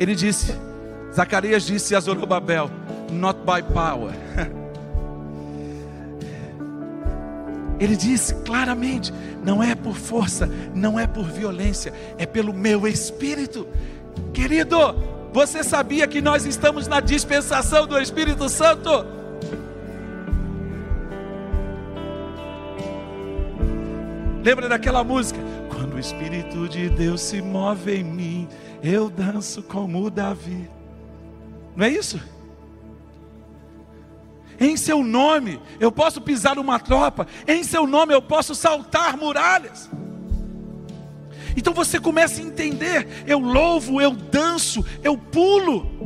ele 0.00 0.14
disse, 0.14 0.58
Zacarias 1.14 1.62
disse 1.64 1.94
a 1.94 2.00
Zorobabel: 2.00 2.70
Not 3.12 3.40
by 3.40 3.62
power. 3.74 4.14
Ele 7.78 7.96
disse 7.96 8.34
claramente: 8.44 9.12
não 9.42 9.62
é 9.62 9.74
por 9.74 9.96
força, 9.96 10.46
não 10.74 10.98
é 11.00 11.06
por 11.06 11.24
violência, 11.24 11.92
é 12.18 12.26
pelo 12.26 12.52
meu 12.52 12.86
espírito. 12.86 13.66
Querido, 14.34 14.76
você 15.32 15.64
sabia 15.64 16.06
que 16.06 16.20
nós 16.20 16.44
estamos 16.44 16.86
na 16.86 17.00
dispensação 17.00 17.86
do 17.86 17.98
Espírito 17.98 18.48
Santo? 18.48 19.06
Lembra 24.44 24.68
daquela 24.68 25.02
música? 25.04 25.40
Quando 25.68 25.94
o 25.94 25.98
Espírito 25.98 26.68
de 26.68 26.88
Deus 26.90 27.20
se 27.20 27.40
move 27.40 27.94
em 27.94 28.04
mim, 28.04 28.48
eu 28.82 29.10
danço 29.10 29.62
como 29.62 30.10
Davi. 30.10 30.70
Não 31.76 31.86
é 31.86 31.90
isso? 31.90 32.20
em 34.60 34.76
seu 34.76 35.02
nome 35.02 35.58
eu 35.80 35.90
posso 35.90 36.20
pisar 36.20 36.58
uma 36.58 36.78
tropa, 36.78 37.26
em 37.48 37.64
seu 37.64 37.86
nome 37.86 38.12
eu 38.12 38.20
posso 38.20 38.54
saltar 38.54 39.16
muralhas. 39.16 39.88
Então 41.56 41.72
você 41.72 41.98
começa 41.98 42.40
a 42.40 42.44
entender: 42.44 43.24
eu 43.26 43.38
louvo, 43.38 44.00
eu 44.00 44.12
danço, 44.12 44.84
eu 45.02 45.16
pulo. 45.16 45.98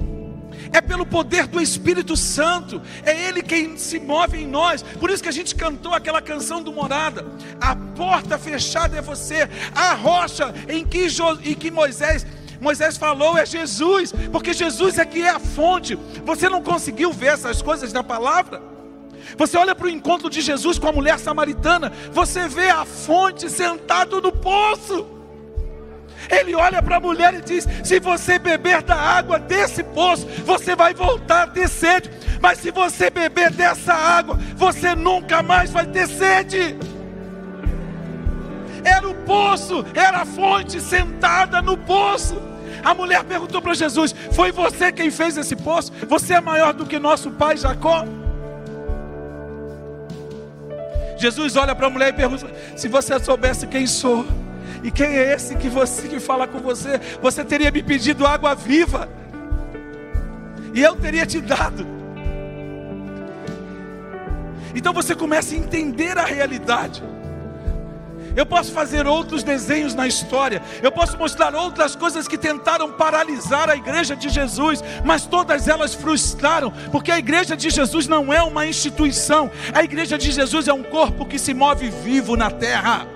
É 0.72 0.80
pelo 0.80 1.06
poder 1.06 1.46
do 1.46 1.60
Espírito 1.60 2.16
Santo, 2.16 2.82
é 3.04 3.28
Ele 3.28 3.42
quem 3.42 3.76
se 3.76 4.00
move 4.00 4.38
em 4.38 4.46
nós. 4.46 4.82
Por 4.82 5.08
isso 5.08 5.22
que 5.22 5.28
a 5.28 5.32
gente 5.32 5.54
cantou 5.54 5.92
aquela 5.92 6.22
canção 6.22 6.62
do 6.62 6.72
Morada: 6.72 7.26
A 7.60 7.76
porta 7.76 8.38
fechada 8.38 8.96
é 8.96 9.02
você, 9.02 9.48
a 9.74 9.94
rocha 9.94 10.54
em 10.68 10.84
que, 10.84 11.06
em 11.44 11.54
que 11.54 11.70
Moisés 11.70 12.26
Moisés 12.64 12.96
falou 12.96 13.36
é 13.36 13.44
Jesus, 13.44 14.10
porque 14.32 14.54
Jesus 14.54 14.98
é 14.98 15.04
que 15.04 15.20
é 15.20 15.28
a 15.28 15.38
fonte. 15.38 15.98
Você 16.24 16.48
não 16.48 16.62
conseguiu 16.62 17.12
ver 17.12 17.34
essas 17.34 17.60
coisas 17.60 17.92
na 17.92 18.02
palavra? 18.02 18.62
Você 19.36 19.58
olha 19.58 19.74
para 19.74 19.86
o 19.86 19.90
encontro 19.90 20.30
de 20.30 20.40
Jesus 20.40 20.78
com 20.78 20.88
a 20.88 20.92
mulher 20.92 21.18
samaritana, 21.18 21.92
você 22.10 22.48
vê 22.48 22.70
a 22.70 22.86
fonte 22.86 23.50
sentado 23.50 24.20
no 24.22 24.32
poço. 24.32 25.06
Ele 26.30 26.54
olha 26.54 26.82
para 26.82 26.96
a 26.96 27.00
mulher 27.00 27.34
e 27.34 27.42
diz: 27.42 27.68
Se 27.84 28.00
você 28.00 28.38
beber 28.38 28.82
da 28.82 28.96
água 28.96 29.38
desse 29.38 29.82
poço, 29.82 30.26
você 30.42 30.74
vai 30.74 30.94
voltar 30.94 31.42
a 31.42 31.46
ter 31.46 31.68
sede. 31.68 32.10
Mas 32.40 32.60
se 32.60 32.70
você 32.70 33.10
beber 33.10 33.50
dessa 33.50 33.92
água, 33.92 34.38
você 34.56 34.94
nunca 34.94 35.42
mais 35.42 35.70
vai 35.70 35.86
ter 35.86 36.08
sede. 36.08 36.78
Era 38.82 39.06
o 39.06 39.14
poço, 39.14 39.84
era 39.94 40.22
a 40.22 40.26
fonte 40.26 40.80
sentada 40.80 41.60
no 41.60 41.76
poço. 41.76 42.53
A 42.84 42.92
mulher 42.92 43.24
perguntou 43.24 43.62
para 43.62 43.74
Jesus: 43.74 44.14
Foi 44.32 44.52
você 44.52 44.92
quem 44.92 45.10
fez 45.10 45.36
esse 45.36 45.56
poço? 45.56 45.90
Você 46.06 46.34
é 46.34 46.40
maior 46.40 46.74
do 46.74 46.84
que 46.84 46.98
nosso 46.98 47.30
pai 47.30 47.56
Jacó? 47.56 48.04
Jesus 51.16 51.56
olha 51.56 51.74
para 51.74 51.86
a 51.86 51.90
mulher 51.90 52.10
e 52.10 52.12
pergunta: 52.12 52.46
Se 52.76 52.86
você 52.88 53.18
soubesse 53.18 53.66
quem 53.66 53.86
sou, 53.86 54.26
e 54.82 54.90
quem 54.90 55.16
é 55.16 55.32
esse 55.32 55.56
que 55.56 55.68
você 55.68 56.06
que 56.08 56.20
fala 56.20 56.46
com 56.46 56.58
você, 56.58 57.00
você 57.22 57.42
teria 57.42 57.70
me 57.70 57.82
pedido 57.82 58.26
água 58.26 58.54
viva, 58.54 59.08
e 60.74 60.82
eu 60.82 60.94
teria 60.94 61.24
te 61.24 61.40
dado. 61.40 61.86
Então 64.74 64.92
você 64.92 65.14
começa 65.14 65.54
a 65.54 65.58
entender 65.58 66.18
a 66.18 66.24
realidade. 66.24 67.02
Eu 68.36 68.44
posso 68.44 68.72
fazer 68.72 69.06
outros 69.06 69.42
desenhos 69.42 69.94
na 69.94 70.06
história, 70.06 70.60
eu 70.82 70.90
posso 70.90 71.16
mostrar 71.16 71.54
outras 71.54 71.94
coisas 71.94 72.26
que 72.26 72.36
tentaram 72.36 72.90
paralisar 72.92 73.70
a 73.70 73.76
igreja 73.76 74.16
de 74.16 74.28
Jesus, 74.28 74.82
mas 75.04 75.26
todas 75.26 75.68
elas 75.68 75.94
frustraram, 75.94 76.72
porque 76.90 77.12
a 77.12 77.18
igreja 77.18 77.56
de 77.56 77.70
Jesus 77.70 78.08
não 78.08 78.32
é 78.32 78.42
uma 78.42 78.66
instituição, 78.66 79.50
a 79.72 79.82
igreja 79.82 80.18
de 80.18 80.30
Jesus 80.30 80.68
é 80.68 80.72
um 80.72 80.82
corpo 80.82 81.24
que 81.24 81.38
se 81.38 81.54
move 81.54 81.88
vivo 81.90 82.36
na 82.36 82.50
terra 82.50 83.13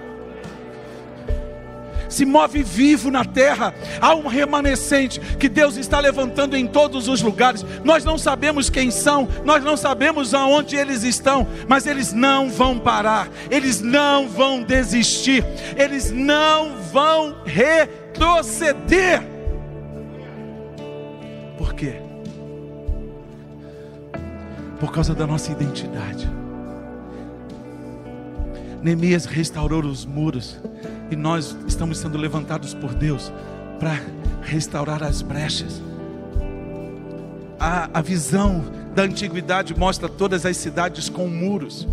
se 2.08 2.24
move 2.24 2.62
vivo 2.62 3.10
na 3.10 3.24
terra. 3.24 3.74
Há 4.00 4.14
um 4.14 4.26
remanescente 4.26 5.20
que 5.20 5.48
Deus 5.48 5.76
está 5.76 6.00
levantando 6.00 6.56
em 6.56 6.66
todos 6.66 7.08
os 7.08 7.22
lugares. 7.22 7.64
Nós 7.84 8.04
não 8.04 8.18
sabemos 8.18 8.70
quem 8.70 8.90
são, 8.90 9.28
nós 9.44 9.62
não 9.62 9.76
sabemos 9.76 10.34
aonde 10.34 10.76
eles 10.76 11.02
estão, 11.02 11.46
mas 11.68 11.86
eles 11.86 12.12
não 12.12 12.48
vão 12.48 12.78
parar, 12.78 13.28
eles 13.50 13.80
não 13.80 14.28
vão 14.28 14.62
desistir, 14.62 15.44
eles 15.76 16.10
não 16.10 16.76
vão 16.92 17.36
retroceder. 17.44 19.22
Por 21.56 21.74
quê? 21.74 21.94
Por 24.78 24.92
causa 24.92 25.14
da 25.14 25.26
nossa 25.26 25.50
identidade. 25.50 26.30
Neemias 28.80 29.24
restaurou 29.24 29.84
os 29.84 30.06
muros 30.06 30.56
e 31.10 31.16
nós 31.16 31.56
estamos 31.66 31.98
sendo 31.98 32.18
levantados 32.18 32.74
por 32.74 32.94
Deus 32.94 33.32
para 33.78 34.00
restaurar 34.42 35.02
as 35.02 35.22
brechas. 35.22 35.82
A, 37.58 37.88
a 37.98 38.00
visão 38.00 38.64
da 38.94 39.02
antiguidade 39.02 39.76
mostra 39.78 40.08
todas 40.08 40.44
as 40.46 40.56
cidades 40.56 41.08
com 41.08 41.28
muros, 41.28 41.86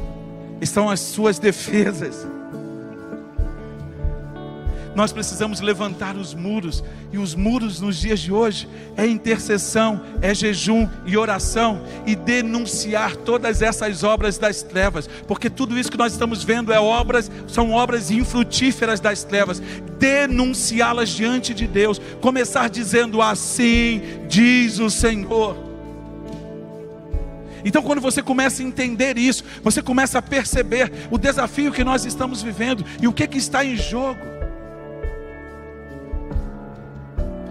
estão 0.61 0.89
as 0.89 0.99
suas 0.99 1.39
defesas. 1.39 2.28
Nós 4.95 5.11
precisamos 5.11 5.59
levantar 5.59 6.15
os 6.15 6.33
muros, 6.33 6.81
e 7.11 7.17
os 7.17 7.35
muros 7.35 7.81
nos 7.81 7.97
dias 7.97 8.19
de 8.21 8.31
hoje 8.31 8.67
é 8.95 9.05
intercessão, 9.05 10.01
é 10.21 10.33
jejum 10.33 10.87
e 11.05 11.17
oração, 11.17 11.81
e 12.05 12.15
denunciar 12.15 13.17
todas 13.17 13.61
essas 13.61 14.03
obras 14.03 14.37
das 14.37 14.63
trevas, 14.63 15.09
porque 15.27 15.49
tudo 15.49 15.77
isso 15.77 15.91
que 15.91 15.97
nós 15.97 16.13
estamos 16.13 16.43
vendo 16.43 16.71
é 16.71 16.79
obras, 16.79 17.29
são 17.45 17.71
obras 17.71 18.09
infrutíferas 18.09 19.01
das 19.01 19.25
trevas, 19.25 19.61
denunciá-las 19.99 21.09
diante 21.09 21.53
de 21.53 21.67
Deus, 21.67 21.99
começar 22.21 22.69
dizendo 22.69 23.21
assim 23.21 24.01
diz 24.29 24.79
o 24.79 24.89
Senhor. 24.89 25.57
Então, 27.65 27.81
quando 27.81 27.99
você 27.99 28.21
começa 28.21 28.61
a 28.61 28.65
entender 28.65 29.17
isso, 29.17 29.43
você 29.63 29.81
começa 29.81 30.19
a 30.19 30.21
perceber 30.21 30.91
o 31.09 31.17
desafio 31.17 31.71
que 31.71 31.83
nós 31.83 32.05
estamos 32.05 32.43
vivendo 32.43 32.85
e 33.01 33.07
o 33.07 33.13
que, 33.13 33.27
que 33.27 33.39
está 33.39 33.65
em 33.65 33.75
jogo. 33.75 34.34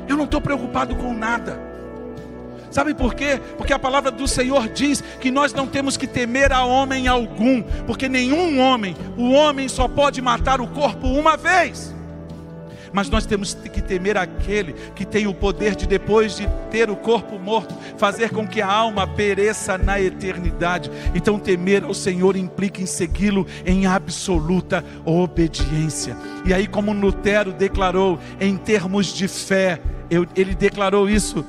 Eu 0.08 0.16
não 0.16 0.24
estou 0.24 0.40
preocupado 0.40 0.94
com 0.96 1.14
nada. 1.14 1.74
Sabe 2.74 2.92
por 2.92 3.14
quê? 3.14 3.40
Porque 3.56 3.72
a 3.72 3.78
palavra 3.78 4.10
do 4.10 4.26
Senhor 4.26 4.68
diz 4.68 5.00
que 5.20 5.30
nós 5.30 5.52
não 5.52 5.64
temos 5.64 5.96
que 5.96 6.08
temer 6.08 6.52
a 6.52 6.64
homem 6.64 7.06
algum, 7.06 7.62
porque 7.86 8.08
nenhum 8.08 8.58
homem, 8.58 8.96
o 9.16 9.30
homem 9.30 9.68
só 9.68 9.86
pode 9.86 10.20
matar 10.20 10.60
o 10.60 10.66
corpo 10.66 11.06
uma 11.06 11.36
vez. 11.36 11.94
Mas 12.92 13.08
nós 13.08 13.26
temos 13.26 13.54
que 13.54 13.80
temer 13.80 14.16
aquele 14.16 14.72
que 14.94 15.04
tem 15.04 15.28
o 15.28 15.34
poder 15.34 15.76
de, 15.76 15.86
depois 15.86 16.36
de 16.36 16.48
ter 16.68 16.90
o 16.90 16.96
corpo 16.96 17.38
morto, 17.38 17.76
fazer 17.96 18.30
com 18.30 18.44
que 18.44 18.60
a 18.60 18.66
alma 18.66 19.06
pereça 19.06 19.78
na 19.78 20.00
eternidade. 20.00 20.90
Então, 21.14 21.38
temer 21.38 21.84
ao 21.84 21.94
Senhor 21.94 22.36
implica 22.36 22.82
em 22.82 22.86
segui-lo 22.86 23.46
em 23.64 23.86
absoluta 23.86 24.84
obediência. 25.04 26.16
E 26.44 26.52
aí, 26.52 26.66
como 26.66 26.92
Lutero 26.92 27.52
declarou, 27.52 28.18
em 28.40 28.56
termos 28.56 29.12
de 29.12 29.28
fé, 29.28 29.80
eu, 30.14 30.26
ele 30.36 30.54
declarou 30.54 31.08
isso 31.08 31.44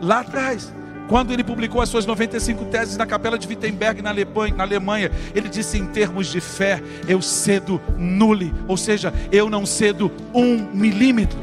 lá 0.00 0.20
atrás. 0.20 0.72
Quando 1.08 1.32
ele 1.32 1.44
publicou 1.44 1.82
as 1.82 1.88
suas 1.88 2.06
95 2.06 2.64
teses 2.66 2.96
na 2.96 3.06
capela 3.06 3.38
de 3.38 3.46
Wittenberg, 3.46 4.00
na 4.00 4.10
Alemanha, 4.10 4.54
na 4.54 4.62
Alemanha, 4.62 5.10
ele 5.34 5.48
disse: 5.48 5.78
em 5.78 5.86
termos 5.86 6.28
de 6.28 6.40
fé, 6.40 6.82
eu 7.06 7.20
cedo 7.20 7.80
nule, 7.96 8.54
ou 8.66 8.76
seja, 8.76 9.12
eu 9.30 9.50
não 9.50 9.66
cedo 9.66 10.10
um 10.32 10.56
milímetro. 10.72 11.38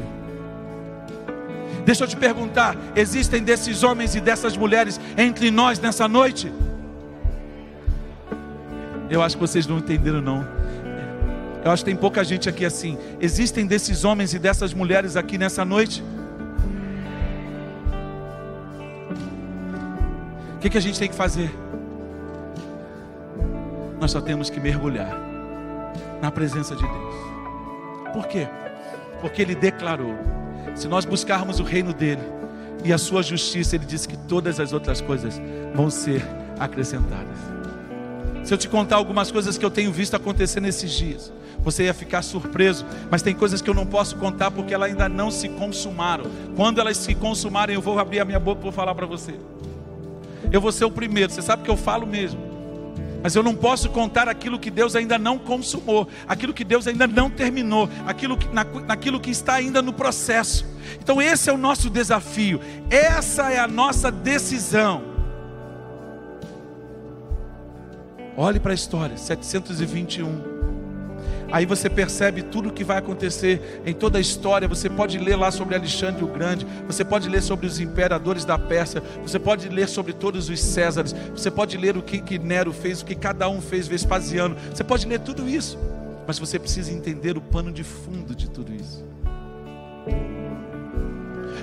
Deixa 1.84 2.04
eu 2.04 2.08
te 2.08 2.16
perguntar: 2.16 2.76
existem 2.96 3.42
desses 3.42 3.82
homens 3.82 4.14
e 4.14 4.20
dessas 4.20 4.56
mulheres 4.56 5.00
entre 5.16 5.50
nós 5.50 5.78
nessa 5.78 6.08
noite? 6.08 6.52
Eu 9.08 9.22
acho 9.22 9.36
que 9.36 9.40
vocês 9.40 9.66
não 9.66 9.78
entenderam, 9.78 10.20
não. 10.20 10.46
Eu 11.64 11.70
acho 11.70 11.84
que 11.84 11.90
tem 11.90 11.96
pouca 11.96 12.24
gente 12.24 12.48
aqui 12.48 12.64
assim. 12.64 12.98
Existem 13.20 13.64
desses 13.64 14.04
homens 14.04 14.34
e 14.34 14.38
dessas 14.38 14.74
mulheres 14.74 15.16
aqui 15.16 15.38
nessa 15.38 15.64
noite? 15.64 16.02
Que, 20.62 20.70
que 20.70 20.78
a 20.78 20.80
gente 20.80 20.98
tem 20.98 21.08
que 21.08 21.14
fazer? 21.14 21.52
Nós 24.00 24.12
só 24.12 24.20
temos 24.20 24.48
que 24.48 24.60
mergulhar 24.60 25.12
na 26.20 26.30
presença 26.30 26.76
de 26.76 26.82
Deus. 26.82 27.14
Por 28.12 28.28
quê? 28.28 28.46
Porque 29.20 29.42
Ele 29.42 29.56
declarou: 29.56 30.14
se 30.76 30.86
nós 30.86 31.04
buscarmos 31.04 31.58
o 31.58 31.64
reino 31.64 31.92
dEle 31.92 32.22
e 32.84 32.92
a 32.92 32.98
Sua 32.98 33.24
justiça, 33.24 33.74
Ele 33.74 33.84
disse 33.84 34.06
que 34.06 34.16
todas 34.16 34.60
as 34.60 34.72
outras 34.72 35.00
coisas 35.00 35.40
vão 35.74 35.90
ser 35.90 36.24
acrescentadas. 36.60 37.36
Se 38.44 38.54
eu 38.54 38.58
te 38.58 38.68
contar 38.68 38.96
algumas 38.96 39.32
coisas 39.32 39.58
que 39.58 39.64
eu 39.64 39.70
tenho 39.70 39.90
visto 39.90 40.14
acontecer 40.14 40.60
nesses 40.60 40.92
dias, 40.92 41.32
você 41.58 41.84
ia 41.84 41.94
ficar 41.94 42.22
surpreso, 42.22 42.86
mas 43.10 43.20
tem 43.20 43.34
coisas 43.34 43.60
que 43.60 43.70
eu 43.70 43.74
não 43.74 43.86
posso 43.86 44.16
contar 44.16 44.52
porque 44.52 44.74
elas 44.74 44.90
ainda 44.90 45.08
não 45.08 45.28
se 45.28 45.48
consumaram. 45.48 46.24
Quando 46.54 46.80
elas 46.80 46.96
se 46.98 47.16
consumarem, 47.16 47.74
eu 47.74 47.80
vou 47.80 47.98
abrir 47.98 48.20
a 48.20 48.24
minha 48.24 48.40
boca 48.40 48.60
e 48.60 48.62
vou 48.62 48.72
falar 48.72 48.94
para 48.94 49.06
você 49.06 49.34
eu 50.50 50.60
vou 50.60 50.72
ser 50.72 50.84
o 50.84 50.90
primeiro. 50.90 51.32
Você 51.32 51.42
sabe 51.42 51.62
que 51.62 51.70
eu 51.70 51.76
falo 51.76 52.06
mesmo. 52.06 52.52
Mas 53.22 53.36
eu 53.36 53.42
não 53.42 53.54
posso 53.54 53.88
contar 53.90 54.28
aquilo 54.28 54.58
que 54.58 54.70
Deus 54.70 54.96
ainda 54.96 55.16
não 55.16 55.38
consumou, 55.38 56.08
aquilo 56.26 56.52
que 56.52 56.64
Deus 56.64 56.88
ainda 56.88 57.06
não 57.06 57.30
terminou, 57.30 57.88
aquilo 58.04 58.36
que, 58.36 58.48
na, 58.48 58.64
naquilo 58.64 59.20
que 59.20 59.30
está 59.30 59.54
ainda 59.54 59.80
no 59.80 59.92
processo. 59.92 60.66
Então, 61.00 61.22
esse 61.22 61.48
é 61.48 61.52
o 61.52 61.56
nosso 61.56 61.88
desafio, 61.88 62.60
essa 62.90 63.52
é 63.52 63.60
a 63.60 63.68
nossa 63.68 64.10
decisão. 64.10 65.04
Olhe 68.36 68.58
para 68.58 68.72
a 68.72 68.74
história, 68.74 69.16
721. 69.16 70.52
Aí 71.52 71.66
você 71.66 71.90
percebe 71.90 72.42
tudo 72.42 72.70
o 72.70 72.72
que 72.72 72.82
vai 72.82 72.96
acontecer 72.96 73.82
em 73.84 73.92
toda 73.92 74.16
a 74.16 74.20
história. 74.20 74.66
Você 74.66 74.88
pode 74.88 75.18
ler 75.18 75.36
lá 75.36 75.50
sobre 75.50 75.74
Alexandre 75.74 76.24
o 76.24 76.26
Grande, 76.26 76.66
você 76.86 77.04
pode 77.04 77.28
ler 77.28 77.42
sobre 77.42 77.66
os 77.66 77.78
imperadores 77.78 78.46
da 78.46 78.58
Pérsia, 78.58 79.02
você 79.22 79.38
pode 79.38 79.68
ler 79.68 79.86
sobre 79.86 80.14
todos 80.14 80.48
os 80.48 80.58
Césares, 80.58 81.14
você 81.36 81.50
pode 81.50 81.76
ler 81.76 81.94
o 81.94 82.02
que, 82.02 82.22
que 82.22 82.38
Nero 82.38 82.72
fez, 82.72 83.02
o 83.02 83.04
que 83.04 83.14
cada 83.14 83.50
um 83.50 83.60
fez, 83.60 83.86
Vespasiano. 83.86 84.56
Você 84.74 84.82
pode 84.82 85.06
ler 85.06 85.20
tudo 85.20 85.46
isso, 85.46 85.78
mas 86.26 86.38
você 86.38 86.58
precisa 86.58 86.90
entender 86.90 87.36
o 87.36 87.42
pano 87.42 87.70
de 87.70 87.84
fundo 87.84 88.34
de 88.34 88.48
tudo 88.48 88.72
isso. 88.72 89.04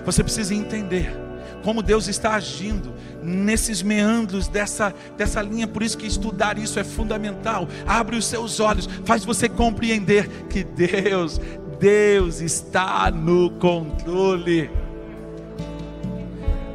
Você 0.05 0.23
precisa 0.23 0.53
entender 0.53 1.28
como 1.63 1.81
Deus 1.81 2.07
está 2.07 2.35
agindo 2.35 2.93
nesses 3.21 3.81
meandros 3.81 4.47
dessa, 4.47 4.93
dessa 5.17 5.41
linha. 5.41 5.67
Por 5.67 5.83
isso 5.83 5.97
que 5.97 6.07
estudar 6.07 6.57
isso 6.57 6.79
é 6.79 6.83
fundamental. 6.83 7.67
Abre 7.85 8.15
os 8.15 8.25
seus 8.25 8.59
olhos, 8.59 8.87
faz 9.05 9.25
você 9.25 9.49
compreender 9.49 10.27
que 10.49 10.63
Deus, 10.63 11.39
Deus 11.79 12.41
está 12.41 13.11
no 13.11 13.51
controle. 13.51 14.69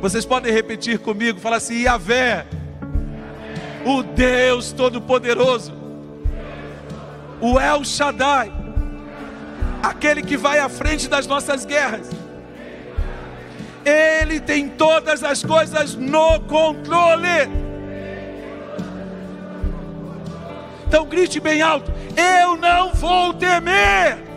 Vocês 0.01 0.25
podem 0.25 0.53
repetir 0.53 0.99
comigo, 0.99 1.41
fala 1.41 1.57
assim: 1.57 1.83
Yahvé, 1.83 2.47
o 3.87 4.03
Deus 4.03 4.73
Todo-Poderoso, 4.73 5.73
o 7.41 7.59
El 7.59 7.85
Shaddai, 7.85 8.53
aquele 9.83 10.23
que 10.23 10.37
vai 10.37 10.59
à 10.59 10.69
frente 10.69 11.09
das 11.09 11.27
nossas 11.27 11.65
guerras 11.65 12.24
ele 13.85 14.41
tem 14.41 14.69
todas 14.69 15.23
as 15.23 15.43
coisas 15.43 15.95
no 15.95 16.41
controle. 16.41 17.49
Então 20.87 21.07
grite 21.07 21.41
bem 21.41 21.61
alto: 21.63 21.93
Eu 22.17 22.57
não 22.57 22.93
vou 22.95 23.35
temer. 23.35 24.34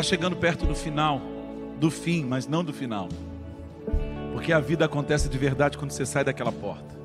Está 0.00 0.02
chegando 0.02 0.34
perto 0.34 0.66
do 0.66 0.74
final, 0.74 1.20
do 1.78 1.90
fim, 1.90 2.24
mas 2.24 2.46
não 2.46 2.64
do 2.64 2.72
final. 2.72 3.08
Porque 4.32 4.50
a 4.50 4.58
vida 4.58 4.86
acontece 4.86 5.28
de 5.28 5.36
verdade 5.36 5.76
quando 5.76 5.90
você 5.90 6.06
sai 6.06 6.24
daquela 6.24 6.50
porta. 6.50 6.98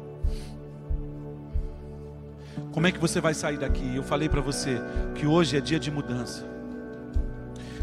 Como 2.72 2.88
é 2.88 2.92
que 2.92 3.00
você 3.00 3.20
vai 3.20 3.34
sair 3.34 3.58
daqui? 3.58 3.96
Eu 3.96 4.04
falei 4.04 4.30
para 4.30 4.40
você 4.40 4.82
que 5.14 5.28
hoje 5.28 5.58
é 5.58 5.62
dia 5.62 5.78
de 5.78 5.92
mudança. 5.92 6.46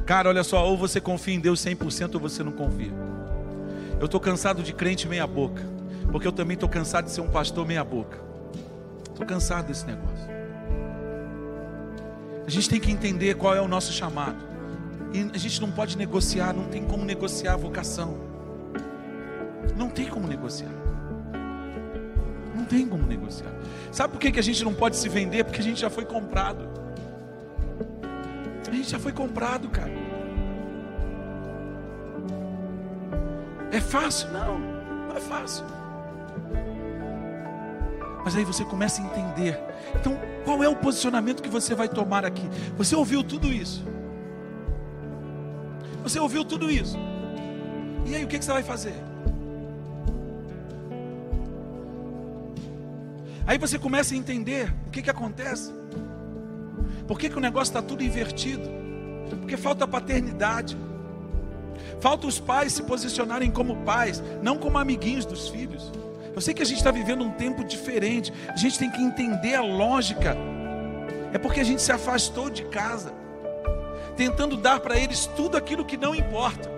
Cara, 0.06 0.30
olha 0.30 0.42
só, 0.42 0.66
ou 0.66 0.78
você 0.78 1.00
confia 1.00 1.34
em 1.34 1.40
Deus 1.40 1.60
100% 1.60 2.14
ou 2.14 2.20
você 2.20 2.42
não 2.42 2.52
confia. 2.52 2.92
Eu 4.00 4.06
estou 4.06 4.18
cansado 4.18 4.62
de 4.62 4.72
crente 4.72 5.06
meia 5.06 5.26
boca, 5.26 5.62
porque 6.10 6.26
eu 6.26 6.32
também 6.32 6.54
estou 6.54 6.68
cansado 6.68 7.04
de 7.04 7.10
ser 7.10 7.20
um 7.20 7.30
pastor 7.30 7.66
meia 7.66 7.84
boca. 7.84 8.18
Estou 9.10 9.26
cansado 9.26 9.66
desse 9.66 9.86
negócio. 9.86 10.32
A 12.46 12.50
gente 12.50 12.68
tem 12.68 12.80
que 12.80 12.90
entender 12.90 13.34
qual 13.34 13.54
é 13.54 13.60
o 13.60 13.68
nosso 13.68 13.92
chamado. 13.92 14.51
E 15.12 15.30
a 15.34 15.38
gente 15.38 15.60
não 15.60 15.70
pode 15.70 15.96
negociar, 15.96 16.54
não 16.54 16.64
tem 16.64 16.84
como 16.84 17.04
negociar 17.04 17.54
a 17.54 17.56
vocação. 17.56 18.16
Não 19.76 19.90
tem 19.90 20.06
como 20.06 20.26
negociar. 20.26 20.70
Não 22.54 22.64
tem 22.64 22.86
como 22.86 23.06
negociar. 23.06 23.52
Sabe 23.90 24.12
por 24.12 24.20
que, 24.20 24.32
que 24.32 24.40
a 24.40 24.42
gente 24.42 24.64
não 24.64 24.72
pode 24.72 24.96
se 24.96 25.08
vender? 25.08 25.44
Porque 25.44 25.60
a 25.60 25.64
gente 25.64 25.80
já 25.80 25.90
foi 25.90 26.04
comprado. 26.04 26.66
A 28.66 28.74
gente 28.74 28.90
já 28.90 28.98
foi 28.98 29.12
comprado, 29.12 29.68
cara. 29.68 29.92
É 33.70 33.80
fácil? 33.80 34.30
Não, 34.32 34.58
não 34.58 35.16
é 35.16 35.20
fácil. 35.20 35.64
Mas 38.24 38.36
aí 38.36 38.44
você 38.44 38.64
começa 38.64 39.02
a 39.02 39.04
entender. 39.04 39.58
Então, 39.94 40.18
qual 40.44 40.62
é 40.62 40.68
o 40.68 40.76
posicionamento 40.76 41.42
que 41.42 41.50
você 41.50 41.74
vai 41.74 41.88
tomar 41.88 42.24
aqui? 42.24 42.48
Você 42.78 42.94
ouviu 42.94 43.22
tudo 43.22 43.48
isso? 43.48 43.84
Você 46.02 46.18
ouviu 46.18 46.44
tudo 46.44 46.70
isso. 46.70 46.98
E 48.06 48.16
aí, 48.16 48.24
o 48.24 48.28
que, 48.28 48.42
você 48.42 48.52
vai 48.52 48.62
fazer? 48.62 48.94
Aí 53.46 53.56
você 53.58 53.78
começa 53.78 54.14
a 54.14 54.16
entender 54.16 54.72
o 54.86 54.90
que, 54.90 55.02
que 55.02 55.10
acontece. 55.10 55.72
Por 57.06 57.18
que, 57.18 57.28
que 57.28 57.36
o 57.36 57.40
negócio 57.40 57.70
está 57.70 57.82
tudo 57.82 58.02
invertido? 58.02 58.68
Porque 59.40 59.56
falta 59.56 59.86
paternidade. 59.86 60.76
Falta 62.00 62.26
os 62.26 62.40
pais 62.40 62.72
se 62.72 62.82
posicionarem 62.82 63.50
como 63.50 63.76
pais, 63.84 64.22
não 64.42 64.58
como 64.58 64.78
amiguinhos 64.78 65.24
dos 65.24 65.48
filhos. 65.48 65.92
Eu 66.34 66.40
sei 66.40 66.54
que 66.54 66.62
a 66.62 66.66
gente 66.66 66.78
está 66.78 66.90
vivendo 66.90 67.22
um 67.22 67.30
tempo 67.30 67.62
diferente. 67.62 68.32
A 68.48 68.56
gente 68.56 68.78
tem 68.78 68.90
que 68.90 69.00
entender 69.00 69.54
a 69.54 69.62
lógica. 69.62 70.36
É 71.32 71.38
porque 71.38 71.60
a 71.60 71.64
gente 71.64 71.80
se 71.80 71.92
afastou 71.92 72.50
de 72.50 72.64
casa 72.64 73.21
tentando 74.16 74.56
dar 74.56 74.80
para 74.80 74.98
eles 74.98 75.26
tudo 75.36 75.56
aquilo 75.56 75.84
que 75.84 75.96
não 75.96 76.14
importa. 76.14 76.70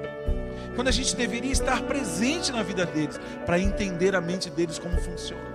Quando 0.74 0.88
a 0.88 0.92
gente 0.92 1.14
deveria 1.14 1.52
estar 1.52 1.82
presente 1.82 2.50
na 2.50 2.62
vida 2.62 2.84
deles, 2.84 3.20
para 3.46 3.60
entender 3.60 4.16
a 4.16 4.20
mente 4.20 4.50
deles 4.50 4.78
como 4.78 5.00
funciona. 5.00 5.54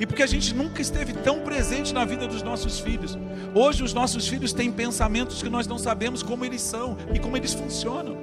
E 0.00 0.06
porque 0.06 0.22
a 0.22 0.26
gente 0.26 0.52
nunca 0.52 0.82
esteve 0.82 1.12
tão 1.12 1.40
presente 1.40 1.94
na 1.94 2.04
vida 2.04 2.26
dos 2.26 2.42
nossos 2.42 2.80
filhos. 2.80 3.16
Hoje 3.54 3.84
os 3.84 3.94
nossos 3.94 4.26
filhos 4.26 4.52
têm 4.52 4.72
pensamentos 4.72 5.40
que 5.40 5.48
nós 5.48 5.66
não 5.66 5.78
sabemos 5.78 6.22
como 6.22 6.44
eles 6.44 6.60
são 6.60 6.96
e 7.14 7.20
como 7.20 7.36
eles 7.36 7.54
funcionam. 7.54 8.16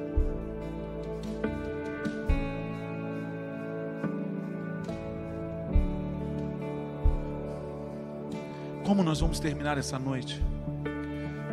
Como 8.84 9.04
nós 9.04 9.20
vamos 9.20 9.40
terminar 9.40 9.78
essa 9.78 9.98
noite? 9.98 10.42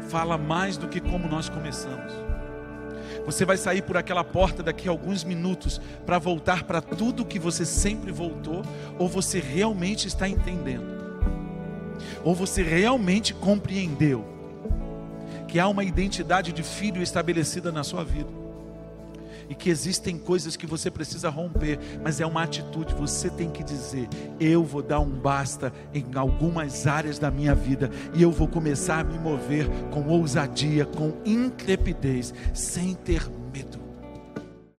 Fala 0.09 0.38
mais 0.38 0.76
do 0.76 0.88
que 0.88 1.00
como 1.00 1.28
nós 1.28 1.48
começamos. 1.48 2.12
Você 3.24 3.44
vai 3.44 3.57
sair 3.57 3.82
por 3.82 3.96
aquela 3.96 4.22
porta 4.22 4.62
daqui 4.62 4.88
a 4.88 4.90
alguns 4.90 5.24
minutos 5.24 5.80
para 6.04 6.18
voltar 6.18 6.64
para 6.64 6.80
tudo 6.80 7.24
que 7.24 7.38
você 7.38 7.64
sempre 7.64 8.12
voltou, 8.12 8.62
ou 8.98 9.09
você 9.09 9.40
realmente 9.40 10.07
está 10.07 10.28
entendendo, 10.28 10.86
ou 12.22 12.34
você 12.34 12.62
realmente 12.62 13.34
compreendeu 13.34 14.24
que 15.48 15.59
há 15.59 15.66
uma 15.66 15.84
identidade 15.84 16.52
de 16.52 16.62
filho 16.62 17.02
estabelecida 17.02 17.72
na 17.72 17.82
sua 17.82 18.04
vida 18.04 18.45
e 19.49 19.55
que 19.55 19.70
existem 19.70 20.18
coisas 20.18 20.57
que 20.57 20.66
você 20.66 20.90
precisa 20.90 21.28
romper, 21.28 21.78
mas 22.03 22.20
é 22.20 22.26
uma 22.26 22.42
atitude, 22.42 22.94
você 22.94 23.30
tem 23.30 23.51
que 23.51 23.62
dizer: 23.62 24.09
eu 24.40 24.64
vou 24.64 24.82
dar 24.82 25.01
um 25.01 25.11
basta 25.11 25.72
em 25.94 26.05
algumas 26.14 26.86
áreas 26.86 27.18
da 27.18 27.30
minha 27.30 27.55
vida 27.55 27.90
e 28.14 28.22
eu 28.22 28.30
vou 28.30 28.49
começar 28.49 29.01
a 29.01 29.05
me 29.05 29.18
mover 29.18 29.68
com 29.90 30.09
ousadia, 30.09 30.84
com 30.84 31.12
intrepidez, 31.24 32.34
sem 32.53 32.94
ter 32.94 33.28
medo. 33.28 33.45